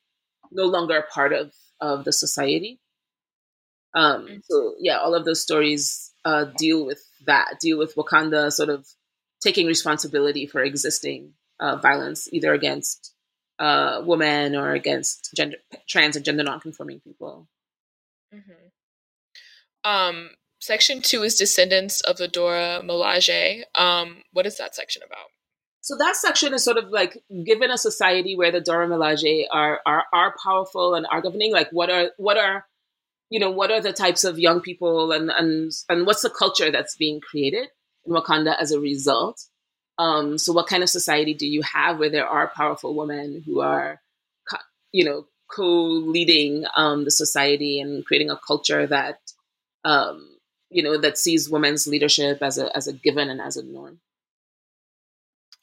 no 0.50 0.64
longer 0.64 0.96
a 0.96 1.06
part 1.12 1.32
of 1.32 1.52
of 1.80 2.04
the 2.04 2.12
society. 2.12 2.80
Um, 3.94 4.26
mm. 4.26 4.40
so 4.44 4.74
yeah, 4.78 4.98
all 4.98 5.14
of 5.14 5.24
those 5.24 5.42
stories 5.42 6.12
uh, 6.24 6.46
deal 6.56 6.84
with 6.84 7.02
that, 7.26 7.54
deal 7.60 7.78
with 7.78 7.94
Wakanda 7.94 8.52
sort 8.52 8.68
of 8.68 8.86
taking 9.42 9.66
responsibility 9.66 10.46
for 10.46 10.62
existing 10.62 11.32
uh, 11.60 11.76
violence, 11.76 12.28
either 12.32 12.52
against 12.52 13.14
uh, 13.58 14.02
women 14.04 14.54
or 14.54 14.72
against 14.72 15.30
gender 15.34 15.56
trans 15.88 16.16
and 16.16 16.24
gender 16.24 16.44
nonconforming 16.44 17.00
people. 17.00 17.48
Mm-hmm. 18.34 19.90
Um, 19.90 20.30
section 20.60 21.00
two 21.00 21.22
is 21.22 21.34
descendants 21.34 22.00
of 22.02 22.18
the 22.18 22.28
Dora 22.28 22.82
Milaje. 22.84 23.62
Um, 23.74 24.22
what 24.32 24.46
is 24.46 24.58
that 24.58 24.74
section 24.74 25.02
about? 25.02 25.26
So 25.80 25.96
that 25.98 26.16
section 26.16 26.52
is 26.52 26.64
sort 26.64 26.76
of 26.76 26.90
like 26.90 27.16
given 27.46 27.70
a 27.70 27.78
society 27.78 28.36
where 28.36 28.52
the 28.52 28.60
Dora 28.60 28.86
Milaje 28.86 29.44
are, 29.50 29.80
are 29.86 30.04
are 30.12 30.34
powerful 30.44 30.94
and 30.94 31.06
are 31.10 31.22
governing. 31.22 31.52
Like 31.52 31.70
what 31.70 31.88
are 31.88 32.10
what 32.18 32.36
are 32.36 32.66
you 33.30 33.40
know 33.40 33.50
what 33.50 33.70
are 33.70 33.80
the 33.80 33.92
types 33.92 34.24
of 34.24 34.38
young 34.38 34.60
people 34.60 35.12
and 35.12 35.30
and 35.30 35.72
and 35.88 36.06
what's 36.06 36.22
the 36.22 36.30
culture 36.30 36.70
that's 36.70 36.96
being 36.96 37.20
created 37.20 37.68
in 38.06 38.12
Wakanda 38.12 38.56
as 38.58 38.72
a 38.72 38.80
result? 38.80 39.40
Um, 39.98 40.38
so, 40.38 40.52
what 40.52 40.68
kind 40.68 40.82
of 40.82 40.88
society 40.88 41.34
do 41.34 41.46
you 41.46 41.62
have 41.62 41.98
where 41.98 42.10
there 42.10 42.26
are 42.26 42.52
powerful 42.54 42.94
women 42.94 43.42
who 43.44 43.60
are, 43.60 44.00
you 44.92 45.04
know, 45.04 45.26
co-leading 45.50 46.64
um, 46.76 47.04
the 47.04 47.10
society 47.10 47.80
and 47.80 48.04
creating 48.04 48.30
a 48.30 48.38
culture 48.46 48.86
that, 48.86 49.18
um, 49.84 50.36
you 50.70 50.82
know, 50.82 50.98
that 50.98 51.18
sees 51.18 51.50
women's 51.50 51.86
leadership 51.86 52.38
as 52.42 52.58
a 52.58 52.74
as 52.76 52.86
a 52.86 52.92
given 52.92 53.28
and 53.28 53.40
as 53.40 53.56
a 53.56 53.64
norm. 53.64 54.00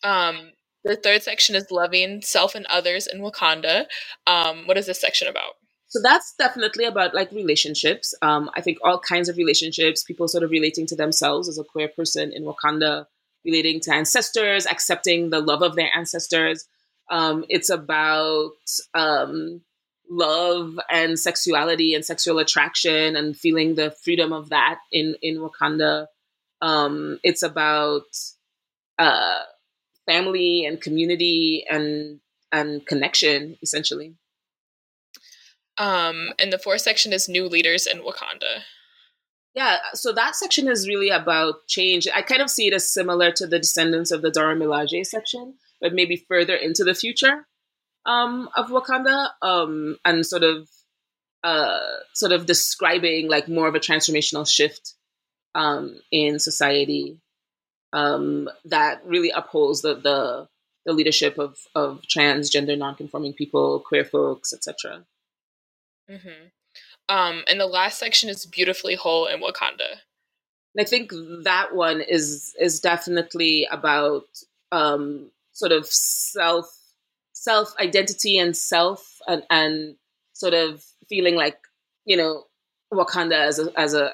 Um, 0.03 0.51
the 0.83 0.97
third 0.97 1.23
section 1.23 1.55
is 1.55 1.71
loving 1.71 2.21
self 2.21 2.55
and 2.55 2.65
others 2.67 3.07
in 3.07 3.21
Wakanda. 3.21 3.85
Um, 4.27 4.67
what 4.67 4.77
is 4.77 4.85
this 4.85 5.01
section 5.01 5.27
about? 5.27 5.53
So 5.87 5.99
that's 6.01 6.33
definitely 6.37 6.85
about 6.85 7.13
like 7.13 7.31
relationships. 7.31 8.13
Um, 8.21 8.49
I 8.55 8.61
think 8.61 8.79
all 8.83 8.99
kinds 8.99 9.29
of 9.29 9.37
relationships, 9.37 10.03
people 10.03 10.27
sort 10.27 10.43
of 10.43 10.51
relating 10.51 10.85
to 10.87 10.95
themselves 10.95 11.47
as 11.47 11.57
a 11.57 11.63
queer 11.63 11.87
person 11.87 12.33
in 12.33 12.43
Wakanda 12.43 13.05
relating 13.45 13.79
to 13.81 13.93
ancestors, 13.93 14.65
accepting 14.65 15.29
the 15.29 15.39
love 15.39 15.61
of 15.61 15.75
their 15.75 15.89
ancestors. 15.95 16.65
Um, 17.09 17.45
it's 17.47 17.69
about 17.69 18.53
um, 18.95 19.61
love 20.09 20.79
and 20.89 21.17
sexuality 21.19 21.93
and 21.93 22.03
sexual 22.03 22.39
attraction 22.39 23.15
and 23.15 23.37
feeling 23.37 23.75
the 23.75 23.91
freedom 23.91 24.33
of 24.33 24.49
that 24.49 24.79
in 24.91 25.15
in 25.21 25.37
Wakanda. 25.37 26.07
Um, 26.61 27.19
it's 27.23 27.43
about 27.43 28.07
uh, 28.97 29.39
family 30.07 30.65
and 30.65 30.81
community 30.81 31.65
and 31.69 32.19
and 32.51 32.85
connection, 32.85 33.57
essentially. 33.61 34.15
Um, 35.77 36.33
and 36.39 36.51
the 36.53 36.59
fourth 36.59 36.81
section 36.81 37.13
is 37.13 37.27
new 37.27 37.47
leaders 37.47 37.85
in 37.85 37.99
Wakanda. 37.99 38.63
Yeah, 39.53 39.77
so 39.93 40.11
that 40.11 40.35
section 40.35 40.67
is 40.67 40.87
really 40.87 41.09
about 41.09 41.67
change. 41.67 42.07
I 42.13 42.21
kind 42.21 42.41
of 42.41 42.49
see 42.49 42.67
it 42.67 42.73
as 42.73 42.91
similar 42.91 43.31
to 43.31 43.47
the 43.47 43.59
descendants 43.59 44.11
of 44.11 44.21
the 44.21 44.31
Dora 44.31 44.55
Milaje 44.55 45.05
section, 45.05 45.55
but 45.79 45.93
maybe 45.93 46.25
further 46.27 46.55
into 46.55 46.83
the 46.83 46.93
future 46.93 47.45
um, 48.05 48.49
of 48.55 48.67
Wakanda, 48.69 49.29
um, 49.41 49.97
and 50.03 50.25
sort 50.25 50.43
of 50.43 50.69
uh, 51.43 51.79
sort 52.13 52.31
of 52.31 52.45
describing 52.45 53.29
like 53.29 53.47
more 53.47 53.67
of 53.67 53.75
a 53.75 53.79
transformational 53.79 54.49
shift 54.49 54.93
um, 55.53 55.99
in 56.11 56.39
society 56.39 57.19
um, 57.93 58.49
that 58.65 59.05
really 59.05 59.29
upholds 59.29 59.81
the, 59.81 59.95
the 59.95 60.47
the 60.85 60.93
leadership 60.93 61.37
of 61.39 61.57
of 61.73 62.01
transgender, 62.01 62.77
nonconforming 62.77 63.33
people, 63.33 63.79
queer 63.79 64.05
folks, 64.05 64.53
etc. 64.53 65.05
Mm-hmm. 66.09 66.47
Um, 67.07 67.43
and 67.47 67.59
the 67.59 67.67
last 67.67 67.99
section 67.99 68.29
is 68.29 68.45
beautifully 68.45 68.95
whole 68.95 69.27
in 69.27 69.41
Wakanda. 69.41 69.99
I 70.77 70.83
think 70.83 71.11
that 71.43 71.73
one 71.73 72.01
is 72.01 72.53
is 72.59 72.79
definitely 72.79 73.67
about 73.71 74.25
um, 74.71 75.31
sort 75.53 75.71
of 75.71 75.85
self 75.85 76.65
self 77.33 77.73
identity 77.79 78.37
and 78.37 78.57
self 78.57 79.19
and, 79.27 79.43
and 79.49 79.95
sort 80.33 80.53
of 80.53 80.83
feeling 81.07 81.35
like 81.35 81.57
you 82.05 82.17
know 82.17 82.45
Wakanda 82.93 83.35
as 83.37 83.59
a 83.59 83.79
as 83.79 83.93
a 83.93 84.13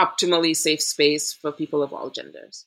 optimally 0.00 0.56
safe 0.56 0.82
space 0.82 1.32
for 1.32 1.52
people 1.52 1.82
of 1.82 1.92
all 1.92 2.10
genders 2.10 2.66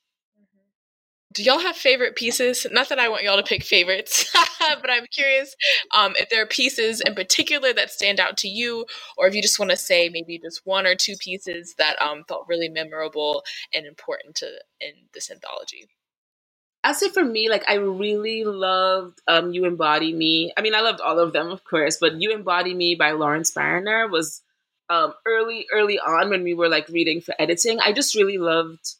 do 1.35 1.43
y'all 1.43 1.59
have 1.59 1.75
favorite 1.75 2.15
pieces? 2.15 2.65
Not 2.71 2.87
that 2.89 2.97
I 2.97 3.09
want 3.09 3.23
y'all 3.23 3.35
to 3.35 3.43
pick 3.43 3.61
favorites, 3.61 4.33
but 4.59 4.89
I'm 4.89 5.05
curious 5.11 5.53
um, 5.93 6.13
if 6.17 6.29
there 6.29 6.41
are 6.41 6.47
pieces 6.47 7.01
in 7.01 7.13
particular 7.13 7.73
that 7.73 7.91
stand 7.91 8.21
out 8.21 8.37
to 8.37 8.47
you, 8.47 8.85
or 9.17 9.27
if 9.27 9.35
you 9.35 9.41
just 9.41 9.59
want 9.59 9.71
to 9.71 9.77
say 9.77 10.09
maybe 10.09 10.39
just 10.39 10.65
one 10.65 10.87
or 10.87 10.95
two 10.95 11.15
pieces 11.17 11.75
that 11.77 12.01
um, 12.01 12.23
felt 12.25 12.47
really 12.47 12.69
memorable 12.69 13.43
and 13.73 13.85
important 13.85 14.35
to 14.35 14.45
in 14.79 14.93
this 15.13 15.29
anthology. 15.29 15.89
I'd 16.85 16.95
say 16.95 17.09
for 17.09 17.25
me, 17.25 17.49
like 17.49 17.65
I 17.67 17.75
really 17.75 18.45
loved 18.45 19.21
um, 19.27 19.51
"You 19.51 19.65
Embody 19.65 20.13
Me." 20.13 20.53
I 20.55 20.61
mean, 20.61 20.73
I 20.73 20.81
loved 20.81 21.01
all 21.01 21.19
of 21.19 21.33
them, 21.33 21.49
of 21.49 21.65
course, 21.65 21.97
but 21.99 22.21
"You 22.21 22.31
Embody 22.31 22.73
Me" 22.73 22.95
by 22.95 23.11
Lawrence 23.11 23.53
Mariner 23.55 24.07
was 24.07 24.41
um, 24.89 25.13
early, 25.25 25.65
early 25.73 25.99
on 25.99 26.29
when 26.29 26.43
we 26.43 26.53
were 26.53 26.69
like 26.69 26.87
reading 26.87 27.19
for 27.19 27.35
editing. 27.37 27.79
I 27.81 27.91
just 27.91 28.15
really 28.15 28.37
loved 28.37 28.95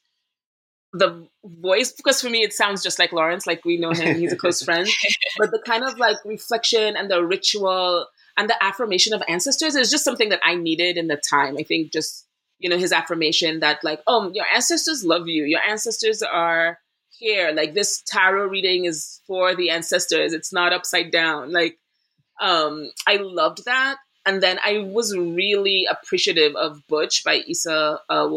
the 0.98 1.28
voice 1.44 1.92
because 1.92 2.22
for 2.22 2.30
me 2.30 2.42
it 2.42 2.54
sounds 2.54 2.82
just 2.82 3.00
like 3.00 3.12
Lawrence, 3.12 3.46
like 3.46 3.66
we 3.66 3.78
know 3.78 3.92
him, 3.92 4.18
he's 4.18 4.32
a 4.32 4.38
close 4.38 4.62
friend. 4.62 4.88
But 5.38 5.52
the 5.52 5.62
kind 5.66 5.84
of 5.84 5.98
like 5.98 6.18
reflection 6.24 6.96
and 6.96 7.12
the 7.12 7.24
ritual 7.24 8.08
and 8.38 8.50
the 8.50 8.64
affirmation 8.64 9.14
of 9.14 9.22
ancestors 9.28 9.76
is 9.76 9.92
just 9.92 10.06
something 10.06 10.30
that 10.30 10.40
I 10.46 10.56
needed 10.56 10.98
in 10.98 11.08
the 11.08 11.18
time. 11.18 11.58
I 11.58 11.64
think 11.64 11.92
just 11.92 12.26
you 12.60 12.70
know 12.70 12.78
his 12.78 12.94
affirmation 12.94 13.60
that 13.60 13.84
like 13.84 14.02
oh 14.08 14.32
your 14.34 14.46
ancestors 14.54 15.04
love 15.04 15.28
you, 15.28 15.44
your 15.44 15.62
ancestors 15.68 16.22
are 16.22 16.80
here. 17.10 17.52
Like 17.52 17.74
this 17.74 18.02
tarot 18.08 18.48
reading 18.48 18.86
is 18.86 19.22
for 19.28 19.56
the 19.56 19.72
ancestors. 19.72 20.34
It's 20.34 20.54
not 20.54 20.74
upside 20.74 21.12
down. 21.12 21.52
Like 21.52 21.78
um 22.42 22.90
I 23.06 23.18
loved 23.18 23.66
that. 23.66 23.98
And 24.26 24.42
then 24.42 24.58
I 24.66 24.80
was 24.80 25.16
really 25.16 25.86
appreciative 25.90 26.56
of 26.56 26.82
Butch 26.88 27.24
by 27.24 27.44
Isa 27.46 28.00
uh, 28.10 28.28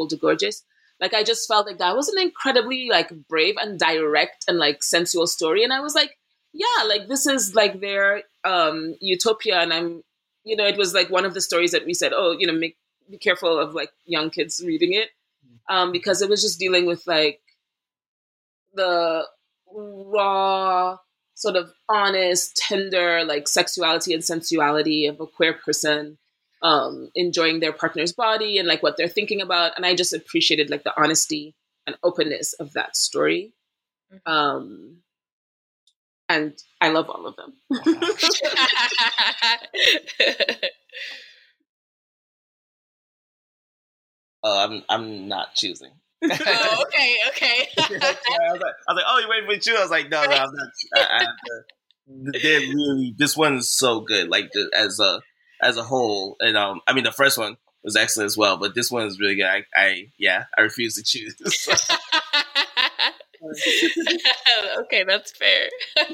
like 1.01 1.15
I 1.15 1.23
just 1.23 1.47
felt 1.47 1.67
like 1.67 1.79
that 1.79 1.97
was 1.97 2.09
an 2.09 2.21
incredibly 2.21 2.89
like 2.91 3.11
brave 3.29 3.55
and 3.61 3.79
direct 3.79 4.45
and 4.49 4.59
like 4.59 4.83
sensual 4.83 5.27
story. 5.27 5.65
And 5.65 5.73
I 5.73 5.81
was 5.81 5.95
like, 5.95 6.17
yeah, 6.53 6.85
like 6.87 7.09
this 7.09 7.27
is 7.27 7.55
like 7.55 7.81
their 7.81 8.23
um 8.45 8.95
utopia. 9.01 9.61
And 9.61 9.73
I'm 9.73 10.03
you 10.45 10.57
know, 10.57 10.67
it 10.67 10.79
was 10.79 10.95
like 10.95 11.11
one 11.11 11.25
of 11.25 11.35
the 11.35 11.41
stories 11.41 11.73
that 11.73 11.85
we 11.85 11.95
said, 11.95 12.13
oh, 12.15 12.35
you 12.39 12.47
know, 12.47 12.53
make 12.53 12.77
be 13.11 13.19
careful 13.19 13.59
of 13.59 13.75
like 13.75 13.91
young 14.05 14.31
kids 14.31 14.63
reading 14.65 14.93
it. 14.93 15.11
Um, 15.69 15.93
because 15.93 16.23
it 16.23 16.31
was 16.31 16.43
just 16.43 16.59
dealing 16.59 16.87
with 16.87 17.07
like 17.07 17.41
the 18.75 19.25
raw, 19.73 20.97
sort 21.35 21.57
of 21.57 21.71
honest, 21.89 22.57
tender, 22.57 23.25
like 23.25 23.47
sexuality 23.47 24.15
and 24.15 24.23
sensuality 24.23 25.07
of 25.07 25.21
a 25.21 25.27
queer 25.27 25.53
person 25.53 26.19
um, 26.63 27.11
enjoying 27.15 27.61
their 27.61 27.73
partner's 27.73 28.13
body 28.13 28.59
and 28.59 28.67
like 28.67 28.83
what 28.83 28.97
they're 28.97 29.09
thinking 29.09 29.41
about. 29.41 29.73
And 29.77 29.87
I 29.87 29.95
just 29.95 30.13
appreciated 30.13 30.71
like 30.71 30.85
the 30.85 30.93
honesty 31.01 31.55
and 31.87 31.97
openness 32.03 32.53
of 32.55 32.73
that 32.75 32.97
story. 32.97 33.53
Mm-hmm. 34.13 34.33
Um, 34.33 34.99
and 36.29 36.53
I 36.81 36.91
love 36.91 37.09
all 37.09 37.27
of 37.27 37.37
them. 37.37 37.55
oh, 44.43 44.65
I'm 44.65 44.83
I'm 44.89 45.29
not 45.29 45.55
choosing. 45.55 45.93
oh, 46.25 46.85
okay, 46.87 47.17
okay. 47.29 47.69
I, 47.79 47.83
was 47.89 48.01
like, 48.01 48.75
I 48.89 48.93
was 48.93 48.97
like, 48.97 49.05
oh, 49.07 49.21
you 49.21 49.29
waiting 49.29 49.47
for 49.47 49.71
you? 49.71 49.77
I 49.77 49.83
was 49.83 49.91
like, 49.91 50.11
no, 50.11 50.25
no, 50.25 50.33
I'm 50.33 50.53
not. 50.53 50.69
I, 50.97 51.01
I 51.01 51.25
to, 51.25 52.33
they're 52.43 52.61
really. 52.61 53.15
This 53.17 53.37
one's 53.37 53.69
so 53.69 54.01
good. 54.01 54.29
Like 54.29 54.51
as 54.77 55.01
a 55.01 55.21
as 55.63 55.77
a 55.77 55.83
whole. 55.83 56.37
And 56.41 56.57
um, 56.57 56.81
I 56.87 56.93
mean, 56.93 57.05
the 57.05 57.13
first 57.13 57.39
one 57.39 57.57
was 57.83 57.97
excellent 57.97 58.27
as 58.27 58.37
well, 58.37 58.57
but 58.57 58.75
this 58.75 58.91
one 58.91 59.07
is 59.07 59.21
really 59.21 59.37
good. 59.37 59.47
I, 59.47 59.65
I 59.75 60.09
yeah, 60.19 60.45
I 60.57 60.63
refuse 60.63 60.95
to 60.95 61.03
choose. 61.03 61.35
okay, 64.79 65.05
that's 65.05 65.33
fair. 65.33 65.69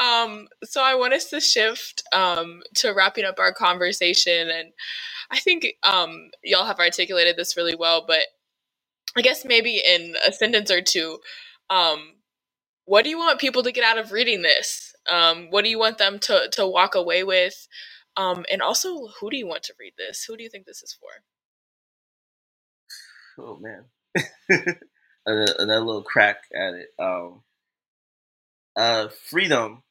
um, 0.00 0.48
so 0.64 0.82
I 0.82 0.94
want 0.94 1.14
us 1.14 1.26
to 1.30 1.40
shift 1.40 2.02
um, 2.12 2.62
to 2.76 2.92
wrapping 2.92 3.24
up 3.24 3.38
our 3.38 3.52
conversation, 3.52 4.50
and 4.50 4.72
I 5.30 5.38
think 5.38 5.66
um, 5.82 6.30
y'all 6.42 6.66
have 6.66 6.78
articulated 6.78 7.36
this 7.36 7.56
really 7.56 7.74
well. 7.74 8.04
But 8.06 8.22
I 9.16 9.22
guess 9.22 9.44
maybe 9.44 9.78
in 9.84 10.14
a 10.26 10.32
sentence 10.32 10.70
or 10.70 10.82
two, 10.82 11.18
um, 11.70 12.14
what 12.84 13.04
do 13.04 13.10
you 13.10 13.18
want 13.18 13.40
people 13.40 13.62
to 13.62 13.72
get 13.72 13.84
out 13.84 13.98
of 13.98 14.12
reading 14.12 14.42
this? 14.42 14.89
Um, 15.10 15.48
what 15.50 15.64
do 15.64 15.70
you 15.70 15.78
want 15.78 15.98
them 15.98 16.18
to 16.20 16.48
to 16.52 16.66
walk 16.66 16.94
away 16.94 17.24
with? 17.24 17.66
Um, 18.16 18.44
and 18.50 18.62
also, 18.62 19.08
who 19.20 19.30
do 19.30 19.36
you 19.36 19.46
want 19.46 19.62
to 19.64 19.74
read 19.78 19.94
this? 19.96 20.24
Who 20.24 20.36
do 20.36 20.42
you 20.42 20.50
think 20.50 20.66
this 20.66 20.82
is 20.82 20.96
for? 20.98 21.08
Oh 23.38 23.58
man, 23.58 23.84
another, 25.26 25.80
little 25.80 26.02
crack 26.02 26.42
at 26.54 26.74
it. 26.74 26.88
Um, 26.98 27.42
uh, 28.76 29.08
freedom. 29.26 29.82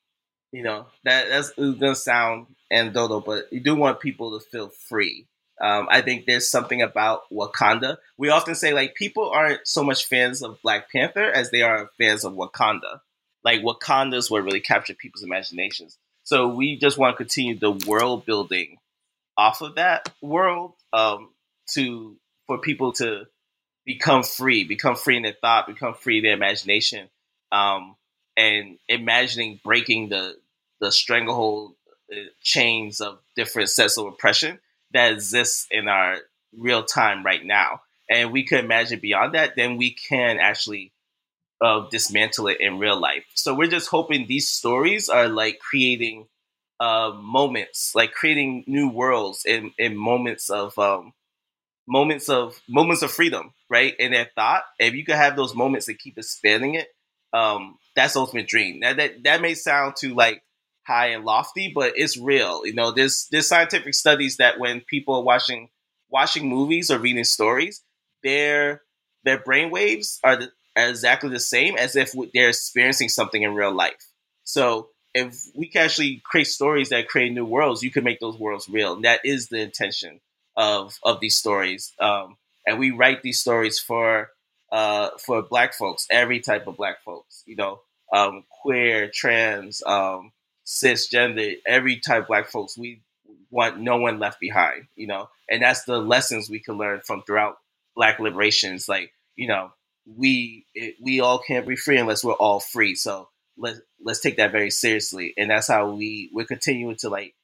You 0.51 0.63
know 0.63 0.87
that 1.03 1.29
that's 1.29 1.51
gonna 1.51 1.95
sound 1.95 2.47
anecdotal, 2.71 3.21
but 3.21 3.51
you 3.51 3.59
do 3.59 3.75
want 3.75 3.99
people 3.99 4.37
to 4.39 4.45
feel 4.45 4.69
free. 4.69 5.27
Um, 5.61 5.87
I 5.91 6.01
think 6.01 6.25
there's 6.25 6.49
something 6.49 6.81
about 6.81 7.23
Wakanda. 7.31 7.97
We 8.17 8.29
often 8.29 8.55
say 8.55 8.73
like 8.73 8.95
people 8.95 9.29
aren't 9.29 9.67
so 9.67 9.83
much 9.83 10.05
fans 10.05 10.41
of 10.41 10.61
Black 10.61 10.91
Panther 10.91 11.29
as 11.29 11.51
they 11.51 11.61
are 11.61 11.89
fans 11.97 12.23
of 12.23 12.33
Wakanda. 12.33 13.01
Like 13.43 13.61
Wakanda's 13.61 14.29
what 14.29 14.43
really 14.43 14.61
captured 14.61 14.97
people's 14.97 15.23
imaginations. 15.23 15.97
So 16.23 16.47
we 16.49 16.77
just 16.77 16.97
want 16.97 17.13
to 17.13 17.17
continue 17.17 17.57
the 17.57 17.71
world 17.71 18.25
building 18.25 18.77
off 19.37 19.61
of 19.61 19.75
that 19.75 20.11
world 20.21 20.73
um, 20.93 21.29
to 21.73 22.17
for 22.47 22.59
people 22.59 22.93
to 22.93 23.25
become 23.85 24.23
free, 24.23 24.63
become 24.63 24.95
free 24.95 25.17
in 25.17 25.23
their 25.23 25.35
thought, 25.39 25.67
become 25.67 25.93
free 25.93 26.17
in 26.17 26.23
their 26.23 26.33
imagination, 26.33 27.09
um, 27.51 27.95
and 28.37 28.77
imagining 28.87 29.59
breaking 29.63 30.09
the 30.09 30.37
the 30.81 30.91
stranglehold 30.91 31.73
uh, 32.11 32.15
chains 32.41 33.01
of 33.01 33.19
different 33.35 33.69
sets 33.69 33.97
of 33.97 34.05
oppression 34.07 34.59
that 34.93 35.13
exists 35.13 35.67
in 35.71 35.87
our 35.87 36.17
real 36.57 36.83
time 36.83 37.23
right 37.25 37.43
now. 37.43 37.81
And 38.09 38.31
we 38.31 38.45
could 38.45 38.63
imagine 38.63 38.99
beyond 38.99 39.35
that, 39.35 39.55
then 39.55 39.77
we 39.77 39.91
can 39.91 40.39
actually 40.39 40.91
uh, 41.61 41.87
dismantle 41.89 42.47
it 42.47 42.61
in 42.61 42.79
real 42.79 42.99
life. 42.99 43.25
So 43.35 43.53
we're 43.53 43.67
just 43.69 43.89
hoping 43.89 44.27
these 44.27 44.47
stories 44.49 45.09
are 45.09 45.27
like 45.27 45.59
creating 45.59 46.27
uh, 46.79 47.11
moments, 47.21 47.93
like 47.95 48.13
creating 48.13 48.63
new 48.67 48.89
worlds 48.89 49.45
and, 49.47 49.71
and 49.79 49.97
moments 49.97 50.49
of 50.49 50.77
um, 50.79 51.13
moments 51.87 52.29
of 52.29 52.59
moments 52.67 53.01
of 53.01 53.11
freedom, 53.11 53.53
right? 53.69 53.95
In 53.99 54.11
their 54.11 54.29
thought. 54.35 54.63
If 54.79 54.93
you 54.93 55.05
could 55.05 55.15
have 55.15 55.35
those 55.35 55.55
moments 55.55 55.87
and 55.87 55.97
keep 55.99 56.17
expanding 56.17 56.75
it, 56.75 56.87
um, 57.33 57.77
that's 57.95 58.15
ultimate 58.15 58.47
dream. 58.47 58.79
Now 58.79 58.93
that 58.93 59.23
that 59.23 59.41
may 59.41 59.53
sound 59.55 59.95
too 59.97 60.13
like 60.13 60.43
high 60.85 61.07
and 61.07 61.25
lofty, 61.25 61.71
but 61.73 61.93
it's 61.95 62.17
real. 62.17 62.65
You 62.65 62.73
know, 62.73 62.91
there's 62.91 63.27
there's 63.31 63.47
scientific 63.47 63.93
studies 63.93 64.37
that 64.37 64.59
when 64.59 64.81
people 64.81 65.15
are 65.15 65.23
watching 65.23 65.69
watching 66.09 66.47
movies 66.49 66.89
or 66.91 66.99
reading 66.99 67.23
stories, 67.23 67.83
their 68.23 68.81
their 69.23 69.39
brain 69.39 69.69
waves 69.69 70.19
are, 70.23 70.37
the, 70.37 70.51
exactly 70.87 71.29
the 71.29 71.39
same 71.39 71.75
as 71.77 71.95
if 71.95 72.13
they're 72.33 72.49
experiencing 72.49 73.09
something 73.09 73.41
in 73.41 73.55
real 73.55 73.73
life. 73.73 74.07
So 74.43 74.89
if 75.13 75.35
we 75.55 75.67
can 75.67 75.85
actually 75.85 76.21
create 76.23 76.47
stories 76.47 76.89
that 76.89 77.07
create 77.07 77.33
new 77.33 77.45
worlds, 77.45 77.83
you 77.83 77.91
can 77.91 78.03
make 78.03 78.19
those 78.19 78.37
worlds 78.37 78.69
real. 78.69 78.93
And 78.93 79.03
that 79.03 79.21
is 79.25 79.49
the 79.49 79.59
intention 79.59 80.21
of 80.55 80.97
of 81.03 81.19
these 81.19 81.37
stories. 81.37 81.93
Um, 81.99 82.37
and 82.65 82.79
we 82.79 82.91
write 82.91 83.23
these 83.23 83.39
stories 83.39 83.79
for 83.79 84.29
uh, 84.71 85.09
for 85.25 85.41
Black 85.41 85.73
folks, 85.73 86.05
every 86.11 86.39
type 86.39 86.67
of 86.67 86.77
Black 86.77 87.01
folks. 87.03 87.43
You 87.47 87.55
know, 87.55 87.81
um, 88.13 88.43
queer, 88.61 89.09
trans, 89.11 89.81
um, 89.85 90.31
cisgender, 90.65 91.55
every 91.65 91.99
type 91.99 92.23
of 92.23 92.27
Black 92.27 92.49
folks. 92.49 92.77
We 92.77 93.01
want 93.49 93.79
no 93.79 93.97
one 93.97 94.19
left 94.19 94.39
behind. 94.39 94.87
You 94.95 95.07
know, 95.07 95.29
and 95.49 95.61
that's 95.61 95.83
the 95.85 95.97
lessons 95.97 96.49
we 96.49 96.59
can 96.59 96.77
learn 96.77 97.01
from 97.05 97.23
throughout 97.23 97.57
Black 97.95 98.19
liberations. 98.19 98.87
Like 98.87 99.11
you 99.35 99.47
know, 99.47 99.71
we 100.17 100.65
it, 100.73 100.95
we 101.01 101.19
all 101.19 101.39
can't 101.39 101.67
be 101.67 101.75
free 101.75 101.97
unless 101.97 102.23
we're 102.23 102.33
all 102.33 102.59
free. 102.59 102.95
So 102.95 103.29
let's 103.57 103.79
let's 104.03 104.21
take 104.21 104.37
that 104.37 104.51
very 104.51 104.71
seriously, 104.71 105.33
and 105.37 105.49
that's 105.49 105.67
how 105.67 105.91
we 105.91 106.29
we're 106.33 106.45
continuing 106.45 106.95
to 106.97 107.09
like 107.09 107.35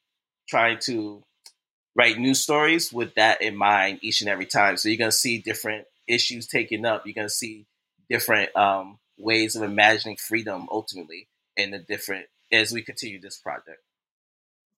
trying 0.48 0.78
to 0.84 1.22
write 1.94 2.18
new 2.18 2.34
stories 2.34 2.92
with 2.92 3.14
that 3.14 3.42
in 3.42 3.56
mind 3.56 4.00
each 4.02 4.20
and 4.20 4.30
every 4.30 4.46
time. 4.46 4.76
So 4.76 4.88
you're 4.88 4.98
gonna 4.98 5.12
see 5.12 5.38
different 5.38 5.86
issues 6.06 6.46
taken 6.46 6.84
up. 6.84 7.06
You're 7.06 7.14
gonna 7.14 7.28
see 7.28 7.66
different 8.10 8.54
um, 8.56 8.98
ways 9.18 9.56
of 9.56 9.62
imagining 9.62 10.16
freedom 10.16 10.68
ultimately 10.70 11.28
in 11.56 11.70
the 11.70 11.78
different 11.78 12.26
as 12.52 12.72
we 12.72 12.82
continue 12.82 13.20
this 13.20 13.38
project. 13.38 13.80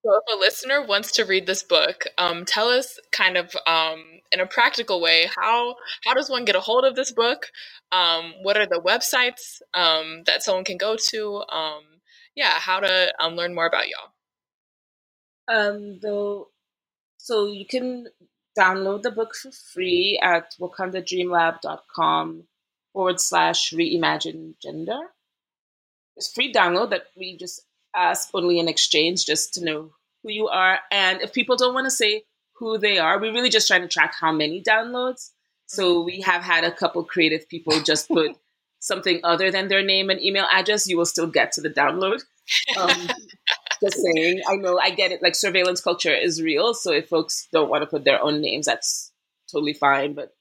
So, 0.05 0.13
if 0.15 0.37
a 0.37 0.39
listener 0.39 0.87
wants 0.87 1.13
to 1.13 1.25
read 1.25 1.47
this 1.47 1.65
book, 1.65 2.05
um, 2.19 2.45
tell 2.45 2.69
us 2.69 3.01
kind 3.11 3.37
of 3.37 3.55
um, 3.67 4.03
in 4.31 4.41
a 4.41 4.47
practical 4.47 5.01
way 5.01 5.29
how 5.37 5.75
how 6.05 6.15
does 6.15 6.31
one 6.31 6.45
get 6.45 6.55
a 6.57 6.61
hold 6.61 6.85
of 6.85 6.95
this 6.95 7.13
book? 7.13 7.47
Um, 7.91 8.35
what 8.43 8.57
are 8.57 8.67
the 8.67 8.81
websites 8.81 9.61
um, 9.75 10.23
that 10.27 10.43
someone 10.43 10.65
can 10.65 10.77
go 10.77 10.97
to? 11.11 11.43
Um, 11.51 11.83
yeah, 12.37 12.59
how 12.59 12.79
to 12.81 13.13
um, 13.21 13.35
learn 13.35 13.55
more 13.55 13.67
about 13.67 13.87
y'all. 13.89 14.13
Um, 15.49 15.99
the 16.01 16.45
so 17.17 17.47
you 17.47 17.67
can 17.67 18.07
download 18.57 19.03
the 19.03 19.11
book 19.11 19.35
for 19.35 19.51
free 19.51 20.21
at 20.23 20.55
wakandadreamlab.com 20.61 22.45
forward 22.93 23.21
slash 23.21 23.73
reimagine 23.73 24.55
gender. 24.63 24.99
It's 26.17 26.33
free 26.33 26.53
download 26.53 26.91
that 26.91 27.05
we 27.17 27.37
just 27.37 27.63
ask 27.95 28.31
only 28.35 28.59
in 28.59 28.69
exchange 28.69 29.27
just 29.27 29.55
to 29.55 29.65
know 29.65 29.91
who 30.23 30.31
you 30.31 30.49
are. 30.49 30.79
And 30.91 31.21
if 31.23 31.33
people 31.33 31.57
don't 31.57 31.75
want 31.75 31.87
to 31.87 31.91
say 31.91 32.25
who 32.57 32.79
they 32.79 32.99
are, 32.99 33.21
we're 33.21 33.33
really 33.33 33.51
just 33.51 33.69
trying 33.69 33.83
to 33.83 33.89
track 33.89 34.15
how 34.19 34.33
many 34.33 34.63
downloads. 34.63 35.31
So 35.67 35.97
mm-hmm. 35.97 36.07
we 36.07 36.21
have 36.23 36.43
had 36.43 36.65
a 36.65 36.73
couple 36.73 37.03
creative 37.05 37.49
people 37.49 37.81
just 37.81 38.09
put 38.09 38.37
something 38.81 39.21
other 39.25 39.51
than 39.51 39.69
their 39.69 39.83
name 39.83 40.11
and 40.11 40.21
email 40.21 40.47
address. 40.53 40.87
You 40.87 40.97
will 40.97 41.07
still 41.07 41.27
get 41.27 41.53
to 41.53 41.61
the 41.61 41.71
download. 41.71 42.23
Um, 42.79 42.91
just 43.83 43.99
saying. 44.15 44.43
I 44.49 44.57
know 44.57 44.79
I 44.79 44.91
get 44.91 45.13
it. 45.13 45.23
Like 45.23 45.35
surveillance 45.35 45.81
culture 45.81 46.15
is 46.15 46.43
real. 46.43 46.75
So 46.75 46.93
if 46.93 47.09
folks 47.09 47.49
don't 47.53 47.71
want 47.71 47.83
to 47.83 47.87
put 47.87 48.05
their 48.05 48.23
own 48.23 48.41
names, 48.41 48.67
that's 48.67 49.13
totally 49.51 49.75
fine. 49.75 50.15
But 50.15 50.33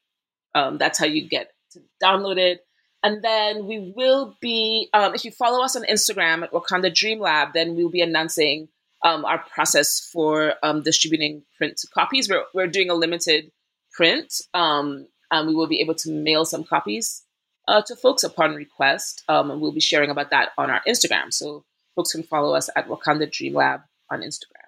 um, 0.55 0.77
that's 0.77 0.97
how 0.99 1.05
you 1.05 1.27
get 1.27 1.51
to 1.71 1.81
download 2.03 2.37
it. 2.37 2.61
And 3.03 3.23
then 3.23 3.67
we 3.67 3.93
will 3.95 4.35
be, 4.41 4.89
um, 4.93 5.13
if 5.13 5.23
you 5.23 5.31
follow 5.31 5.63
us 5.63 5.75
on 5.75 5.83
Instagram 5.83 6.43
at 6.43 6.51
Wakanda 6.51 6.93
Dream 6.93 7.19
Lab, 7.19 7.53
then 7.53 7.75
we'll 7.75 7.89
be 7.89 8.01
announcing 8.01 8.69
um, 9.03 9.23
our 9.23 9.37
process 9.53 10.09
for 10.11 10.55
um, 10.63 10.81
distributing 10.81 11.43
print 11.57 11.79
copies. 11.93 12.29
We're, 12.29 12.43
we're 12.53 12.67
doing 12.67 12.89
a 12.89 12.95
limited 12.95 13.51
print, 13.91 14.41
um, 14.53 15.07
and 15.31 15.47
we 15.47 15.55
will 15.55 15.67
be 15.67 15.81
able 15.81 15.95
to 15.95 16.11
mail 16.11 16.45
some 16.45 16.63
copies 16.63 17.23
uh, 17.67 17.81
to 17.83 17.95
folks 17.95 18.23
upon 18.23 18.55
request. 18.55 19.23
Um, 19.27 19.51
and 19.51 19.61
we'll 19.61 19.71
be 19.71 19.79
sharing 19.79 20.09
about 20.09 20.31
that 20.31 20.49
on 20.57 20.69
our 20.69 20.81
Instagram. 20.87 21.31
So 21.31 21.63
folks 21.95 22.13
can 22.13 22.23
follow 22.23 22.55
us 22.55 22.69
at 22.75 22.87
Wakanda 22.87 23.31
Dream 23.31 23.53
Lab 23.53 23.81
on 24.09 24.21
Instagram. 24.21 24.66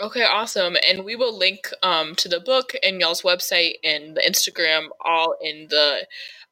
Okay, 0.00 0.24
awesome. 0.24 0.76
And 0.88 1.04
we 1.04 1.14
will 1.14 1.36
link 1.36 1.68
um, 1.82 2.14
to 2.16 2.28
the 2.28 2.40
book 2.40 2.72
and 2.82 3.00
y'all's 3.00 3.22
website 3.22 3.74
and 3.84 4.16
the 4.16 4.22
Instagram 4.22 4.88
all 5.04 5.36
in 5.40 5.68
the 5.70 6.06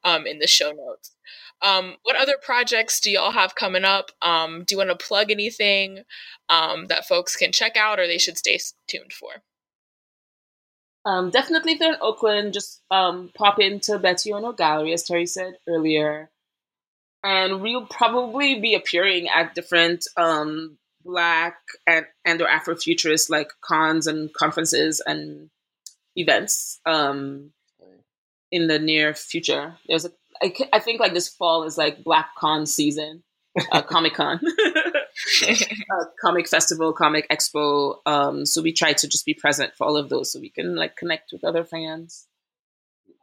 um, 0.04 0.26
in 0.26 0.38
the 0.38 0.46
show 0.46 0.70
notes. 0.70 1.12
Um, 1.60 1.96
what 2.02 2.16
other 2.16 2.36
projects 2.40 3.00
do 3.00 3.10
y'all 3.10 3.30
have 3.30 3.54
coming 3.54 3.84
up? 3.84 4.10
Um, 4.20 4.64
do 4.64 4.74
you 4.74 4.78
want 4.78 4.90
to 4.90 5.06
plug 5.06 5.30
anything 5.30 6.02
um, 6.48 6.86
that 6.86 7.06
folks 7.06 7.36
can 7.36 7.52
check 7.52 7.76
out 7.76 8.00
or 8.00 8.06
they 8.06 8.18
should 8.18 8.38
stay 8.38 8.58
tuned 8.88 9.12
for? 9.12 9.30
Um, 11.04 11.30
definitely, 11.30 11.72
if 11.72 11.78
they're 11.78 11.94
in 11.94 12.00
Oakland, 12.00 12.52
just 12.52 12.80
um, 12.90 13.30
pop 13.34 13.60
into 13.60 13.98
Betti 13.98 14.32
Ono 14.34 14.52
Gallery, 14.52 14.92
as 14.92 15.04
Terry 15.04 15.26
said 15.26 15.54
earlier 15.68 16.30
and 17.24 17.60
we'll 17.60 17.86
probably 17.86 18.60
be 18.60 18.74
appearing 18.74 19.28
at 19.28 19.54
different 19.54 20.06
um, 20.16 20.76
black 21.04 21.56
and, 21.86 22.06
and 22.24 22.40
or 22.40 22.46
afrofuturist 22.46 23.30
like 23.30 23.48
cons 23.60 24.06
and 24.06 24.32
conferences 24.32 25.02
and 25.04 25.50
events 26.16 26.80
um, 26.86 27.52
in 28.50 28.66
the 28.66 28.78
near 28.78 29.14
future. 29.14 29.76
There's 29.88 30.04
a 30.04 30.12
I, 30.42 30.52
I 30.72 30.78
think 30.80 31.00
like 31.00 31.14
this 31.14 31.28
fall 31.28 31.64
is 31.64 31.78
like 31.78 32.02
black 32.02 32.30
con 32.36 32.66
season 32.66 33.22
uh, 33.70 33.82
comic 33.88 34.14
con. 34.14 34.40
Uh, 35.44 36.04
comic 36.22 36.48
festival 36.48 36.94
comic 36.94 37.28
expo 37.28 37.96
um, 38.06 38.46
so 38.46 38.62
we 38.62 38.72
try 38.72 38.94
to 38.94 39.06
just 39.06 39.26
be 39.26 39.34
present 39.34 39.72
for 39.76 39.86
all 39.86 39.98
of 39.98 40.08
those 40.08 40.32
so 40.32 40.40
we 40.40 40.48
can 40.48 40.74
like 40.74 40.96
connect 40.96 41.32
with 41.32 41.44
other 41.44 41.64
fans. 41.64 42.26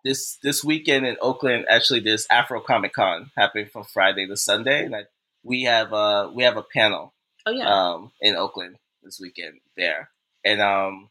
This 0.05 0.37
this 0.43 0.63
weekend 0.63 1.07
in 1.07 1.17
Oakland, 1.19 1.65
actually, 1.67 2.01
there's 2.01 2.27
Afro 2.29 2.61
Comic 2.61 2.93
Con 2.93 3.31
happening 3.35 3.65
from 3.65 3.85
Friday 3.85 4.27
to 4.27 4.37
Sunday, 4.37 4.85
and 4.85 4.95
I, 4.95 5.01
we 5.43 5.63
have 5.63 5.91
uh 5.91 6.29
we 6.33 6.43
have 6.43 6.57
a 6.57 6.63
panel. 6.63 7.15
Oh 7.49 7.51
yeah. 7.51 7.67
Um, 7.67 8.11
in 8.21 8.35
Oakland 8.35 8.75
this 9.01 9.19
weekend 9.19 9.59
there, 9.75 10.11
and 10.45 10.61
um, 10.61 11.09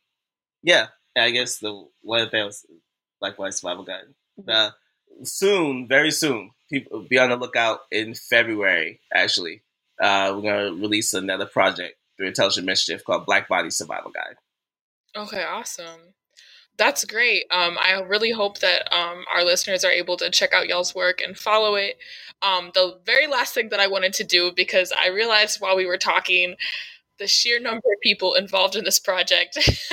yeah, 0.63 0.87
I 1.17 1.31
guess 1.31 1.59
the 1.59 1.85
one 2.03 2.21
of 2.21 2.27
the 2.27 2.31
things 2.31 2.65
likewise 3.21 3.59
survival 3.59 3.83
guide. 3.83 4.05
Mm-hmm. 4.39 4.49
Uh, 4.49 4.71
soon, 5.25 5.89
very 5.89 6.13
soon, 6.13 6.53
people 6.71 7.01
be 7.01 7.19
on 7.19 7.31
the 7.31 7.37
lookout 7.37 7.81
in 7.91 8.15
February. 8.15 9.01
Actually, 9.13 9.63
uh, 10.01 10.33
we're 10.33 10.43
gonna 10.43 10.81
release 10.81 11.13
another 11.13 11.47
project 11.47 11.97
through 12.17 12.29
Intelligent 12.29 12.67
Mischief 12.67 13.03
called 13.05 13.27
Black 13.27 13.49
Body 13.49 13.71
Survival 13.71 14.13
Guide. 14.13 14.37
Okay, 15.17 15.43
awesome. 15.43 16.15
That's 16.79 17.05
great. 17.05 17.45
Um, 17.51 17.77
I 17.83 18.01
really 18.01 18.31
hope 18.31 18.61
that 18.61 18.93
um, 18.95 19.25
our 19.35 19.45
listeners 19.45 19.85
are 19.85 19.91
able 19.91 20.17
to 20.19 20.31
check 20.31 20.53
out 20.53 20.69
y'all's 20.69 20.95
work 20.95 21.21
and 21.21 21.37
follow 21.37 21.75
it. 21.75 21.99
Um, 22.41 22.71
the 22.73 22.99
very 23.05 23.27
last 23.27 23.53
thing 23.53 23.71
that 23.71 23.81
I 23.81 23.89
wanted 23.89 24.13
to 24.15 24.25
do, 24.25 24.53
because 24.55 24.93
I 24.97 25.09
realized 25.09 25.61
while 25.61 25.77
we 25.77 25.87
were 25.87 25.99
talking, 25.99 26.55
the 27.19 27.27
sheer 27.29 27.61
number 27.61 27.79
of 27.79 28.01
people 28.03 28.35
involved 28.35 28.77
in 28.77 28.85
this 28.85 28.99
project, 29.01 29.59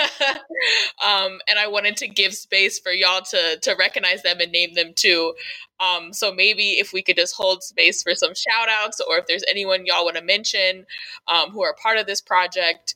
um, 1.05 1.39
and 1.47 1.59
I 1.59 1.67
wanted 1.67 1.97
to 1.97 2.07
give 2.07 2.36
space 2.36 2.79
for 2.79 2.91
y'all 2.91 3.21
to 3.31 3.59
to 3.61 3.75
recognize 3.79 4.23
them 4.23 4.39
and 4.39 4.51
name 4.51 4.75
them 4.75 4.93
too. 4.95 5.33
Um, 5.79 6.13
so 6.13 6.33
maybe 6.33 6.73
if 6.73 6.93
we 6.93 7.03
could 7.03 7.17
just 7.17 7.36
hold 7.36 7.63
space 7.63 8.03
for 8.03 8.15
some 8.15 8.33
shout 8.36 8.69
outs, 8.69 9.01
or 9.01 9.17
if 9.17 9.27
there's 9.27 9.43
anyone 9.49 9.86
y'all 9.88 10.05
want 10.05 10.17
to 10.17 10.23
mention 10.23 10.86
um, 11.27 11.51
who 11.51 11.63
are 11.63 11.75
part 11.75 11.97
of 11.97 12.07
this 12.07 12.21
project, 12.21 12.95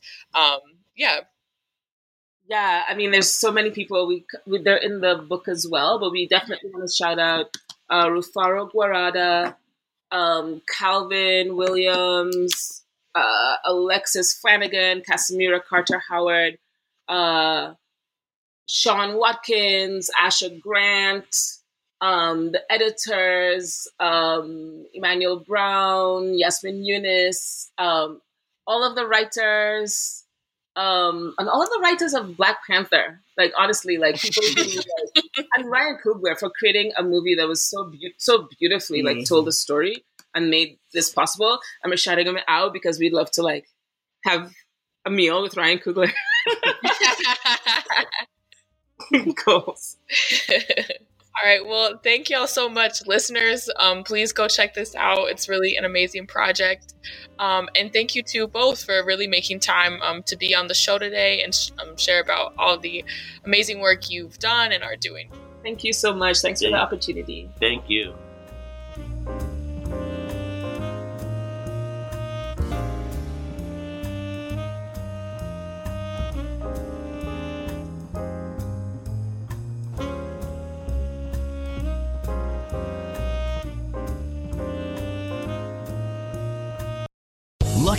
yeah, 0.96 1.20
Yeah, 2.50 2.82
I 2.88 2.94
mean, 2.96 3.12
there's 3.12 3.30
so 3.30 3.52
many 3.52 3.70
people. 3.70 4.08
We, 4.08 4.24
we 4.44 4.60
they're 4.60 4.76
in 4.76 5.00
the 5.00 5.14
book 5.14 5.46
as 5.46 5.68
well, 5.70 6.00
but 6.00 6.10
we 6.10 6.26
definitely 6.26 6.70
want 6.70 6.88
to 6.88 6.92
shout 6.92 7.20
out 7.20 7.56
uh, 7.88 8.06
Rufaro 8.06 8.68
Guarada, 8.72 9.54
um, 10.10 10.60
Calvin 10.68 11.54
Williams, 11.54 12.82
uh, 13.14 13.54
Alexis 13.64 14.34
Flanagan, 14.34 15.02
Casimira 15.08 15.60
Carter 15.62 16.02
Howard, 16.08 16.58
uh, 17.08 17.74
Sean 18.66 19.16
Watkins, 19.16 20.10
Asha 20.20 20.60
Grant, 20.60 21.32
um, 22.00 22.50
the 22.50 22.62
editors, 22.68 23.86
um, 24.00 24.86
Emmanuel 24.92 25.38
Brown, 25.38 26.36
Yasmin 26.36 26.84
Yunus, 26.84 27.70
um, 27.78 28.20
all 28.66 28.82
of 28.82 28.96
the 28.96 29.06
writers, 29.06 30.24
um, 30.76 31.34
and 31.38 31.48
all 31.48 31.62
of 31.62 31.68
the 31.70 31.80
writers 31.82 32.14
of 32.14 32.36
Black 32.36 32.58
Panther. 32.66 33.20
Like 33.36 33.52
honestly, 33.58 33.96
like 33.98 34.20
people 34.20 34.42
who, 34.42 34.62
like, 34.76 35.46
and 35.54 35.70
Ryan 35.70 35.98
Coogler 36.04 36.38
for 36.38 36.50
creating 36.58 36.92
a 36.96 37.02
movie 37.02 37.34
that 37.36 37.48
was 37.48 37.62
so 37.62 37.84
beau- 37.84 38.14
so 38.18 38.48
beautifully 38.58 39.02
like 39.02 39.18
Mhm. 39.18 39.28
told 39.28 39.46
the 39.46 39.52
story 39.52 40.04
and 40.34 40.50
made 40.50 40.78
this 40.92 41.10
possible. 41.10 41.58
I'm 41.84 41.96
shouting 41.96 42.26
him 42.26 42.38
out 42.48 42.72
because 42.72 42.98
we'd 42.98 43.12
love 43.12 43.30
to 43.32 43.42
like 43.42 43.66
have 44.24 44.52
a 45.06 45.10
meal 45.10 45.42
with 45.42 45.56
Ryan 45.56 45.78
Coogler. 45.78 46.12
Goals. 49.44 49.96
All 51.36 51.48
right. 51.48 51.64
Well, 51.64 51.98
thank 52.02 52.28
y'all 52.28 52.46
so 52.48 52.68
much, 52.68 53.06
listeners. 53.06 53.70
Um, 53.78 54.02
please 54.02 54.32
go 54.32 54.48
check 54.48 54.74
this 54.74 54.94
out. 54.96 55.28
It's 55.30 55.48
really 55.48 55.76
an 55.76 55.84
amazing 55.84 56.26
project. 56.26 56.94
Um, 57.38 57.68
and 57.76 57.92
thank 57.92 58.14
you 58.14 58.22
to 58.24 58.46
both 58.48 58.84
for 58.84 59.04
really 59.04 59.26
making 59.28 59.60
time 59.60 60.02
um, 60.02 60.22
to 60.24 60.36
be 60.36 60.54
on 60.54 60.66
the 60.66 60.74
show 60.74 60.98
today 60.98 61.42
and 61.42 61.54
sh- 61.54 61.70
um, 61.78 61.96
share 61.96 62.20
about 62.20 62.52
all 62.58 62.78
the 62.78 63.04
amazing 63.44 63.80
work 63.80 64.10
you've 64.10 64.38
done 64.38 64.72
and 64.72 64.82
are 64.82 64.96
doing. 64.96 65.30
Thank 65.62 65.84
you 65.84 65.92
so 65.92 66.12
much. 66.12 66.40
Thanks 66.40 66.60
for 66.60 66.66
the 66.66 66.72
Yeah. 66.72 66.82
opportunity. 66.82 67.48
Thank 67.60 67.88
you. 67.88 68.14